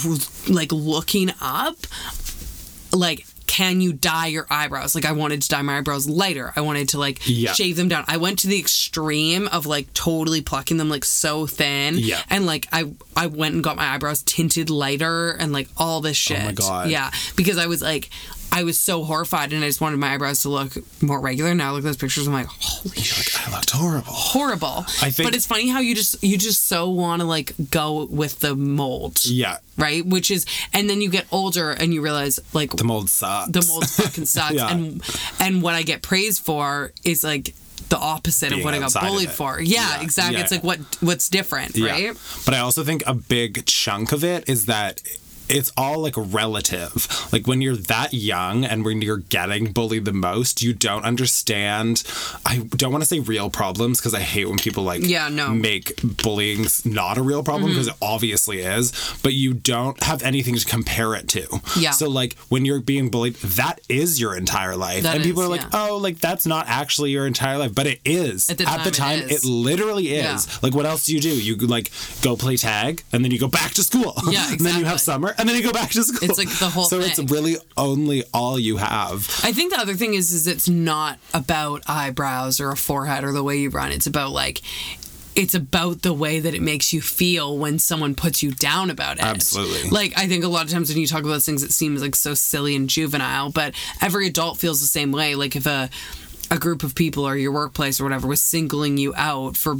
like 0.47 0.71
looking 0.71 1.31
up, 1.41 1.75
like, 2.93 3.25
can 3.51 3.81
you 3.81 3.91
dye 3.91 4.27
your 4.27 4.47
eyebrows? 4.49 4.95
Like 4.95 5.03
I 5.05 5.11
wanted 5.11 5.41
to 5.41 5.49
dye 5.49 5.61
my 5.61 5.77
eyebrows 5.79 6.07
lighter. 6.07 6.53
I 6.55 6.61
wanted 6.61 6.87
to 6.89 6.97
like 6.99 7.19
Yeah. 7.25 7.51
shave 7.51 7.75
them 7.75 7.89
down. 7.89 8.05
I 8.07 8.15
went 8.15 8.39
to 8.39 8.47
the 8.47 8.57
extreme 8.57 9.49
of 9.49 9.65
like 9.65 9.93
totally 9.93 10.39
plucking 10.41 10.77
them 10.77 10.87
like 10.87 11.03
so 11.03 11.45
thin. 11.47 11.95
Yeah. 11.97 12.21
And 12.29 12.45
like 12.45 12.67
I 12.71 12.85
I 13.15 13.27
went 13.27 13.55
and 13.55 13.61
got 13.61 13.75
my 13.75 13.93
eyebrows 13.93 14.23
tinted 14.23 14.69
lighter 14.69 15.31
and 15.31 15.51
like 15.51 15.67
all 15.75 15.99
this 15.99 16.15
shit. 16.15 16.39
Oh 16.41 16.45
my 16.45 16.51
God. 16.53 16.89
Yeah. 16.89 17.11
Because 17.35 17.57
I 17.57 17.65
was 17.67 17.81
like 17.81 18.09
I 18.53 18.63
was 18.63 18.77
so 18.77 19.03
horrified 19.03 19.53
and 19.53 19.63
I 19.63 19.67
just 19.67 19.79
wanted 19.79 19.97
my 19.97 20.13
eyebrows 20.13 20.41
to 20.41 20.49
look 20.49 20.73
more 21.01 21.19
regular. 21.21 21.55
Now 21.55 21.69
I 21.69 21.71
look 21.71 21.79
at 21.79 21.85
those 21.85 21.97
pictures, 21.97 22.27
I'm 22.27 22.33
like, 22.33 22.47
holy 22.47 22.95
shit. 22.97 23.47
I 23.47 23.51
looked 23.55 23.69
horrible. 23.71 24.11
Horrible. 24.11 24.85
I 25.01 25.09
think- 25.09 25.27
but 25.27 25.35
it's 25.35 25.45
funny 25.45 25.69
how 25.69 25.79
you 25.79 25.95
just 25.95 26.21
you 26.23 26.37
just 26.37 26.67
so 26.67 26.89
want 26.89 27.21
to 27.21 27.25
like 27.27 27.53
go 27.71 28.05
with 28.05 28.39
the 28.39 28.55
mold, 28.55 29.21
Yeah. 29.25 29.57
right? 29.77 30.05
Which 30.05 30.29
is, 30.31 30.45
and 30.73 30.89
then 30.89 31.01
you 31.01 31.09
get 31.09 31.25
older 31.31 31.71
and 31.71 31.93
you 31.93 32.01
realize 32.01 32.39
like 32.53 32.71
The 32.75 32.83
mold 32.83 33.09
sucks. 33.09 33.49
the 33.51 33.65
mold 33.67 33.89
fucking 33.89 34.25
sucks. 34.35 34.53
Yeah. 34.53 34.69
And 34.71 35.01
and 35.39 35.61
what 35.61 35.75
I 35.75 35.83
get 35.83 36.01
praised 36.01 36.43
for 36.43 36.91
is 37.05 37.23
like 37.23 37.53
the 37.89 37.97
opposite 37.97 38.49
Being 38.49 38.61
of 38.61 38.65
what 38.65 38.73
I 38.73 38.79
got 38.79 38.93
bullied 39.01 39.29
for. 39.31 39.59
Yeah, 39.59 39.97
Yeah. 39.97 40.01
exactly. 40.01 40.35
Yeah, 40.37 40.43
it's 40.43 40.51
like 40.51 40.63
what 40.63 40.79
what's 41.01 41.27
different, 41.29 41.77
right? 41.79 42.15
But 42.45 42.53
I 42.53 42.59
also 42.59 42.83
think 42.83 43.03
a 43.07 43.13
big 43.13 43.65
chunk 43.65 44.11
of 44.11 44.23
it 44.23 44.47
is 44.47 44.65
that 44.67 45.01
it's 45.51 45.71
all 45.77 45.99
like 45.99 46.13
relative. 46.17 47.07
Like 47.31 47.47
when 47.47 47.61
you're 47.61 47.75
that 47.75 48.13
young 48.13 48.65
and 48.65 48.85
when 48.85 49.01
you're 49.01 49.17
getting 49.17 49.71
bullied 49.71 50.05
the 50.05 50.13
most, 50.13 50.61
you 50.61 50.73
don't 50.73 51.03
understand. 51.03 52.03
I 52.45 52.59
don't 52.75 52.91
want 52.91 53.03
to 53.03 53.07
say 53.07 53.19
real 53.19 53.49
problems 53.49 53.99
because 53.99 54.13
I 54.13 54.19
hate 54.19 54.47
when 54.47 54.57
people 54.57 54.83
like 54.83 55.01
Yeah, 55.03 55.29
no. 55.29 55.49
make 55.49 55.93
bullying 56.01 56.65
not 56.85 57.17
a 57.17 57.21
real 57.21 57.43
problem 57.43 57.71
mm-hmm. 57.71 57.79
because 57.79 57.87
it 57.87 57.95
obviously 58.01 58.59
is, 58.59 58.91
but 59.23 59.33
you 59.33 59.53
don't 59.53 60.01
have 60.03 60.23
anything 60.23 60.55
to 60.55 60.65
compare 60.65 61.15
it 61.15 61.27
to. 61.29 61.47
Yeah. 61.77 61.91
So 61.91 62.09
like 62.09 62.37
when 62.49 62.65
you're 62.65 62.81
being 62.81 63.09
bullied, 63.09 63.35
that 63.35 63.81
is 63.89 64.19
your 64.19 64.35
entire 64.35 64.75
life. 64.75 65.03
That 65.03 65.15
and 65.15 65.23
people 65.23 65.43
are 65.43 65.47
like, 65.47 65.61
yeah. 65.61 65.87
"Oh, 65.89 65.97
like 65.97 66.19
that's 66.19 66.45
not 66.45 66.67
actually 66.67 67.11
your 67.11 67.27
entire 67.27 67.57
life," 67.57 67.73
but 67.75 67.87
it 67.87 67.99
is. 68.05 68.49
At 68.49 68.57
the 68.57 68.65
time, 68.65 68.87
it 68.87 68.93
time, 68.93 69.19
is. 69.19 69.43
it 69.43 69.47
literally 69.47 70.13
is. 70.13 70.47
Yeah. 70.47 70.53
Like, 70.61 70.73
what 70.73 70.85
else 70.85 71.05
do 71.05 71.13
you 71.13 71.21
do? 71.21 71.29
You 71.29 71.55
like 71.55 71.91
go 72.21 72.35
play 72.35 72.57
tag, 72.57 73.03
and 73.11 73.23
then 73.23 73.31
you 73.31 73.39
go 73.39 73.47
back 73.47 73.71
to 73.73 73.83
school. 73.83 74.15
Yeah, 74.29 74.47
and 74.51 74.59
then 74.59 74.79
you 74.79 74.85
have 74.85 74.99
summer, 74.99 75.33
and 75.41 75.49
then 75.49 75.55
you 75.57 75.63
go 75.63 75.71
back 75.73 75.91
to 75.91 76.03
school. 76.03 76.29
It's 76.29 76.37
like 76.37 76.49
the 76.59 76.69
whole 76.69 76.85
So 76.85 77.01
thing. 77.01 77.09
it's 77.09 77.31
really 77.31 77.57
only 77.75 78.23
all 78.33 78.57
you 78.59 78.77
have. 78.77 79.27
I 79.43 79.51
think 79.51 79.73
the 79.73 79.79
other 79.79 79.93
thing 79.95 80.13
is 80.13 80.31
is 80.31 80.47
it's 80.47 80.69
not 80.69 81.19
about 81.33 81.83
eyebrows 81.87 82.59
or 82.59 82.69
a 82.71 82.77
forehead 82.77 83.23
or 83.23 83.31
the 83.33 83.43
way 83.43 83.57
you 83.57 83.69
run. 83.69 83.91
It's 83.91 84.07
about 84.07 84.31
like 84.31 84.61
it's 85.33 85.53
about 85.55 86.01
the 86.01 86.13
way 86.13 86.41
that 86.41 86.53
it 86.53 86.61
makes 86.61 86.91
you 86.91 86.99
feel 87.01 87.57
when 87.57 87.79
someone 87.79 88.15
puts 88.15 88.43
you 88.43 88.51
down 88.51 88.89
about 88.89 89.17
it. 89.17 89.23
Absolutely. 89.23 89.89
Like 89.89 90.13
I 90.17 90.27
think 90.27 90.43
a 90.43 90.47
lot 90.49 90.65
of 90.65 90.71
times 90.71 90.89
when 90.89 90.97
you 90.99 91.07
talk 91.07 91.21
about 91.21 91.29
those 91.31 91.45
things 91.45 91.63
it 91.63 91.71
seems 91.71 92.01
like 92.01 92.15
so 92.15 92.33
silly 92.33 92.75
and 92.75 92.89
juvenile, 92.89 93.49
but 93.49 93.73
every 94.01 94.27
adult 94.27 94.57
feels 94.57 94.81
the 94.81 94.87
same 94.87 95.11
way. 95.11 95.35
Like 95.35 95.55
if 95.55 95.65
a 95.65 95.89
a 96.49 96.57
group 96.59 96.83
of 96.83 96.95
people 96.95 97.25
or 97.25 97.37
your 97.37 97.53
workplace 97.53 98.01
or 98.01 98.03
whatever 98.03 98.27
was 98.27 98.41
singling 98.41 98.97
you 98.97 99.13
out 99.15 99.55
for 99.55 99.77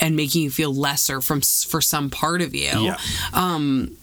and 0.00 0.16
making 0.16 0.42
you 0.42 0.50
feel 0.50 0.74
lesser 0.74 1.22
from 1.22 1.40
for 1.40 1.80
some 1.80 2.10
part 2.10 2.42
of 2.42 2.54
you 2.54 2.68
Yeah. 2.68 2.98
Um, 3.32 3.96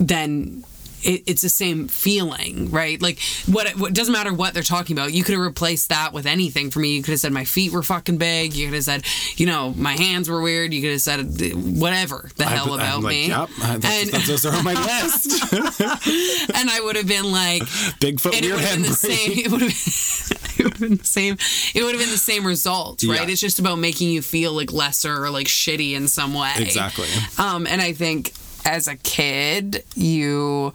then 0.00 0.64
it, 1.02 1.22
it's 1.26 1.42
the 1.42 1.48
same 1.48 1.88
feeling, 1.88 2.70
right? 2.70 3.00
Like 3.00 3.20
what 3.46 3.70
what 3.76 3.94
doesn't 3.94 4.12
matter 4.12 4.32
what 4.32 4.54
they're 4.54 4.62
talking 4.62 4.96
about. 4.96 5.12
You 5.12 5.24
could 5.24 5.32
have 5.32 5.42
replaced 5.42 5.88
that 5.88 6.12
with 6.12 6.26
anything 6.26 6.70
for 6.70 6.80
me. 6.80 6.96
You 6.96 7.02
could 7.02 7.12
have 7.12 7.20
said 7.20 7.32
my 7.32 7.44
feet 7.44 7.72
were 7.72 7.82
fucking 7.82 8.18
big. 8.18 8.54
You 8.54 8.66
could 8.66 8.74
have 8.74 8.84
said, 8.84 9.04
you 9.36 9.46
know, 9.46 9.72
my 9.76 9.92
hands 9.92 10.28
were 10.28 10.40
weird. 10.40 10.72
You 10.72 10.82
could 10.82 10.92
have 10.92 11.00
said 11.00 11.20
whatever 11.54 12.30
the 12.36 12.44
hell 12.44 12.72
I'm 12.74 12.80
about 12.80 13.02
like, 13.02 13.12
me. 13.12 13.28
Yep, 13.28 13.48
that's, 13.58 13.86
and 13.86 14.10
that's, 14.10 14.26
those 14.26 14.46
are 14.46 14.54
on 14.54 14.64
my 14.64 14.74
list. 14.74 15.52
and 15.52 16.70
I 16.70 16.80
would 16.82 16.96
have 16.96 17.08
been 17.08 17.30
like, 17.30 17.62
Bigfoot 17.62 18.32
weird 18.32 18.52
would 18.52 18.60
have 18.60 18.74
been 18.74 18.82
hand 18.82 18.84
the 18.84 18.94
same. 18.94 19.32
It 19.32 19.50
would 19.50 19.62
have 19.62 19.70
been, 19.70 20.58
it 20.58 20.64
would 20.64 20.72
have 20.74 20.80
been 20.80 20.98
the 20.98 21.04
same. 21.04 21.36
It 21.74 21.82
would 21.82 21.94
have 21.94 22.00
been 22.00 22.10
the 22.10 22.18
same 22.18 22.46
result, 22.46 23.02
right? 23.04 23.20
Yeah. 23.20 23.28
It's 23.28 23.40
just 23.40 23.58
about 23.58 23.76
making 23.76 24.10
you 24.10 24.22
feel 24.22 24.52
like 24.52 24.72
lesser 24.72 25.24
or 25.24 25.30
like 25.30 25.46
shitty 25.46 25.92
in 25.92 26.08
some 26.08 26.34
way. 26.34 26.52
Exactly. 26.58 27.08
Um, 27.38 27.66
and 27.66 27.80
I 27.80 27.92
think 27.92 28.32
as 28.64 28.88
a 28.88 28.96
kid, 28.96 29.84
you 29.94 30.72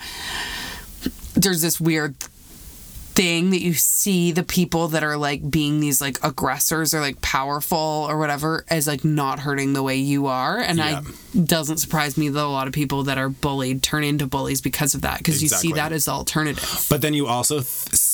there's 1.36 1.62
this 1.62 1.80
weird 1.82 2.16
thing 2.18 3.52
that 3.52 3.62
you 3.62 3.74
see 3.74 4.34
the 4.34 4.44
people 4.44 4.90
that 4.90 5.02
are 5.02 5.16
like 5.16 5.50
being 5.50 5.80
these 5.80 6.02
like 6.02 6.22
aggressors 6.22 6.94
or 6.94 7.00
like 7.00 7.22
powerful 7.22 7.78
or 8.10 8.18
whatever 8.18 8.66
as 8.70 8.88
like 8.88 9.06
not 9.06 9.40
hurting 9.40 9.72
the 9.72 9.82
way 9.82 9.96
you 9.96 10.28
are. 10.28 10.58
And 10.60 10.78
Yeah. 10.78 11.02
I 11.34 11.40
doesn't 11.40 11.78
surprise 11.78 12.18
me 12.18 12.28
that 12.30 12.42
a 12.44 12.48
lot 12.48 12.68
of 12.68 12.74
people 12.74 13.04
that 13.04 13.18
are 13.18 13.30
bullied 13.30 13.82
turn 13.84 14.04
into 14.04 14.26
bullies 14.28 14.60
because 14.62 14.96
of 14.96 15.02
that 15.02 15.20
because 15.20 15.42
you 15.42 15.48
see 15.50 15.72
that 15.74 15.92
as 15.94 16.06
the 16.06 16.12
alternative 16.12 16.86
But 16.90 17.02
then 17.02 17.14
you 17.14 17.28
also 17.28 17.56
th- 17.60 17.66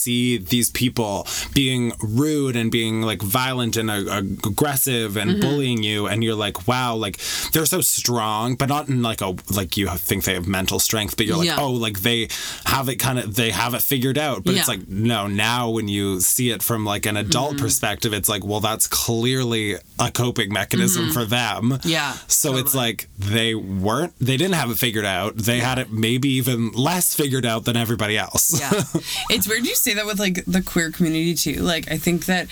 see 0.01 0.37
these 0.37 0.69
people 0.71 1.27
being 1.53 1.93
rude 2.01 2.55
and 2.55 2.71
being 2.71 3.01
like 3.01 3.21
violent 3.21 3.77
and 3.77 3.89
uh, 3.91 4.21
aggressive 4.51 5.17
and 5.17 5.31
Mm-hmm. 5.31 5.39
bullying 5.41 5.83
you, 5.83 6.07
and 6.07 6.23
you're 6.23 6.35
like, 6.35 6.67
wow, 6.67 6.95
like 6.95 7.17
they're 7.53 7.65
so 7.65 7.79
strong, 7.81 8.55
but 8.55 8.67
not 8.67 8.89
in 8.89 9.01
like 9.01 9.21
a 9.21 9.35
like 9.55 9.77
you 9.77 9.87
think 10.09 10.23
they 10.25 10.33
have 10.33 10.47
mental 10.47 10.79
strength, 10.79 11.15
but 11.15 11.25
you're 11.25 11.37
like, 11.37 11.47
Yeah. 11.47 11.57
oh, 11.59 11.71
like 11.71 12.01
they 12.01 12.27
have 12.65 12.89
it 12.89 12.97
kind 12.97 13.17
of 13.19 13.35
they 13.35 13.51
have 13.51 13.73
it 13.73 13.81
figured 13.81 14.17
out. 14.17 14.43
But 14.43 14.55
it's 14.55 14.67
like 14.67 14.87
no, 14.89 15.27
now 15.27 15.69
when 15.69 15.87
you 15.87 16.19
see 16.19 16.49
it 16.51 16.61
from 16.63 16.85
like 16.85 17.05
an 17.05 17.17
adult 17.17 17.41
Mm-hmm. 17.55 17.63
perspective, 17.65 18.13
it's 18.13 18.29
like, 18.29 18.43
well, 18.45 18.59
that's 18.59 18.87
clearly 18.87 19.75
a 19.99 20.11
coping 20.11 20.51
mechanism 20.53 21.11
for 21.11 21.23
them. 21.25 21.69
Mm-hmm. 21.71 21.89
Yeah, 21.89 22.13
So 22.27 22.57
it's 22.57 22.73
like 22.75 23.07
they 23.17 23.55
weren't, 23.55 24.13
they 24.19 24.37
didn't 24.37 24.55
have 24.55 24.69
it 24.71 24.77
figured 24.77 25.05
out. 25.05 25.37
They 25.37 25.59
had 25.59 25.77
it 25.79 25.91
maybe 25.91 26.29
even 26.29 26.71
less 26.71 27.13
figured 27.15 27.45
out 27.45 27.65
than 27.65 27.75
everybody 27.77 28.17
else. 28.17 28.59
yeah 28.59 28.71
it's 29.29 29.47
weird 29.47 29.65
you 29.65 29.75
say 29.75 29.90
that 29.93 30.05
with 30.05 30.19
like 30.19 30.43
the 30.45 30.61
queer 30.61 30.91
community 30.91 31.33
too 31.35 31.61
like 31.61 31.91
i 31.91 31.97
think 31.97 32.25
that 32.25 32.47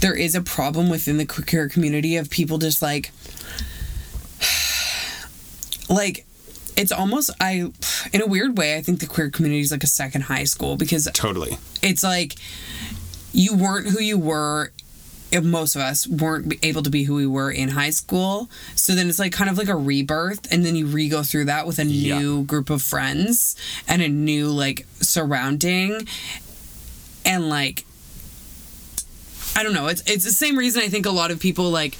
there 0.00 0.14
is 0.14 0.34
a 0.34 0.40
problem 0.42 0.88
within 0.90 1.16
the 1.18 1.26
queer 1.26 1.68
community 1.68 2.16
of 2.16 2.30
people 2.30 2.58
just 2.58 2.82
like 2.82 3.10
like 5.88 6.24
it's 6.76 6.92
almost 6.92 7.30
i 7.40 7.70
in 8.12 8.22
a 8.22 8.26
weird 8.26 8.56
way 8.56 8.76
i 8.76 8.80
think 8.80 9.00
the 9.00 9.06
queer 9.06 9.30
community 9.30 9.60
is 9.60 9.70
like 9.72 9.84
a 9.84 9.86
second 9.88 10.22
high 10.22 10.44
school 10.44 10.76
because 10.76 11.08
Totally. 11.12 11.56
it's 11.82 12.02
like 12.02 12.34
you 13.32 13.54
weren't 13.56 13.88
who 13.88 14.00
you 14.00 14.18
were 14.18 14.72
if 15.30 15.42
most 15.42 15.74
of 15.76 15.80
us 15.80 16.06
weren't 16.06 16.52
able 16.62 16.82
to 16.82 16.90
be 16.90 17.04
who 17.04 17.14
we 17.14 17.26
were 17.26 17.50
in 17.50 17.70
high 17.70 17.90
school 17.90 18.50
so 18.74 18.94
then 18.94 19.08
it's 19.08 19.18
like 19.18 19.32
kind 19.32 19.48
of 19.50 19.56
like 19.58 19.68
a 19.68 19.74
rebirth 19.76 20.50
and 20.52 20.64
then 20.64 20.76
you 20.76 20.86
re-go 20.86 21.22
through 21.22 21.44
that 21.46 21.66
with 21.66 21.78
a 21.78 21.84
Yeah. 21.86 22.18
new 22.18 22.44
group 22.44 22.68
of 22.70 22.82
friends 22.82 23.56
and 23.88 24.02
a 24.02 24.08
new 24.08 24.48
like 24.50 24.86
surrounding 25.00 26.06
and 27.24 27.48
like 27.48 27.84
i 29.54 29.62
don't 29.62 29.74
know. 29.74 29.86
It's 29.88 30.02
it's 30.10 30.24
the 30.24 30.30
same 30.30 30.56
reason 30.56 30.82
i 30.82 30.88
think 30.88 31.06
a 31.06 31.10
lot 31.10 31.30
of 31.30 31.38
people 31.40 31.70
like 31.70 31.96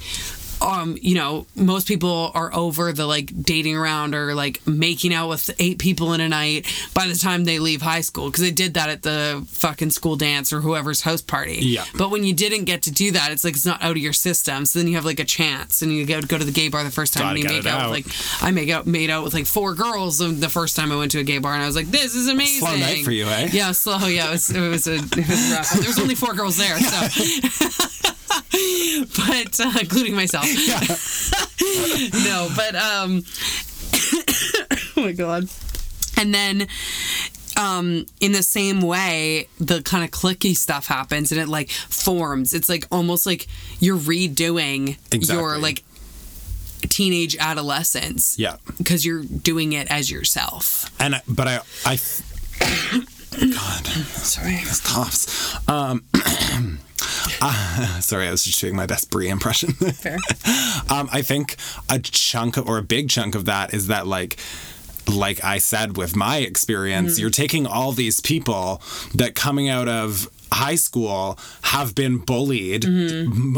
um, 0.61 0.97
you 1.01 1.15
know, 1.15 1.45
most 1.55 1.87
people 1.87 2.31
are 2.33 2.53
over 2.53 2.93
the 2.93 3.05
like 3.05 3.31
dating 3.43 3.75
around 3.75 4.15
or 4.15 4.33
like 4.33 4.65
making 4.67 5.13
out 5.13 5.29
with 5.29 5.49
eight 5.59 5.79
people 5.79 6.13
in 6.13 6.21
a 6.21 6.29
night 6.29 6.65
by 6.93 7.07
the 7.07 7.15
time 7.15 7.43
they 7.43 7.59
leave 7.59 7.81
high 7.81 8.01
school 8.01 8.27
because 8.27 8.41
they 8.41 8.51
did 8.51 8.75
that 8.75 8.89
at 8.89 9.01
the 9.01 9.45
fucking 9.49 9.89
school 9.89 10.15
dance 10.15 10.53
or 10.53 10.61
whoever's 10.61 11.01
house 11.01 11.21
party. 11.21 11.59
Yeah. 11.61 11.85
But 11.97 12.11
when 12.11 12.23
you 12.23 12.33
didn't 12.33 12.65
get 12.65 12.83
to 12.83 12.91
do 12.91 13.11
that, 13.11 13.31
it's 13.31 13.43
like 13.43 13.55
it's 13.55 13.65
not 13.65 13.81
out 13.81 13.91
of 13.91 13.97
your 13.97 14.13
system. 14.13 14.65
So 14.65 14.79
then 14.79 14.87
you 14.87 14.95
have 14.95 15.05
like 15.05 15.19
a 15.19 15.25
chance, 15.25 15.81
and 15.81 15.91
you 15.91 16.05
go 16.05 16.21
go 16.21 16.37
to 16.37 16.45
the 16.45 16.51
gay 16.51 16.69
bar 16.69 16.83
the 16.83 16.91
first 16.91 17.13
time 17.13 17.23
Gotta 17.23 17.35
and 17.35 17.43
you 17.43 17.49
make 17.49 17.65
out, 17.65 17.81
out. 17.81 17.91
with 17.91 18.05
like 18.05 18.43
I 18.43 18.51
make 18.51 18.69
out 18.69 18.87
made 18.87 19.09
out 19.09 19.23
with 19.23 19.33
like 19.33 19.45
four 19.45 19.73
girls 19.73 20.19
the 20.19 20.49
first 20.49 20.75
time 20.75 20.91
I 20.91 20.95
went 20.95 21.11
to 21.11 21.19
a 21.19 21.23
gay 21.23 21.39
bar, 21.39 21.53
and 21.53 21.63
I 21.63 21.65
was 21.65 21.75
like, 21.75 21.87
this 21.87 22.15
is 22.15 22.27
amazing. 22.27 22.67
Slow 22.67 22.77
night 22.77 23.03
for 23.03 23.11
you, 23.11 23.27
eh? 23.27 23.49
Yeah, 23.51 23.71
slow. 23.71 23.97
Yeah, 24.07 24.29
it 24.29 24.31
was 24.31 24.49
it 24.49 24.59
was 24.61 24.87
a 24.87 24.95
it 24.95 25.15
was 25.27 25.51
rough. 25.51 25.71
There 25.71 25.87
was 25.87 25.99
only 25.99 26.15
four 26.15 26.33
girls 26.33 26.57
there, 26.57 26.77
so. 26.79 28.09
but 29.17 29.59
uh, 29.59 29.73
including 29.79 30.15
myself. 30.15 30.45
no, 32.25 32.49
but 32.55 32.75
um 32.75 33.23
Oh 34.97 35.01
my 35.01 35.11
god. 35.11 35.49
And 36.17 36.33
then 36.33 36.67
um 37.57 38.05
in 38.19 38.31
the 38.31 38.43
same 38.43 38.81
way 38.81 39.47
the 39.59 39.81
kind 39.81 40.03
of 40.03 40.11
cliquey 40.11 40.55
stuff 40.55 40.87
happens 40.87 41.31
and 41.31 41.39
it 41.39 41.47
like 41.47 41.69
forms. 41.69 42.53
It's 42.53 42.69
like 42.69 42.85
almost 42.91 43.25
like 43.25 43.47
you're 43.79 43.97
redoing 43.97 44.97
your 45.29 45.57
like 45.57 45.83
teenage 46.89 47.35
adolescence. 47.37 48.37
Yeah. 48.37 48.57
Because 48.77 49.05
you're 49.05 49.23
doing 49.23 49.73
it 49.73 49.89
as 49.89 50.11
yourself. 50.11 50.89
And 50.99 51.15
I, 51.15 51.21
but 51.27 51.47
I, 51.47 51.59
I, 51.85 51.99
God, 53.39 53.87
Sorry. 53.87 54.57
these 54.57 54.81
coughs. 54.81 55.57
Um, 55.67 56.03
uh, 57.41 57.99
sorry, 57.99 58.27
I 58.27 58.31
was 58.31 58.43
just 58.43 58.59
doing 58.59 58.75
my 58.75 58.85
best 58.85 59.09
Brie 59.09 59.29
impression. 59.29 59.73
Fair. 59.73 60.13
um, 60.89 61.09
I 61.11 61.21
think 61.21 61.57
a 61.89 61.99
chunk 61.99 62.57
of, 62.57 62.67
or 62.67 62.77
a 62.77 62.83
big 62.83 63.09
chunk 63.09 63.35
of 63.35 63.45
that 63.45 63.73
is 63.73 63.87
that 63.87 64.07
like 64.07 64.37
like 65.13 65.43
I 65.43 65.57
said 65.57 65.97
with 65.97 66.15
my 66.15 66.37
experience, 66.37 67.19
you're 67.19 67.29
taking 67.29 67.67
all 67.67 67.91
these 67.91 68.21
people 68.21 68.81
that 69.13 69.35
coming 69.35 69.67
out 69.67 69.89
of 69.89 70.29
high 70.53 70.75
school 70.75 71.37
have 71.63 71.95
been 71.95 72.17
bullied 72.17 72.85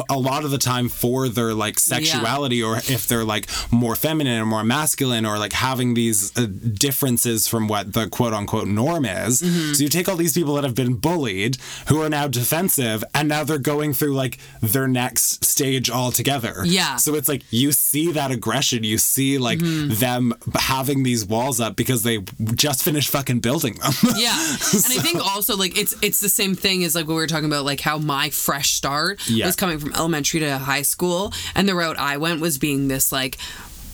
a 0.09 0.17
lot 0.17 0.43
of 0.45 0.51
the 0.51 0.57
time 0.57 0.89
for 0.89 1.27
their 1.29 1.53
like 1.53 1.77
sexuality 1.79 2.61
or 2.63 2.77
if 2.77 3.07
they're 3.07 3.23
like 3.23 3.47
more 3.71 3.95
feminine 3.95 4.41
or 4.41 4.45
more 4.45 4.63
masculine 4.63 5.25
or 5.25 5.37
like 5.37 5.53
having 5.53 5.93
these 5.93 6.35
uh, 6.37 6.47
differences 6.73 7.47
from 7.47 7.67
what 7.67 7.93
the 7.93 8.07
quote 8.07 8.33
unquote 8.33 8.67
norm 8.67 9.05
is. 9.05 9.39
So 9.39 9.83
you 9.83 9.89
take 9.89 10.07
all 10.09 10.15
these 10.15 10.33
people 10.33 10.55
that 10.55 10.63
have 10.63 10.75
been 10.75 10.95
bullied 10.95 11.57
who 11.87 12.01
are 12.01 12.09
now 12.09 12.27
defensive 12.27 13.03
and 13.13 13.27
now 13.29 13.43
they're 13.43 13.57
going 13.57 13.93
through 13.93 14.13
like 14.13 14.37
their 14.61 14.87
next 14.87 15.43
stage 15.43 15.89
altogether. 15.89 16.63
Yeah. 16.65 16.95
So 16.97 17.15
it's 17.15 17.27
like 17.27 17.43
you 17.51 17.71
see 17.71 18.11
that 18.13 18.31
aggression, 18.31 18.83
you 18.83 18.97
see 18.97 19.37
like 19.37 19.59
them 19.59 20.33
having 20.55 21.03
these 21.03 21.25
walls 21.25 21.59
up 21.59 21.75
because 21.75 22.03
they 22.03 22.19
just 22.55 22.83
finished 22.83 23.09
fucking 23.09 23.39
building 23.39 23.75
them. 23.75 23.93
Yeah. 24.17 24.35
And 24.85 24.99
I 24.99 25.01
think 25.01 25.25
also 25.25 25.55
like 25.55 25.77
it's 25.77 25.95
it's 26.01 26.19
the 26.19 26.29
same 26.29 26.53
thing 26.55 26.81
as 26.85 26.95
like 26.95 27.05
what 27.07 27.15
we 27.15 27.19
were 27.19 27.27
talking 27.27 27.45
about, 27.45 27.65
like 27.65 27.81
how 27.81 27.97
my 27.97 28.29
fresh 28.29 28.71
start 28.73 29.19
Yeah. 29.29 29.45
was 29.45 29.55
coming 29.55 29.79
from 29.79 29.93
elementary 29.93 30.39
to 30.41 30.57
high 30.57 30.83
school 30.83 31.33
and 31.55 31.67
the 31.67 31.75
route 31.75 31.97
I 31.99 32.17
went 32.17 32.39
was 32.41 32.57
being 32.57 32.87
this 32.87 33.11
like 33.11 33.37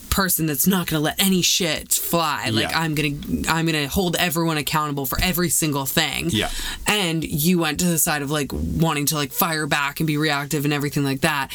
person 0.10 0.46
that's 0.46 0.68
not 0.68 0.88
going 0.88 1.00
to 1.00 1.04
let 1.04 1.16
any 1.24 1.42
shit 1.42 1.94
fly 1.94 2.50
like 2.50 2.70
Yeah. 2.70 2.78
i'm 2.82 2.96
going 2.96 3.22
to 3.22 3.50
i'm 3.50 3.66
going 3.66 3.82
to 3.82 3.88
hold 3.88 4.18
everyone 4.18 4.58
accountable 4.58 5.06
for 5.06 5.18
every 5.22 5.48
single 5.48 5.86
thing 5.86 6.28
Yeah. 6.32 6.50
and 6.86 7.24
you 7.24 7.60
went 7.60 7.80
to 7.80 7.86
the 7.86 7.98
side 7.98 8.22
of 8.22 8.30
like 8.30 8.52
wanting 8.52 9.06
to 9.06 9.16
like 9.16 9.32
fire 9.32 9.68
back 9.68 10.02
and 10.02 10.08
be 10.08 10.18
reactive 10.18 10.66
and 10.66 10.74
everything 10.74 11.06
like 11.06 11.22
that 11.22 11.54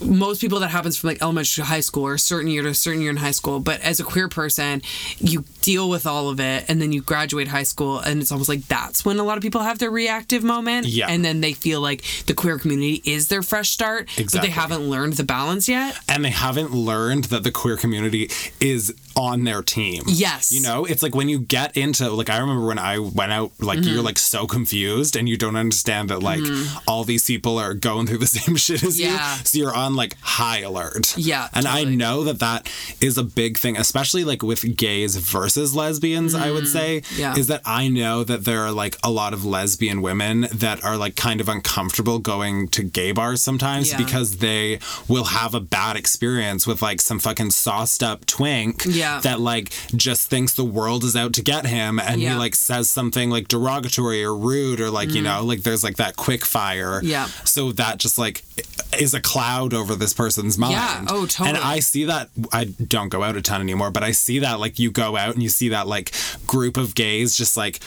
most 0.00 0.40
people 0.40 0.60
that 0.60 0.68
happens 0.68 0.96
from 0.96 1.08
like 1.08 1.22
elementary 1.22 1.62
to 1.62 1.64
high 1.66 1.80
school 1.80 2.04
or 2.04 2.14
a 2.14 2.18
certain 2.18 2.48
year 2.50 2.62
to 2.62 2.68
a 2.68 2.74
certain 2.74 3.00
year 3.00 3.10
in 3.10 3.16
high 3.16 3.30
school 3.30 3.60
but 3.60 3.80
as 3.80 3.98
a 4.00 4.04
queer 4.04 4.28
person 4.28 4.82
you 5.18 5.44
deal 5.62 5.88
with 5.88 6.06
all 6.06 6.28
of 6.28 6.38
it 6.38 6.64
and 6.68 6.80
then 6.82 6.92
you 6.92 7.00
graduate 7.02 7.48
high 7.48 7.62
school 7.62 7.98
and 8.00 8.20
it's 8.20 8.30
almost 8.30 8.48
like 8.48 8.66
that's 8.68 9.04
when 9.04 9.18
a 9.18 9.24
lot 9.24 9.36
of 9.36 9.42
people 9.42 9.62
have 9.62 9.78
their 9.78 9.90
reactive 9.90 10.42
moment 10.44 10.86
Yeah. 10.86 11.06
and 11.08 11.24
then 11.24 11.40
they 11.40 11.52
feel 11.54 11.80
like 11.80 12.04
the 12.26 12.34
queer 12.34 12.58
community 12.58 13.02
is 13.04 13.28
their 13.28 13.42
fresh 13.42 13.70
start 13.70 14.08
but 14.16 14.42
they 14.42 14.50
haven't 14.50 14.82
learned 14.82 15.14
the 15.14 15.24
balance 15.24 15.68
yet 15.68 15.98
and 16.08 16.24
they 16.24 16.30
haven't 16.30 16.72
learned 16.72 17.24
that 17.24 17.42
the 17.42 17.50
queer 17.50 17.76
community 17.76 18.30
is 18.60 18.94
on 19.18 19.44
their 19.44 19.62
team. 19.62 20.02
Yes. 20.06 20.52
You 20.52 20.60
know, 20.60 20.84
it's 20.84 21.02
like 21.02 21.14
when 21.14 21.30
you 21.30 21.38
get 21.38 21.74
into 21.74 22.10
like 22.10 22.28
I 22.28 22.36
remember 22.36 22.66
when 22.66 22.78
I 22.78 22.98
went 22.98 23.32
out 23.32 23.52
like 23.58 23.78
Mm-hmm. 23.78 23.88
you're 23.94 24.02
like 24.02 24.18
so 24.18 24.46
confused 24.46 25.16
and 25.16 25.26
you 25.26 25.38
don't 25.38 25.56
understand 25.56 26.10
that 26.10 26.22
like 26.22 26.40
all 26.86 27.02
these 27.04 27.24
people 27.24 27.56
are 27.56 27.72
going 27.72 28.06
through 28.06 28.18
the 28.18 28.26
same 28.38 28.56
shit 28.56 28.82
as 28.82 29.00
Yeah. 29.00 29.38
you. 29.38 29.44
So 29.46 29.58
you're 29.58 29.74
on 29.74 29.85
like 29.94 30.16
high 30.20 30.60
alert. 30.60 31.14
Yeah, 31.16 31.48
And 31.52 31.66
I 31.66 31.84
know 31.84 32.24
that 32.24 32.40
that 32.40 32.68
is 33.00 33.16
a 33.18 33.22
big 33.22 33.58
thing 33.58 33.76
especially 33.76 34.24
like 34.24 34.42
with 34.42 34.76
gays 34.76 35.16
versus 35.16 35.74
lesbians, 35.74 36.34
I 36.34 36.50
would 36.50 36.66
say, 36.66 37.00
Mm-hmm. 37.02 37.20
Yeah. 37.20 37.36
is 37.36 37.46
that 37.48 37.62
I 37.64 37.88
know 37.88 38.24
that 38.24 38.44
there 38.44 38.60
are 38.62 38.72
like 38.72 38.96
a 39.04 39.10
lot 39.10 39.32
of 39.32 39.44
lesbian 39.44 40.02
women 40.02 40.48
that 40.52 40.82
are 40.84 40.96
like 40.96 41.14
kind 41.16 41.40
of 41.40 41.48
uncomfortable 41.48 42.18
going 42.18 42.68
to 42.68 42.82
gay 42.82 43.12
bars 43.12 43.42
sometimes 43.42 43.90
Yeah. 43.90 43.98
because 43.98 44.38
they 44.38 44.78
will 45.08 45.24
have 45.24 45.54
a 45.54 45.60
bad 45.60 45.96
experience 45.96 46.66
with 46.66 46.80
like 46.82 47.00
some 47.00 47.18
fucking 47.18 47.50
sauced 47.50 48.02
up 48.02 48.24
twink 48.26 48.84
Yeah. 48.86 49.20
that 49.20 49.40
like 49.40 49.72
just 49.94 50.28
thinks 50.30 50.54
the 50.54 50.64
world 50.64 51.04
is 51.04 51.14
out 51.16 51.32
to 51.34 51.42
get 51.42 51.66
him 51.66 51.98
and 51.98 52.20
he 52.20 52.32
like 52.34 52.54
says 52.54 52.88
something 52.88 53.30
like 53.30 53.48
derogatory 53.48 54.24
or 54.24 54.34
rude 54.36 54.80
or 54.80 54.90
like 54.90 55.10
you 55.10 55.22
know 55.22 55.42
like 55.44 55.62
there's 55.62 55.84
like 55.84 55.96
that 55.96 56.16
quick 56.16 56.44
fire 56.44 57.00
Mm. 57.02 57.02
Yeah. 57.08 57.26
so 57.44 57.72
that 57.72 57.98
just 57.98 58.16
like 58.18 58.42
is 58.98 59.12
a 59.12 59.20
cloud 59.20 59.74
over 59.76 59.94
this 59.94 60.12
person's 60.14 60.58
mind 60.58 60.72
Yeah. 60.72 61.04
Oh, 61.08 61.26
totally. 61.26 61.50
and 61.50 61.58
i 61.58 61.78
see 61.78 62.04
that 62.06 62.30
i 62.52 62.64
don't 62.64 63.08
go 63.10 63.22
out 63.22 63.36
a 63.36 63.42
ton 63.42 63.60
anymore 63.60 63.90
but 63.92 64.02
i 64.02 64.10
see 64.10 64.40
that 64.40 64.58
like 64.58 64.78
you 64.80 64.90
go 64.90 65.16
out 65.16 65.34
and 65.34 65.42
you 65.42 65.48
see 65.48 65.68
that 65.68 65.86
like 65.86 66.12
group 66.46 66.76
of 66.76 66.94
gays 66.96 67.36
just 67.36 67.56
like 67.56 67.78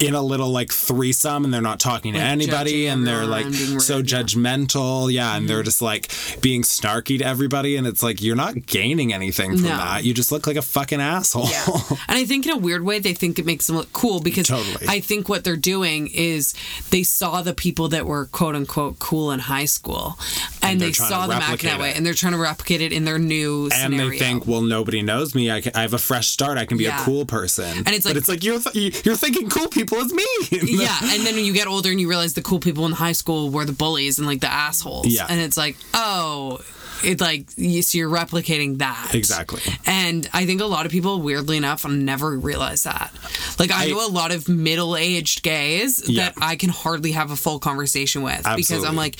in 0.00 0.14
a 0.14 0.22
little 0.22 0.50
like 0.50 0.72
threesome 0.72 1.44
and 1.44 1.52
they're 1.52 1.60
not 1.60 1.80
talking 1.80 2.12
to 2.14 2.18
anybody 2.20 2.86
and 2.86 3.06
they're 3.06 3.26
like 3.26 3.46
so 3.52 4.02
judgmental 4.02 5.12
yeah 5.12 5.36
and 5.36 5.48
they're 5.48 5.58
mm-hmm. 5.58 5.64
just 5.64 5.82
like 5.82 6.10
being 6.40 6.62
snarky 6.62 7.18
to 7.18 7.24
everybody 7.24 7.76
and 7.76 7.86
it's 7.86 8.02
like 8.02 8.22
you're 8.22 8.36
not 8.36 8.66
gaining 8.66 9.12
anything 9.12 9.52
from 9.52 9.62
No. 9.62 9.68
that 9.76 10.04
you 10.04 10.14
just 10.14 10.30
look 10.30 10.46
like 10.46 10.56
a 10.56 10.62
fucking 10.62 11.00
asshole 11.00 11.48
Yeah. 11.48 11.66
and 12.08 12.18
I 12.18 12.24
think 12.24 12.46
in 12.46 12.52
a 12.52 12.56
weird 12.56 12.84
way 12.84 12.98
they 12.98 13.14
think 13.14 13.38
it 13.38 13.46
makes 13.46 13.66
them 13.66 13.76
look 13.76 13.92
cool 13.92 14.20
because 14.20 14.46
Totally. 14.46 14.86
I 14.88 15.00
think 15.00 15.28
what 15.28 15.44
they're 15.44 15.56
doing 15.56 16.08
is 16.08 16.54
they 16.90 17.02
saw 17.02 17.42
the 17.42 17.54
people 17.54 17.88
that 17.88 18.06
were 18.06 18.26
quote 18.26 18.54
unquote 18.54 18.98
cool 18.98 19.32
in 19.32 19.40
high 19.40 19.64
school 19.64 20.18
and, 20.62 20.80
they're 20.80 20.88
they 20.88 20.92
saw 20.92 21.26
them 21.26 21.40
acting 21.42 21.70
that 21.70 21.80
way 21.80 21.90
it. 21.90 21.96
and 21.96 22.04
they're 22.04 22.14
trying 22.14 22.32
to 22.34 22.38
replicate 22.38 22.80
it 22.82 22.92
in 22.92 23.04
their 23.04 23.18
new 23.18 23.64
and 23.64 23.72
scenario. 23.72 24.10
they 24.10 24.18
think, 24.18 24.46
well, 24.46 24.60
nobody 24.60 25.02
knows 25.02 25.34
me. 25.34 25.50
I, 25.50 25.60
can, 25.62 25.72
I 25.74 25.82
have 25.82 25.94
a 25.94 25.98
fresh 25.98 26.28
start. 26.28 26.58
I 26.58 26.66
can 26.66 26.76
be 26.76 26.84
Yeah. 26.84 27.00
a 27.00 27.04
cool 27.04 27.24
person. 27.24 27.78
And 27.78 27.88
it's 27.88 28.04
like, 28.04 28.14
but 28.14 28.14
like- 28.14 28.16
it's 28.16 28.28
like 28.28 28.44
you're 28.44 28.60
th- 28.60 29.06
you're 29.06 29.16
thinking 29.16 29.48
cool 29.48 29.68
people 29.68 29.87
is 29.96 30.12
me. 30.12 30.26
yeah, 30.50 30.98
and 31.02 31.26
then 31.26 31.34
when 31.34 31.44
you 31.44 31.52
get 31.52 31.66
older 31.66 31.90
and 31.90 32.00
you 32.00 32.08
realize 32.08 32.34
the 32.34 32.42
cool 32.42 32.60
people 32.60 32.86
in 32.86 32.92
high 32.92 33.12
school 33.12 33.50
were 33.50 33.64
the 33.64 33.72
bullies 33.72 34.18
and 34.18 34.26
like 34.26 34.40
the 34.40 34.52
assholes. 34.52 35.06
Yeah. 35.06 35.26
And 35.28 35.40
it's 35.40 35.56
like, 35.56 35.76
oh, 35.94 36.60
it 37.04 37.20
like 37.20 37.50
so 37.50 37.98
you're 37.98 38.10
replicating 38.10 38.78
that 38.78 39.14
Exactly. 39.14 39.60
And 39.86 40.28
I 40.32 40.46
think 40.46 40.60
a 40.60 40.66
lot 40.66 40.86
of 40.86 40.92
people, 40.92 41.20
weirdly 41.22 41.56
enough, 41.56 41.86
never 41.86 42.36
realize 42.38 42.82
that. 42.84 43.12
Like 43.58 43.70
I, 43.70 43.84
I- 43.84 43.88
know 43.90 44.06
a 44.06 44.08
lot 44.08 44.32
of 44.32 44.48
middle-aged 44.48 45.42
gays 45.42 46.08
Yeah. 46.08 46.24
that 46.30 46.34
I 46.42 46.56
can 46.56 46.70
hardly 46.70 47.12
have 47.12 47.30
a 47.30 47.36
full 47.36 47.58
conversation 47.58 48.22
with 48.22 48.46
because 48.56 48.84
I'm 48.84 48.96
like, 48.96 49.16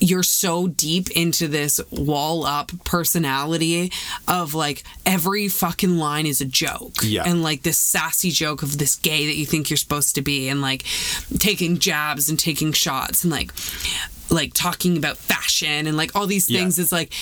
you're 0.00 0.22
so 0.22 0.66
deep 0.68 1.10
into 1.12 1.48
this 1.48 1.80
wall-up 1.90 2.72
personality 2.84 3.92
of 4.28 4.54
like 4.54 4.84
every 5.06 5.48
fucking 5.48 5.96
line 5.98 6.26
is 6.26 6.40
a 6.40 6.44
joke. 6.46 6.94
Yeah. 7.02 7.22
And 7.26 7.42
like 7.42 7.62
this 7.62 7.78
sassy 7.78 8.30
joke 8.30 8.62
of 8.62 8.78
this 8.78 8.96
gay 8.96 9.26
that 9.26 9.36
you 9.36 9.46
think 9.46 9.70
you're 9.70 9.76
supposed 9.76 10.14
to 10.16 10.22
be 10.22 10.48
and 10.48 10.60
like 10.60 10.84
taking 11.38 11.78
jabs 11.78 12.28
and 12.28 12.38
taking 12.38 12.72
shots 12.72 13.24
and 13.24 13.30
like 13.32 13.52
like 14.30 14.52
talking 14.54 14.96
about 14.96 15.16
fashion 15.16 15.86
and 15.86 15.96
like 15.96 16.14
all 16.16 16.26
these 16.26 16.48
Yeah. 16.50 16.60
things 16.60 16.78
is 16.78 16.90
like 16.92 17.12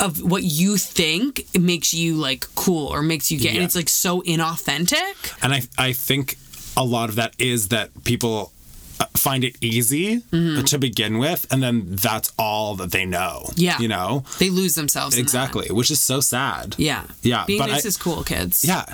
of 0.00 0.20
what 0.22 0.42
you 0.42 0.76
think 0.76 1.46
makes 1.58 1.94
you 1.94 2.14
like 2.16 2.46
cool 2.54 2.88
or 2.88 3.00
makes 3.02 3.30
you 3.30 3.38
get 3.38 3.54
and 3.54 3.62
it's 3.64 3.76
like 3.76 3.88
so 3.88 4.22
inauthentic 4.22 5.34
and 5.42 5.52
I 5.54 5.62
I 5.78 5.92
think 5.92 6.36
a 6.76 6.84
lot 6.84 7.08
of 7.08 7.14
that 7.16 7.34
is 7.38 7.68
that 7.68 7.90
people 8.04 8.52
uh, 9.00 9.06
find 9.14 9.42
it 9.44 9.56
easy 9.60 10.22
to 10.30 10.78
begin 10.78 11.18
with, 11.18 11.46
and 11.50 11.60
then 11.60 11.82
that's 11.96 12.30
all 12.38 12.76
that 12.76 12.92
they 12.92 13.04
know. 13.04 13.42
Mm-hmm. 13.46 13.60
Yeah. 13.60 13.78
you 13.80 13.88
know 13.88 14.22
they 14.38 14.50
lose 14.50 14.74
themselves 14.74 15.16
exactly, 15.18 15.68
which 15.70 15.90
is 15.90 16.00
so 16.00 16.20
sad. 16.20 16.74
yeah 16.78 17.02
Yeah, 17.22 17.44
being 17.46 17.58
but 17.60 17.70
nice 17.70 17.84
I- 17.84 17.88
is 17.88 17.96
cool 17.96 18.22
kids 18.24 18.64
Yeah. 18.64 18.84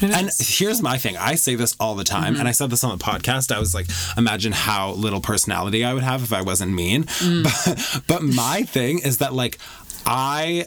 And 0.00 0.30
here's 0.38 0.82
my 0.82 0.98
thing. 0.98 1.16
I 1.16 1.34
say 1.36 1.54
this 1.54 1.74
all 1.80 1.94
the 1.94 2.04
time, 2.04 2.32
Mm-hmm. 2.32 2.40
and 2.40 2.48
I 2.48 2.52
said 2.52 2.70
this 2.70 2.84
on 2.84 2.96
the 2.96 3.02
podcast. 3.02 3.54
I 3.54 3.58
was 3.58 3.74
like, 3.74 3.86
imagine 4.16 4.52
how 4.52 4.92
little 4.92 5.20
personality 5.20 5.84
I 5.84 5.94
would 5.94 6.02
have 6.02 6.22
if 6.22 6.32
I 6.32 6.42
wasn't 6.42 6.72
mean. 6.72 7.04
Mm. 7.04 7.44
But, 8.04 8.06
but 8.06 8.22
my 8.22 8.62
thing 8.62 8.98
is 9.00 9.18
that, 9.18 9.32
like, 9.32 9.58
I 10.04 10.66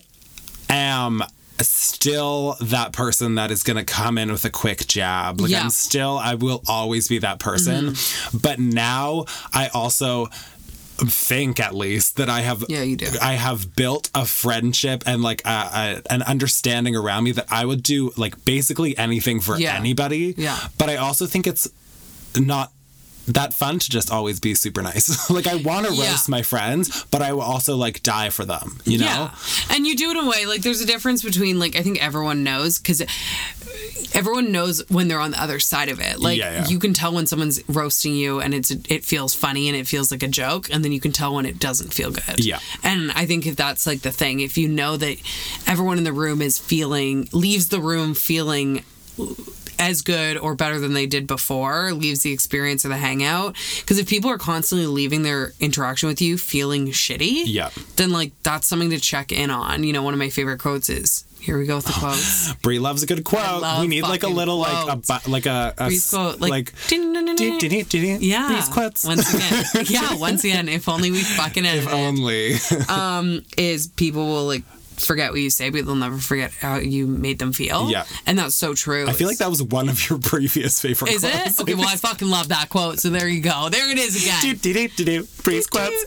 am 0.70 1.24
still 1.62 2.56
that 2.62 2.94
person 2.94 3.36
that 3.36 3.52
is 3.52 3.64
going 3.64 3.78
to 3.78 3.84
come 3.84 4.18
in 4.18 4.32
with 4.32 4.46
a 4.46 4.50
quick 4.50 4.88
jab. 4.88 5.42
Like, 5.42 5.52
Yeah. 5.52 5.58
Mm-hmm. 5.58 5.66
I'm 5.66 5.70
still, 5.72 6.18
I 6.18 6.36
will 6.36 6.62
always 6.68 7.08
be 7.08 7.20
that 7.20 7.40
person. 7.40 7.96
But 8.34 8.60
now 8.60 9.26
I 9.54 9.68
also 9.74 10.28
think 11.08 11.60
at 11.60 11.74
least 11.76 12.18
that 12.18 12.30
I 12.30 12.42
have 12.42 12.64
Yeah, 12.70 12.84
you 12.84 12.96
do. 12.96 13.08
I 13.22 13.34
have 13.34 13.76
built 13.76 14.10
a 14.14 14.26
friendship 14.26 15.04
and 15.06 15.22
like 15.22 15.42
a, 15.46 16.02
a, 16.08 16.14
an 16.14 16.22
understanding 16.24 16.96
around 16.96 17.24
me 17.24 17.32
that 17.34 17.46
I 17.50 17.66
would 17.66 17.84
do 17.84 18.12
like 18.18 18.44
basically 18.46 18.98
anything 18.98 19.40
for 19.40 19.58
Yeah. 19.58 19.76
anybody. 19.76 20.34
Yeah. 20.38 20.58
But 20.78 20.90
I 20.90 20.96
also 20.98 21.26
think 21.26 21.48
it's 21.48 21.68
not 22.38 22.72
that 23.28 23.54
fun 23.54 23.78
to 23.80 23.90
just 23.90 24.12
always 24.12 24.40
be 24.40 24.56
super 24.56 24.82
nice. 24.82 25.30
like 25.38 25.46
I 25.48 25.56
want 25.56 25.86
to 25.88 25.94
Yeah. 25.94 26.10
roast 26.12 26.30
my 26.30 26.42
friends, 26.42 27.06
but 27.12 27.22
I 27.22 27.34
will 27.34 27.42
also 27.42 27.76
like 27.76 28.02
die 28.04 28.30
for 28.30 28.46
them, 28.46 28.80
you 28.86 28.98
know? 28.98 29.06
Yeah. 29.06 29.36
And 29.70 29.86
you 29.86 29.96
do 29.96 30.10
it 30.12 30.18
in 30.18 30.26
a 30.26 30.30
way 30.30 30.46
like 30.46 30.62
there's 30.62 30.82
a 30.82 30.86
difference 30.88 31.24
between 31.24 31.60
like 31.60 31.76
I 31.76 31.82
think 31.82 32.04
everyone 32.04 32.44
knows 32.44 32.80
because 32.80 33.02
everyone 34.16 34.52
knows 34.52 34.82
when 34.90 35.08
they're 35.08 35.20
on 35.20 35.32
the 35.32 35.42
other 35.42 35.60
side 35.60 35.90
of 35.90 36.00
it. 36.00 36.20
Like 36.20 36.40
Yeah, 36.40 36.52
yeah. 36.54 36.68
you 36.68 36.80
can 36.80 36.94
tell 36.94 37.14
when 37.14 37.28
someone's 37.28 37.62
roasting 37.70 38.16
you 38.16 38.40
and 38.40 38.54
it's 38.54 38.72
it 38.72 39.06
feels 39.06 39.36
funny 39.36 39.68
and 39.68 39.78
it 39.78 39.88
feels 39.88 40.12
like 40.12 40.24
a 40.24 40.28
joke, 40.28 40.70
and 40.74 40.84
then 40.84 40.92
you 40.92 41.00
can 41.00 41.12
tell 41.12 41.36
when 41.36 41.46
it 41.46 41.60
doesn't 41.60 41.94
feel 41.94 42.12
good. 42.12 42.44
Yeah. 42.44 42.60
And 42.84 43.12
I 43.12 43.26
think 43.26 43.46
if 43.46 43.56
that's 43.56 43.86
like 43.86 44.02
the 44.02 44.12
thing, 44.12 44.40
if 44.40 44.58
you 44.58 44.68
know 44.68 44.98
that 44.98 45.18
everyone 45.68 45.98
in 46.00 46.04
the 46.04 46.14
room 46.14 46.42
is 46.42 46.58
feeling 46.58 47.28
leaves 47.32 47.68
the 47.68 47.80
room 47.80 48.16
feeling 48.16 48.84
as 49.80 50.02
good 50.02 50.38
or 50.38 50.54
better 50.56 50.80
than 50.80 50.94
they 50.94 51.06
did 51.08 51.26
before 51.26 51.94
leaves 51.94 52.22
the 52.22 52.32
experience 52.32 52.84
of 52.86 52.90
the 52.92 52.98
hangout 52.98 53.56
because 53.80 53.98
if 53.98 54.08
people 54.08 54.30
are 54.30 54.38
constantly 54.38 54.86
leaving 54.86 55.24
their 55.24 55.54
interaction 55.60 56.08
with 56.10 56.22
you 56.22 56.38
feeling 56.38 56.88
shitty 56.88 57.44
Yeah. 57.46 57.70
then 57.96 58.12
like 58.12 58.32
that's 58.44 58.68
something 58.68 58.90
to 58.92 59.00
check 59.00 59.32
in 59.32 59.50
on 59.50 59.84
you 59.84 59.94
know 59.94 60.04
one 60.04 60.14
of 60.14 60.20
my 60.20 60.30
favorite 60.30 60.60
quotes 60.60 60.90
is 60.90 61.24
here 61.40 61.58
we 61.58 61.66
go 61.66 61.78
with 61.78 61.86
the 61.86 61.94
oh, 61.96 62.00
quotes 62.00 62.54
Brie 62.62 62.80
loves 62.80 63.02
a 63.02 63.06
good 63.06 63.24
quote. 63.24 63.64
We 63.80 63.88
need 63.88 64.02
like 64.02 64.24
a 64.24 64.28
little 64.28 64.58
like 64.58 65.00
a 65.10 65.30
like 65.30 65.46
a, 65.46 65.74
a 65.78 65.86
Bree's 65.88 66.10
quote, 66.10 66.42
like, 66.42 66.52
like 66.52 66.74
yeah 68.22 68.48
Bree's 68.50 68.68
quotes. 68.68 69.06
once 69.06 69.34
again 69.34 69.86
yeah 69.90 70.16
once 70.16 70.44
again 70.44 70.68
if 70.68 70.90
only 70.90 71.12
we 71.12 71.22
fucking 71.24 71.64
if 71.64 71.88
it, 71.88 71.94
only. 71.94 72.56
is 73.58 73.88
people 73.88 74.26
will 74.28 74.46
like 74.46 74.64
forget 75.06 75.32
what 75.32 75.40
you 75.42 75.50
say, 75.50 75.70
but 75.70 75.86
they'll 75.86 75.96
never 75.96 76.18
forget 76.18 76.52
how 76.54 76.76
you 76.78 77.08
made 77.08 77.40
them 77.40 77.52
feel. 77.54 77.90
Yeah. 77.90 78.06
and 78.26 78.38
that's 78.38 78.56
so 78.56 78.74
true. 78.74 79.08
I 79.08 79.14
feel 79.14 79.28
like 79.28 79.38
that 79.40 79.50
was 79.50 79.62
one 79.64 79.90
of 79.90 80.10
your 80.10 80.20
previous 80.24 80.82
favorite 80.82 81.12
Is 81.12 81.22
quotes. 81.22 81.60
it? 81.60 81.62
Okay, 81.62 81.74
well, 81.76 81.88
I 81.88 81.96
fucking 81.96 82.28
love 82.30 82.50
that 82.50 82.70
quote. 82.70 83.00
So 83.00 83.10
there 83.10 83.28
you 83.28 83.42
go. 83.42 83.70
There 83.70 83.92
it 83.92 83.98
is 83.98 84.22
again. 84.24 84.56
do, 84.58 84.74
do, 84.74 84.88
do, 84.90 85.28
do, 85.44 85.62
quotes. 85.70 86.06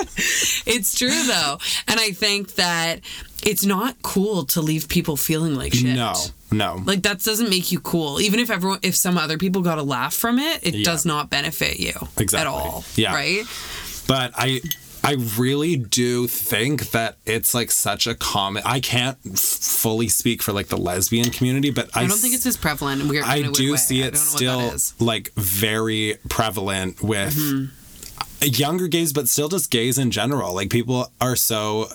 It's 0.66 0.96
true 0.98 1.08
though, 1.24 1.58
and 1.88 1.98
I 1.98 2.10
think 2.12 2.54
that 2.56 3.00
it's 3.42 3.64
not 3.64 3.96
cool 4.02 4.44
to 4.46 4.60
leave 4.60 4.88
people 4.88 5.16
feeling 5.16 5.54
like 5.54 5.72
shit. 5.72 5.94
no, 5.96 6.14
no. 6.52 6.82
Like 6.84 7.02
that 7.02 7.22
doesn't 7.22 7.48
make 7.48 7.72
you 7.72 7.80
cool. 7.80 8.20
Even 8.20 8.38
if 8.38 8.50
everyone, 8.50 8.78
if 8.82 8.94
some 8.94 9.16
other 9.16 9.38
people 9.38 9.62
got 9.62 9.78
a 9.78 9.82
laugh 9.82 10.12
from 10.14 10.38
it, 10.38 10.60
it 10.66 10.74
Yeah. 10.74 10.84
does 10.84 11.06
not 11.06 11.30
benefit 11.30 11.80
you 11.80 11.92
Exactly. 12.18 12.38
at 12.40 12.46
all. 12.46 12.84
Yeah. 12.96 13.14
Right. 13.14 13.44
but 14.06 14.32
I 14.36 14.60
I 15.02 15.12
really 15.38 15.76
do 15.76 16.26
think 16.26 16.90
that 16.90 17.16
it's 17.24 17.54
like 17.54 17.70
such 17.70 18.06
a 18.06 18.14
common 18.14 18.62
I 18.66 18.80
can't 18.80 19.16
f- 19.24 19.38
fully 19.38 20.08
speak 20.08 20.42
for 20.42 20.52
like 20.52 20.68
the 20.68 20.76
lesbian 20.76 21.30
community, 21.30 21.70
but 21.70 21.88
I, 21.96 22.02
I 22.02 22.06
don't 22.06 22.18
think 22.18 22.34
it's 22.34 22.44
as 22.46 22.56
prevalent. 22.56 23.02
I 23.02 23.04
in 23.04 23.10
a 23.10 23.48
weird 23.48 23.54
do 23.54 23.76
see 23.78 24.02
it 24.02 24.14
don't 24.14 24.42
know 24.42 24.58
what 24.68 24.80
still 24.80 25.06
like 25.06 25.32
very 25.34 26.16
prevalent 26.28 27.02
with 27.02 27.34
Mm-hmm. 27.34 28.46
younger 28.46 28.88
gays, 28.88 29.12
but 29.12 29.28
still 29.28 29.48
just 29.48 29.70
gays 29.70 29.96
in 29.98 30.10
general. 30.10 30.54
Like 30.54 30.70
people 30.70 31.10
are 31.20 31.36
so 31.36 31.88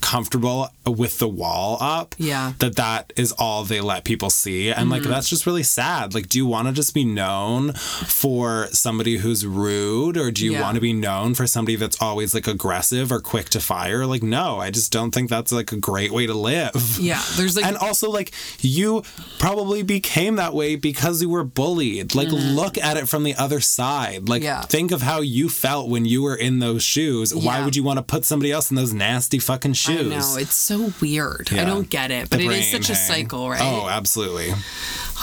comfortable 0.00 0.68
with 0.86 1.18
the 1.18 1.28
wall 1.28 1.78
up 1.80 2.14
Yeah. 2.18 2.52
that 2.58 2.76
that 2.76 3.12
is 3.16 3.32
all 3.32 3.64
they 3.64 3.80
let 3.80 4.04
people 4.04 4.30
see 4.30 4.70
and 4.70 4.90
like 4.90 5.02
Mm-hmm. 5.02 5.10
that's 5.12 5.28
just 5.28 5.46
really 5.46 5.62
sad 5.62 6.14
like 6.14 6.28
do 6.28 6.36
you 6.38 6.46
want 6.46 6.68
to 6.68 6.74
just 6.74 6.92
be 6.94 7.04
known 7.04 7.72
for 7.74 8.66
somebody 8.72 9.16
who's 9.18 9.46
rude 9.46 10.16
or 10.16 10.30
do 10.30 10.44
you 10.44 10.52
Yeah. 10.52 10.62
want 10.62 10.74
to 10.74 10.80
be 10.80 10.92
known 10.92 11.34
for 11.34 11.46
somebody 11.46 11.76
that's 11.76 12.00
always 12.02 12.34
like 12.34 12.46
aggressive 12.46 13.10
or 13.12 13.20
quick 13.20 13.48
to 13.50 13.60
fire 13.60 14.04
like 14.06 14.22
no 14.22 14.58
i 14.58 14.70
just 14.70 14.90
don't 14.92 15.12
think 15.12 15.30
that's 15.30 15.52
like 15.52 15.72
a 15.72 15.76
great 15.76 16.10
way 16.12 16.26
to 16.26 16.34
live 16.34 16.98
Yeah. 17.00 17.22
There's 17.36 17.56
like 17.56 17.64
and 17.66 17.76
also 17.76 18.10
like 18.10 18.32
you 18.60 19.02
probably 19.38 19.82
became 19.82 20.36
that 20.36 20.54
way 20.54 20.76
because 20.76 21.22
you 21.22 21.28
were 21.30 21.44
bullied 21.44 22.14
like 22.14 22.28
look 22.30 22.76
at 22.78 22.96
it 22.96 23.08
from 23.08 23.22
the 23.22 23.34
other 23.36 23.60
side 23.60 24.28
like 24.28 24.40
Mm-hmm. 24.40 24.44
Yeah. 24.46 24.62
think 24.62 24.90
of 24.90 25.02
how 25.02 25.20
you 25.20 25.48
felt 25.50 25.88
when 25.90 26.04
you 26.06 26.22
were 26.22 26.34
in 26.34 26.58
those 26.60 26.82
shoes 26.82 27.34
why 27.34 27.62
would 27.64 27.76
you 27.76 27.82
want 27.82 27.98
to 27.98 28.02
put 28.02 28.24
somebody 28.24 28.50
else 28.50 28.70
in 28.70 28.76
those 28.76 28.92
nasty 28.94 29.38
fucking 29.38 29.74
shoes 29.74 29.89
I 29.98 30.02
know 30.02 30.36
it's 30.38 30.54
so 30.54 30.92
weird. 31.00 31.48
I 31.52 31.64
don't 31.64 31.88
get 31.88 32.10
it, 32.10 32.30
but 32.30 32.38
The 32.38 32.46
it 32.46 32.52
is 32.52 32.70
such 32.70 32.90
a 32.90 32.94
cycle, 32.94 33.48
right? 33.50 33.60
oh 33.62 33.88
absolutely 33.88 34.52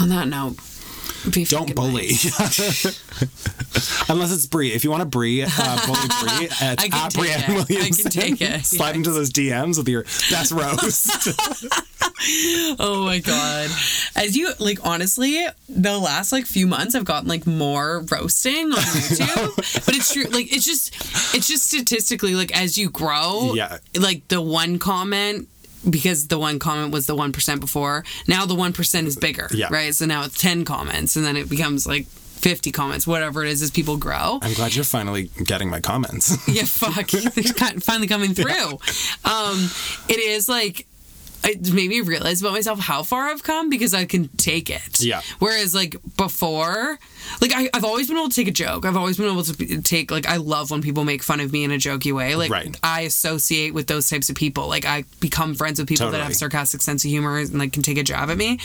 On 0.02 0.10
that 0.10 0.28
note, 0.28 0.58
don't 1.50 1.76
bully 1.76 2.08
unless 4.10 4.32
it's 4.34 4.46
Brie 4.46 4.72
if 4.74 4.84
you 4.84 4.90
want 4.92 5.02
to 5.02 5.06
Brie 5.08 5.44
uh, 5.44 5.86
bully 5.86 6.00
Brie 6.22 6.46
it's 6.50 6.62
I 6.62 6.76
can 6.90 6.94
at 6.94 7.14
Brianne 7.14 7.70
it. 7.70 7.82
I 7.82 7.90
can 7.90 8.12
take 8.12 8.42
it. 8.42 8.66
slide 8.66 8.96
into 8.96 9.12
those 9.12 9.32
DMs 9.32 9.78
with 9.78 9.90
your 9.90 10.04
best 10.30 10.52
roast 10.52 11.28
Oh 12.80 13.04
my 13.06 13.20
god. 13.20 13.70
As 14.16 14.36
you 14.36 14.52
like 14.60 14.80
honestly, 14.84 15.46
the 15.70 15.98
last 15.98 16.32
like 16.32 16.46
few 16.46 16.68
months 16.68 16.96
I've 16.96 17.06
gotten 17.06 17.28
like 17.30 17.46
more 17.48 18.04
roasting 18.12 18.72
on 18.72 18.78
YouTube. 18.80 19.56
but 19.86 19.96
it's 19.96 20.14
true 20.14 20.24
like 20.26 20.52
it's 20.54 20.66
just 20.66 20.96
it's 21.36 21.48
just 21.48 21.68
statistically 21.68 22.34
like 22.36 22.56
as 22.60 22.78
you 22.78 22.90
grow, 22.90 23.54
Yeah. 23.54 23.78
like 24.00 24.28
the 24.30 24.42
one 24.42 24.80
comment 24.80 25.48
because 25.90 26.28
the 26.28 26.40
one 26.40 26.60
comment 26.60 26.92
was 26.92 27.06
the 27.06 27.16
1% 27.16 27.60
before, 27.62 28.04
now 28.28 28.46
the 28.46 28.56
1% 28.56 29.06
is 29.06 29.16
bigger, 29.16 29.48
Yeah. 29.54 29.68
right? 29.72 29.94
So 29.96 30.06
now 30.06 30.24
it's 30.26 30.38
10 30.38 30.66
comments 30.66 31.16
and 31.16 31.24
then 31.26 31.38
it 31.38 31.48
becomes 31.50 31.88
like 31.88 32.08
50 32.08 32.72
comments, 32.72 33.08
whatever 33.08 33.44
it 33.46 33.50
is 33.52 33.62
as 33.62 33.72
people 33.72 33.96
grow. 33.96 34.40
I'm 34.42 34.54
glad 34.54 34.76
you're 34.76 34.84
finally 34.84 35.30
getting 35.46 35.70
my 35.70 35.80
comments 35.80 36.36
Yeah, 36.48 36.64
fuck. 36.66 37.10
Finally 37.84 38.08
coming 38.08 38.34
through. 38.34 38.80
Um, 39.24 39.70
it 40.10 40.20
is 40.20 40.50
like 40.50 40.88
it 41.44 41.72
made 41.74 41.90
me 41.90 42.02
realize 42.02 42.42
about 42.42 42.54
myself 42.54 42.80
how 42.80 43.04
far 43.04 43.28
I've 43.28 43.44
come 43.44 43.70
because 43.70 43.94
I 43.94 44.06
can 44.06 44.28
take 44.30 44.70
it. 44.70 45.00
Yeah. 45.02 45.22
Whereas 45.40 45.74
like 45.74 45.96
before, 46.18 47.00
like 47.42 47.52
I, 47.56 47.70
I've 47.74 47.86
always 47.86 48.08
been 48.08 48.18
able 48.18 48.30
to 48.30 48.36
take 48.36 48.48
a 48.48 48.52
joke. 48.52 48.86
I've 48.86 48.98
always 48.98 49.18
been 49.18 49.28
able 49.28 49.44
to 49.44 49.82
take 49.82 50.12
like 50.12 50.28
I 50.28 50.38
love 50.38 50.72
when 50.72 50.82
people 50.82 51.04
make 51.04 51.24
fun 51.24 51.40
of 51.40 51.52
me 51.52 51.64
in 51.64 51.72
a 51.72 51.76
jokey 51.76 52.14
way. 52.14 52.36
Like 52.36 52.52
Right. 52.52 52.78
I 52.84 53.02
associate 53.02 53.74
with 53.74 53.88
those 53.88 54.10
types 54.10 54.30
of 54.30 54.36
people. 54.36 54.68
Like 54.68 54.86
I 54.86 55.06
become 55.20 55.56
friends 55.56 55.80
with 55.80 55.88
people 55.88 56.12
that 56.12 56.22
have 56.22 56.36
sarcastic 56.36 56.82
sense 56.82 57.06
of 57.06 57.10
humor 57.12 57.38
and 57.38 57.58
like 57.58 57.74
can 57.74 57.84
take 57.84 57.98
a 57.98 58.04
jab 58.04 58.30
at 58.30 58.38
me. 58.38 58.60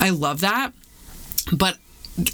I 0.00 0.10
love 0.10 0.40
that. 0.40 0.72
But 1.52 1.78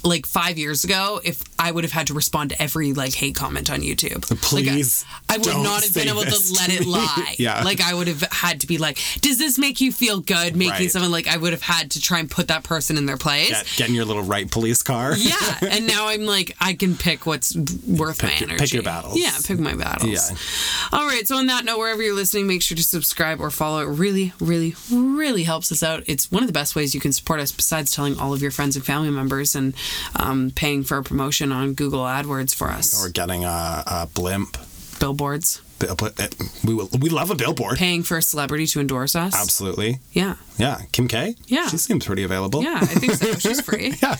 like 0.03 0.25
five 0.25 0.57
years 0.57 0.83
ago, 0.83 1.21
if 1.23 1.41
I 1.59 1.71
would 1.71 1.83
have 1.83 1.91
had 1.93 2.07
to 2.07 2.13
respond 2.13 2.49
to 2.51 2.61
every 2.61 2.93
like 2.93 3.13
hate 3.13 3.35
comment 3.35 3.69
on 3.69 3.81
YouTube, 3.81 4.21
Please 4.41 5.05
like, 5.29 5.31
I, 5.31 5.33
I 5.35 5.37
would 5.37 5.45
don't 5.63 5.83
have 5.83 5.93
been 5.93 6.07
able 6.07 6.23
to 6.23 6.53
let 6.53 6.69
it 6.69 6.85
lie. 6.87 7.35
Yeah. 7.37 7.63
like 7.63 7.81
I 7.81 7.93
would 7.93 8.07
have 8.07 8.21
had 8.31 8.61
to 8.61 8.67
be 8.67 8.77
like, 8.77 8.97
does 9.21 9.37
this 9.37 9.57
make 9.57 9.81
you 9.81 9.91
feel 9.91 10.19
good? 10.19 10.55
Making 10.55 10.71
Right. 10.71 10.91
someone 10.91 11.11
like 11.11 11.27
I 11.27 11.37
would 11.37 11.53
have 11.53 11.61
had 11.61 11.91
to 11.91 12.01
try 12.01 12.19
and 12.19 12.29
put 12.29 12.47
that 12.47 12.63
person 12.63 12.97
in 12.97 13.05
their 13.05 13.17
place. 13.17 13.49
Get, 13.49 13.73
get 13.77 13.89
in 13.89 13.95
your 13.95 14.05
little 14.05 14.23
right 14.23 14.49
police 14.49 14.81
car 14.81 15.15
Yeah, 15.15 15.35
and 15.61 15.85
now 15.87 16.07
I'm 16.07 16.25
like, 16.25 16.55
I 16.59 16.73
can 16.73 16.95
pick 16.95 17.25
what's 17.25 17.55
worth 17.55 18.23
my 18.23 18.29
your- 18.33 18.49
energy. 18.49 18.57
pick 18.57 18.73
your 18.73 18.83
battles. 18.83 19.17
Yeah, 19.17 19.31
pick 19.45 19.59
my 19.59 19.75
battles. 19.75 20.09
Yeah. 20.31 20.97
All 20.99 21.05
right. 21.07 21.27
So 21.27 21.37
on 21.37 21.45
that 21.47 21.65
note, 21.65 21.77
wherever 21.77 22.01
you're 22.01 22.15
listening, 22.15 22.47
make 22.47 22.61
sure 22.61 22.75
to 22.75 22.83
subscribe 22.83 23.39
or 23.39 23.49
follow. 23.51 23.79
It 23.81 23.85
really, 23.97 24.33
really, 24.39 24.75
really 24.91 25.43
helps 25.43 25.71
us 25.71 25.83
out. 25.83 26.03
It's 26.07 26.31
one 26.31 26.43
of 26.43 26.47
the 26.47 26.53
best 26.53 26.75
ways 26.75 26.93
you 26.95 27.01
can 27.01 27.13
support 27.13 27.39
us, 27.39 27.51
besides 27.51 27.91
telling 27.91 28.19
all 28.19 28.33
of 28.33 28.41
your 28.41 28.51
friends 28.51 28.75
and 28.75 28.83
family 28.85 29.09
members 29.11 29.55
and 29.55 29.74
um, 30.15 30.51
paying 30.51 30.83
for 30.83 30.97
a 30.97 31.03
promotion 31.03 31.51
on 31.51 31.73
Google 31.73 32.01
AdWords 32.03 32.53
for 32.55 32.69
us. 32.69 33.03
or 33.05 33.09
getting 33.09 33.43
a, 33.43 33.83
a 33.85 34.07
blimp 34.13 34.57
Billboards, 34.99 35.57
Bill- 35.57 35.64
we 35.79 36.73
will- 36.73 36.89
we 36.99 37.09
love 37.09 37.29
a 37.31 37.35
billboard 37.35 37.77
paying 37.77 38.01
for 38.03 38.17
a 38.17 38.21
celebrity 38.21 38.65
to 38.67 38.79
endorse 38.79 39.15
us. 39.15 39.35
absolutely 39.35 39.99
Yeah. 40.13 40.35
yeah 40.57 40.81
Kim 40.91 41.07
K 41.07 41.35
Yeah. 41.47 41.67
she 41.67 41.77
seems 41.77 42.05
pretty 42.05 42.23
available 42.23 42.63
Yeah, 42.63 42.79
I 42.81 42.85
think 42.85 43.13
so. 43.13 43.33
She's 43.35 43.61
free. 43.61 43.93
yeah 44.01 44.15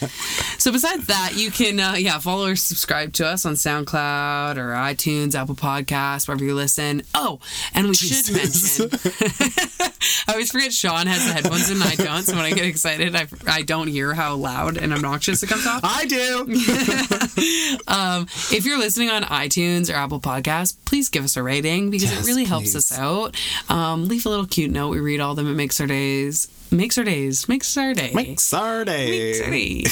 So 0.57 0.71
besides 0.71 1.07
that, 1.07 1.33
you 1.35 1.51
can 1.51 1.79
uh, 1.79 1.93
yeah 1.93 2.19
follow 2.19 2.47
or 2.47 2.55
subscribe 2.55 3.13
to 3.13 3.25
us 3.27 3.45
on 3.45 3.53
SoundCloud 3.55 4.57
or 4.57 4.69
iTunes, 4.73 5.35
Apple 5.35 5.55
Podcasts, 5.55 6.27
wherever 6.27 6.43
you 6.43 6.55
listen. 6.55 7.03
Oh, 7.13 7.39
and 7.73 7.87
we 7.87 7.93
should 7.95 8.33
mention. 8.35 8.89
I 10.27 10.33
always 10.33 10.51
forget 10.51 10.73
Sean 10.73 11.07
has 11.07 11.25
the 11.25 11.33
headphones 11.33 11.69
in 11.69 11.81
and 11.81 11.83
I 11.85 11.95
don't. 11.95 12.23
So 12.23 12.35
when 12.35 12.45
I 12.45 12.51
get 12.51 12.65
excited, 12.65 13.15
I, 13.15 13.27
I 13.47 13.61
don't 13.63 13.87
hear 13.87 14.13
how 14.13 14.35
loud 14.35 14.77
and 14.77 14.93
obnoxious 14.93 15.41
it 15.43 15.47
comes 15.47 15.65
off. 15.65 15.81
I 15.83 16.05
do 16.05 16.45
Um, 17.87 18.23
if 18.51 18.65
you're 18.65 18.77
listening 18.79 19.09
on 19.09 19.23
iTunes 19.23 19.91
or 19.91 19.95
Apple 19.95 20.19
Podcasts, 20.19 20.75
please 20.85 21.09
give 21.09 21.23
us 21.23 21.37
a 21.37 21.43
rating 21.43 21.54
because 21.89 22.11
Yes, 22.11 22.23
it 22.23 22.27
really 22.27 22.43
helps 22.45 22.71
please. 22.71 22.75
us 22.91 22.97
out. 22.97 23.35
Um, 23.69 24.07
leave 24.07 24.25
a 24.25 24.29
little 24.29 24.45
cute 24.45 24.71
note. 24.71 24.89
We 24.89 24.99
read 24.99 25.19
all 25.19 25.31
of 25.31 25.37
them. 25.37 25.47
It 25.47 25.55
makes 25.55 25.79
our 25.81 25.87
days. 25.87 26.47
Makes 26.75 26.97
our 26.97 27.03
days. 27.05 27.47
Makes 27.47 27.77
our 27.77 27.93
day. 27.93 28.11
Makes 28.13 28.53
our 28.53 28.83
day. 28.83 29.33
City. 29.33 29.85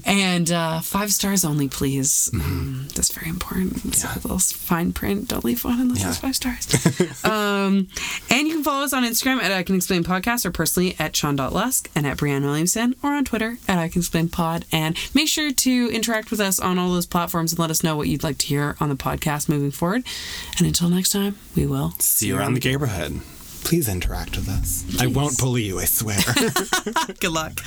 and 0.04 0.50
uh, 0.50 0.80
five 0.80 1.12
stars 1.12 1.44
only, 1.44 1.68
please. 1.68 2.30
Mm-hmm. 2.34 2.48
Um, 2.48 2.88
that's 2.94 3.12
very 3.12 3.28
important. 3.28 3.84
It's 3.84 4.04
a 4.04 4.14
little 4.16 4.38
fine 4.38 4.92
print. 4.92 5.28
Don't 5.28 5.44
leave 5.44 5.64
one 5.64 5.80
unless 5.80 6.00
Yeah. 6.02 6.08
it's 6.08 6.18
five 6.18 6.34
stars. 6.36 7.24
um, 7.24 7.88
and 8.30 8.48
you 8.48 8.54
can 8.54 8.64
follow 8.64 8.84
us 8.84 8.92
on 8.92 9.04
Instagram 9.04 9.38
at 9.42 9.52
I 9.52 9.62
Can 9.62 9.76
Explain 9.76 10.02
Podcast 10.04 10.44
or 10.44 10.50
personally 10.50 10.96
at 10.98 11.14
Sean.Lusk 11.14 11.90
and 11.94 12.06
at 12.06 12.16
Brianne 12.16 12.42
Williamson 12.42 12.94
or 13.02 13.10
on 13.12 13.24
Twitter 13.24 13.58
at 13.68 13.78
I 13.78 13.88
Can 13.88 14.00
Explain 14.00 14.28
Pod. 14.28 14.64
And 14.72 14.96
make 15.14 15.28
sure 15.28 15.52
to 15.52 15.90
interact 15.92 16.30
with 16.30 16.40
us 16.40 16.58
on 16.58 16.78
all 16.78 16.92
those 16.92 17.06
platforms 17.06 17.52
and 17.52 17.58
let 17.60 17.70
us 17.70 17.84
know 17.84 17.96
what 17.96 18.08
you'd 18.08 18.24
like 18.24 18.38
to 18.38 18.46
hear 18.46 18.76
on 18.80 18.88
the 18.88 18.96
podcast 18.96 19.48
moving 19.48 19.70
forward. 19.70 20.02
And 20.58 20.66
until 20.66 20.88
next 20.88 21.10
time, 21.10 21.36
we 21.54 21.66
will 21.66 21.92
see 21.98 22.26
you 22.28 22.36
around 22.38 22.54
the 22.54 22.60
neighborhood 22.68 23.20
please 23.64 23.88
interact 23.88 24.36
with 24.36 24.48
us. 24.48 24.84
I 25.00 25.06
won't 25.06 25.38
bully 25.38 25.62
you 25.62 25.78
i 25.78 25.84
swear. 25.84 26.18
Good 27.20 27.32
luck. 27.32 27.60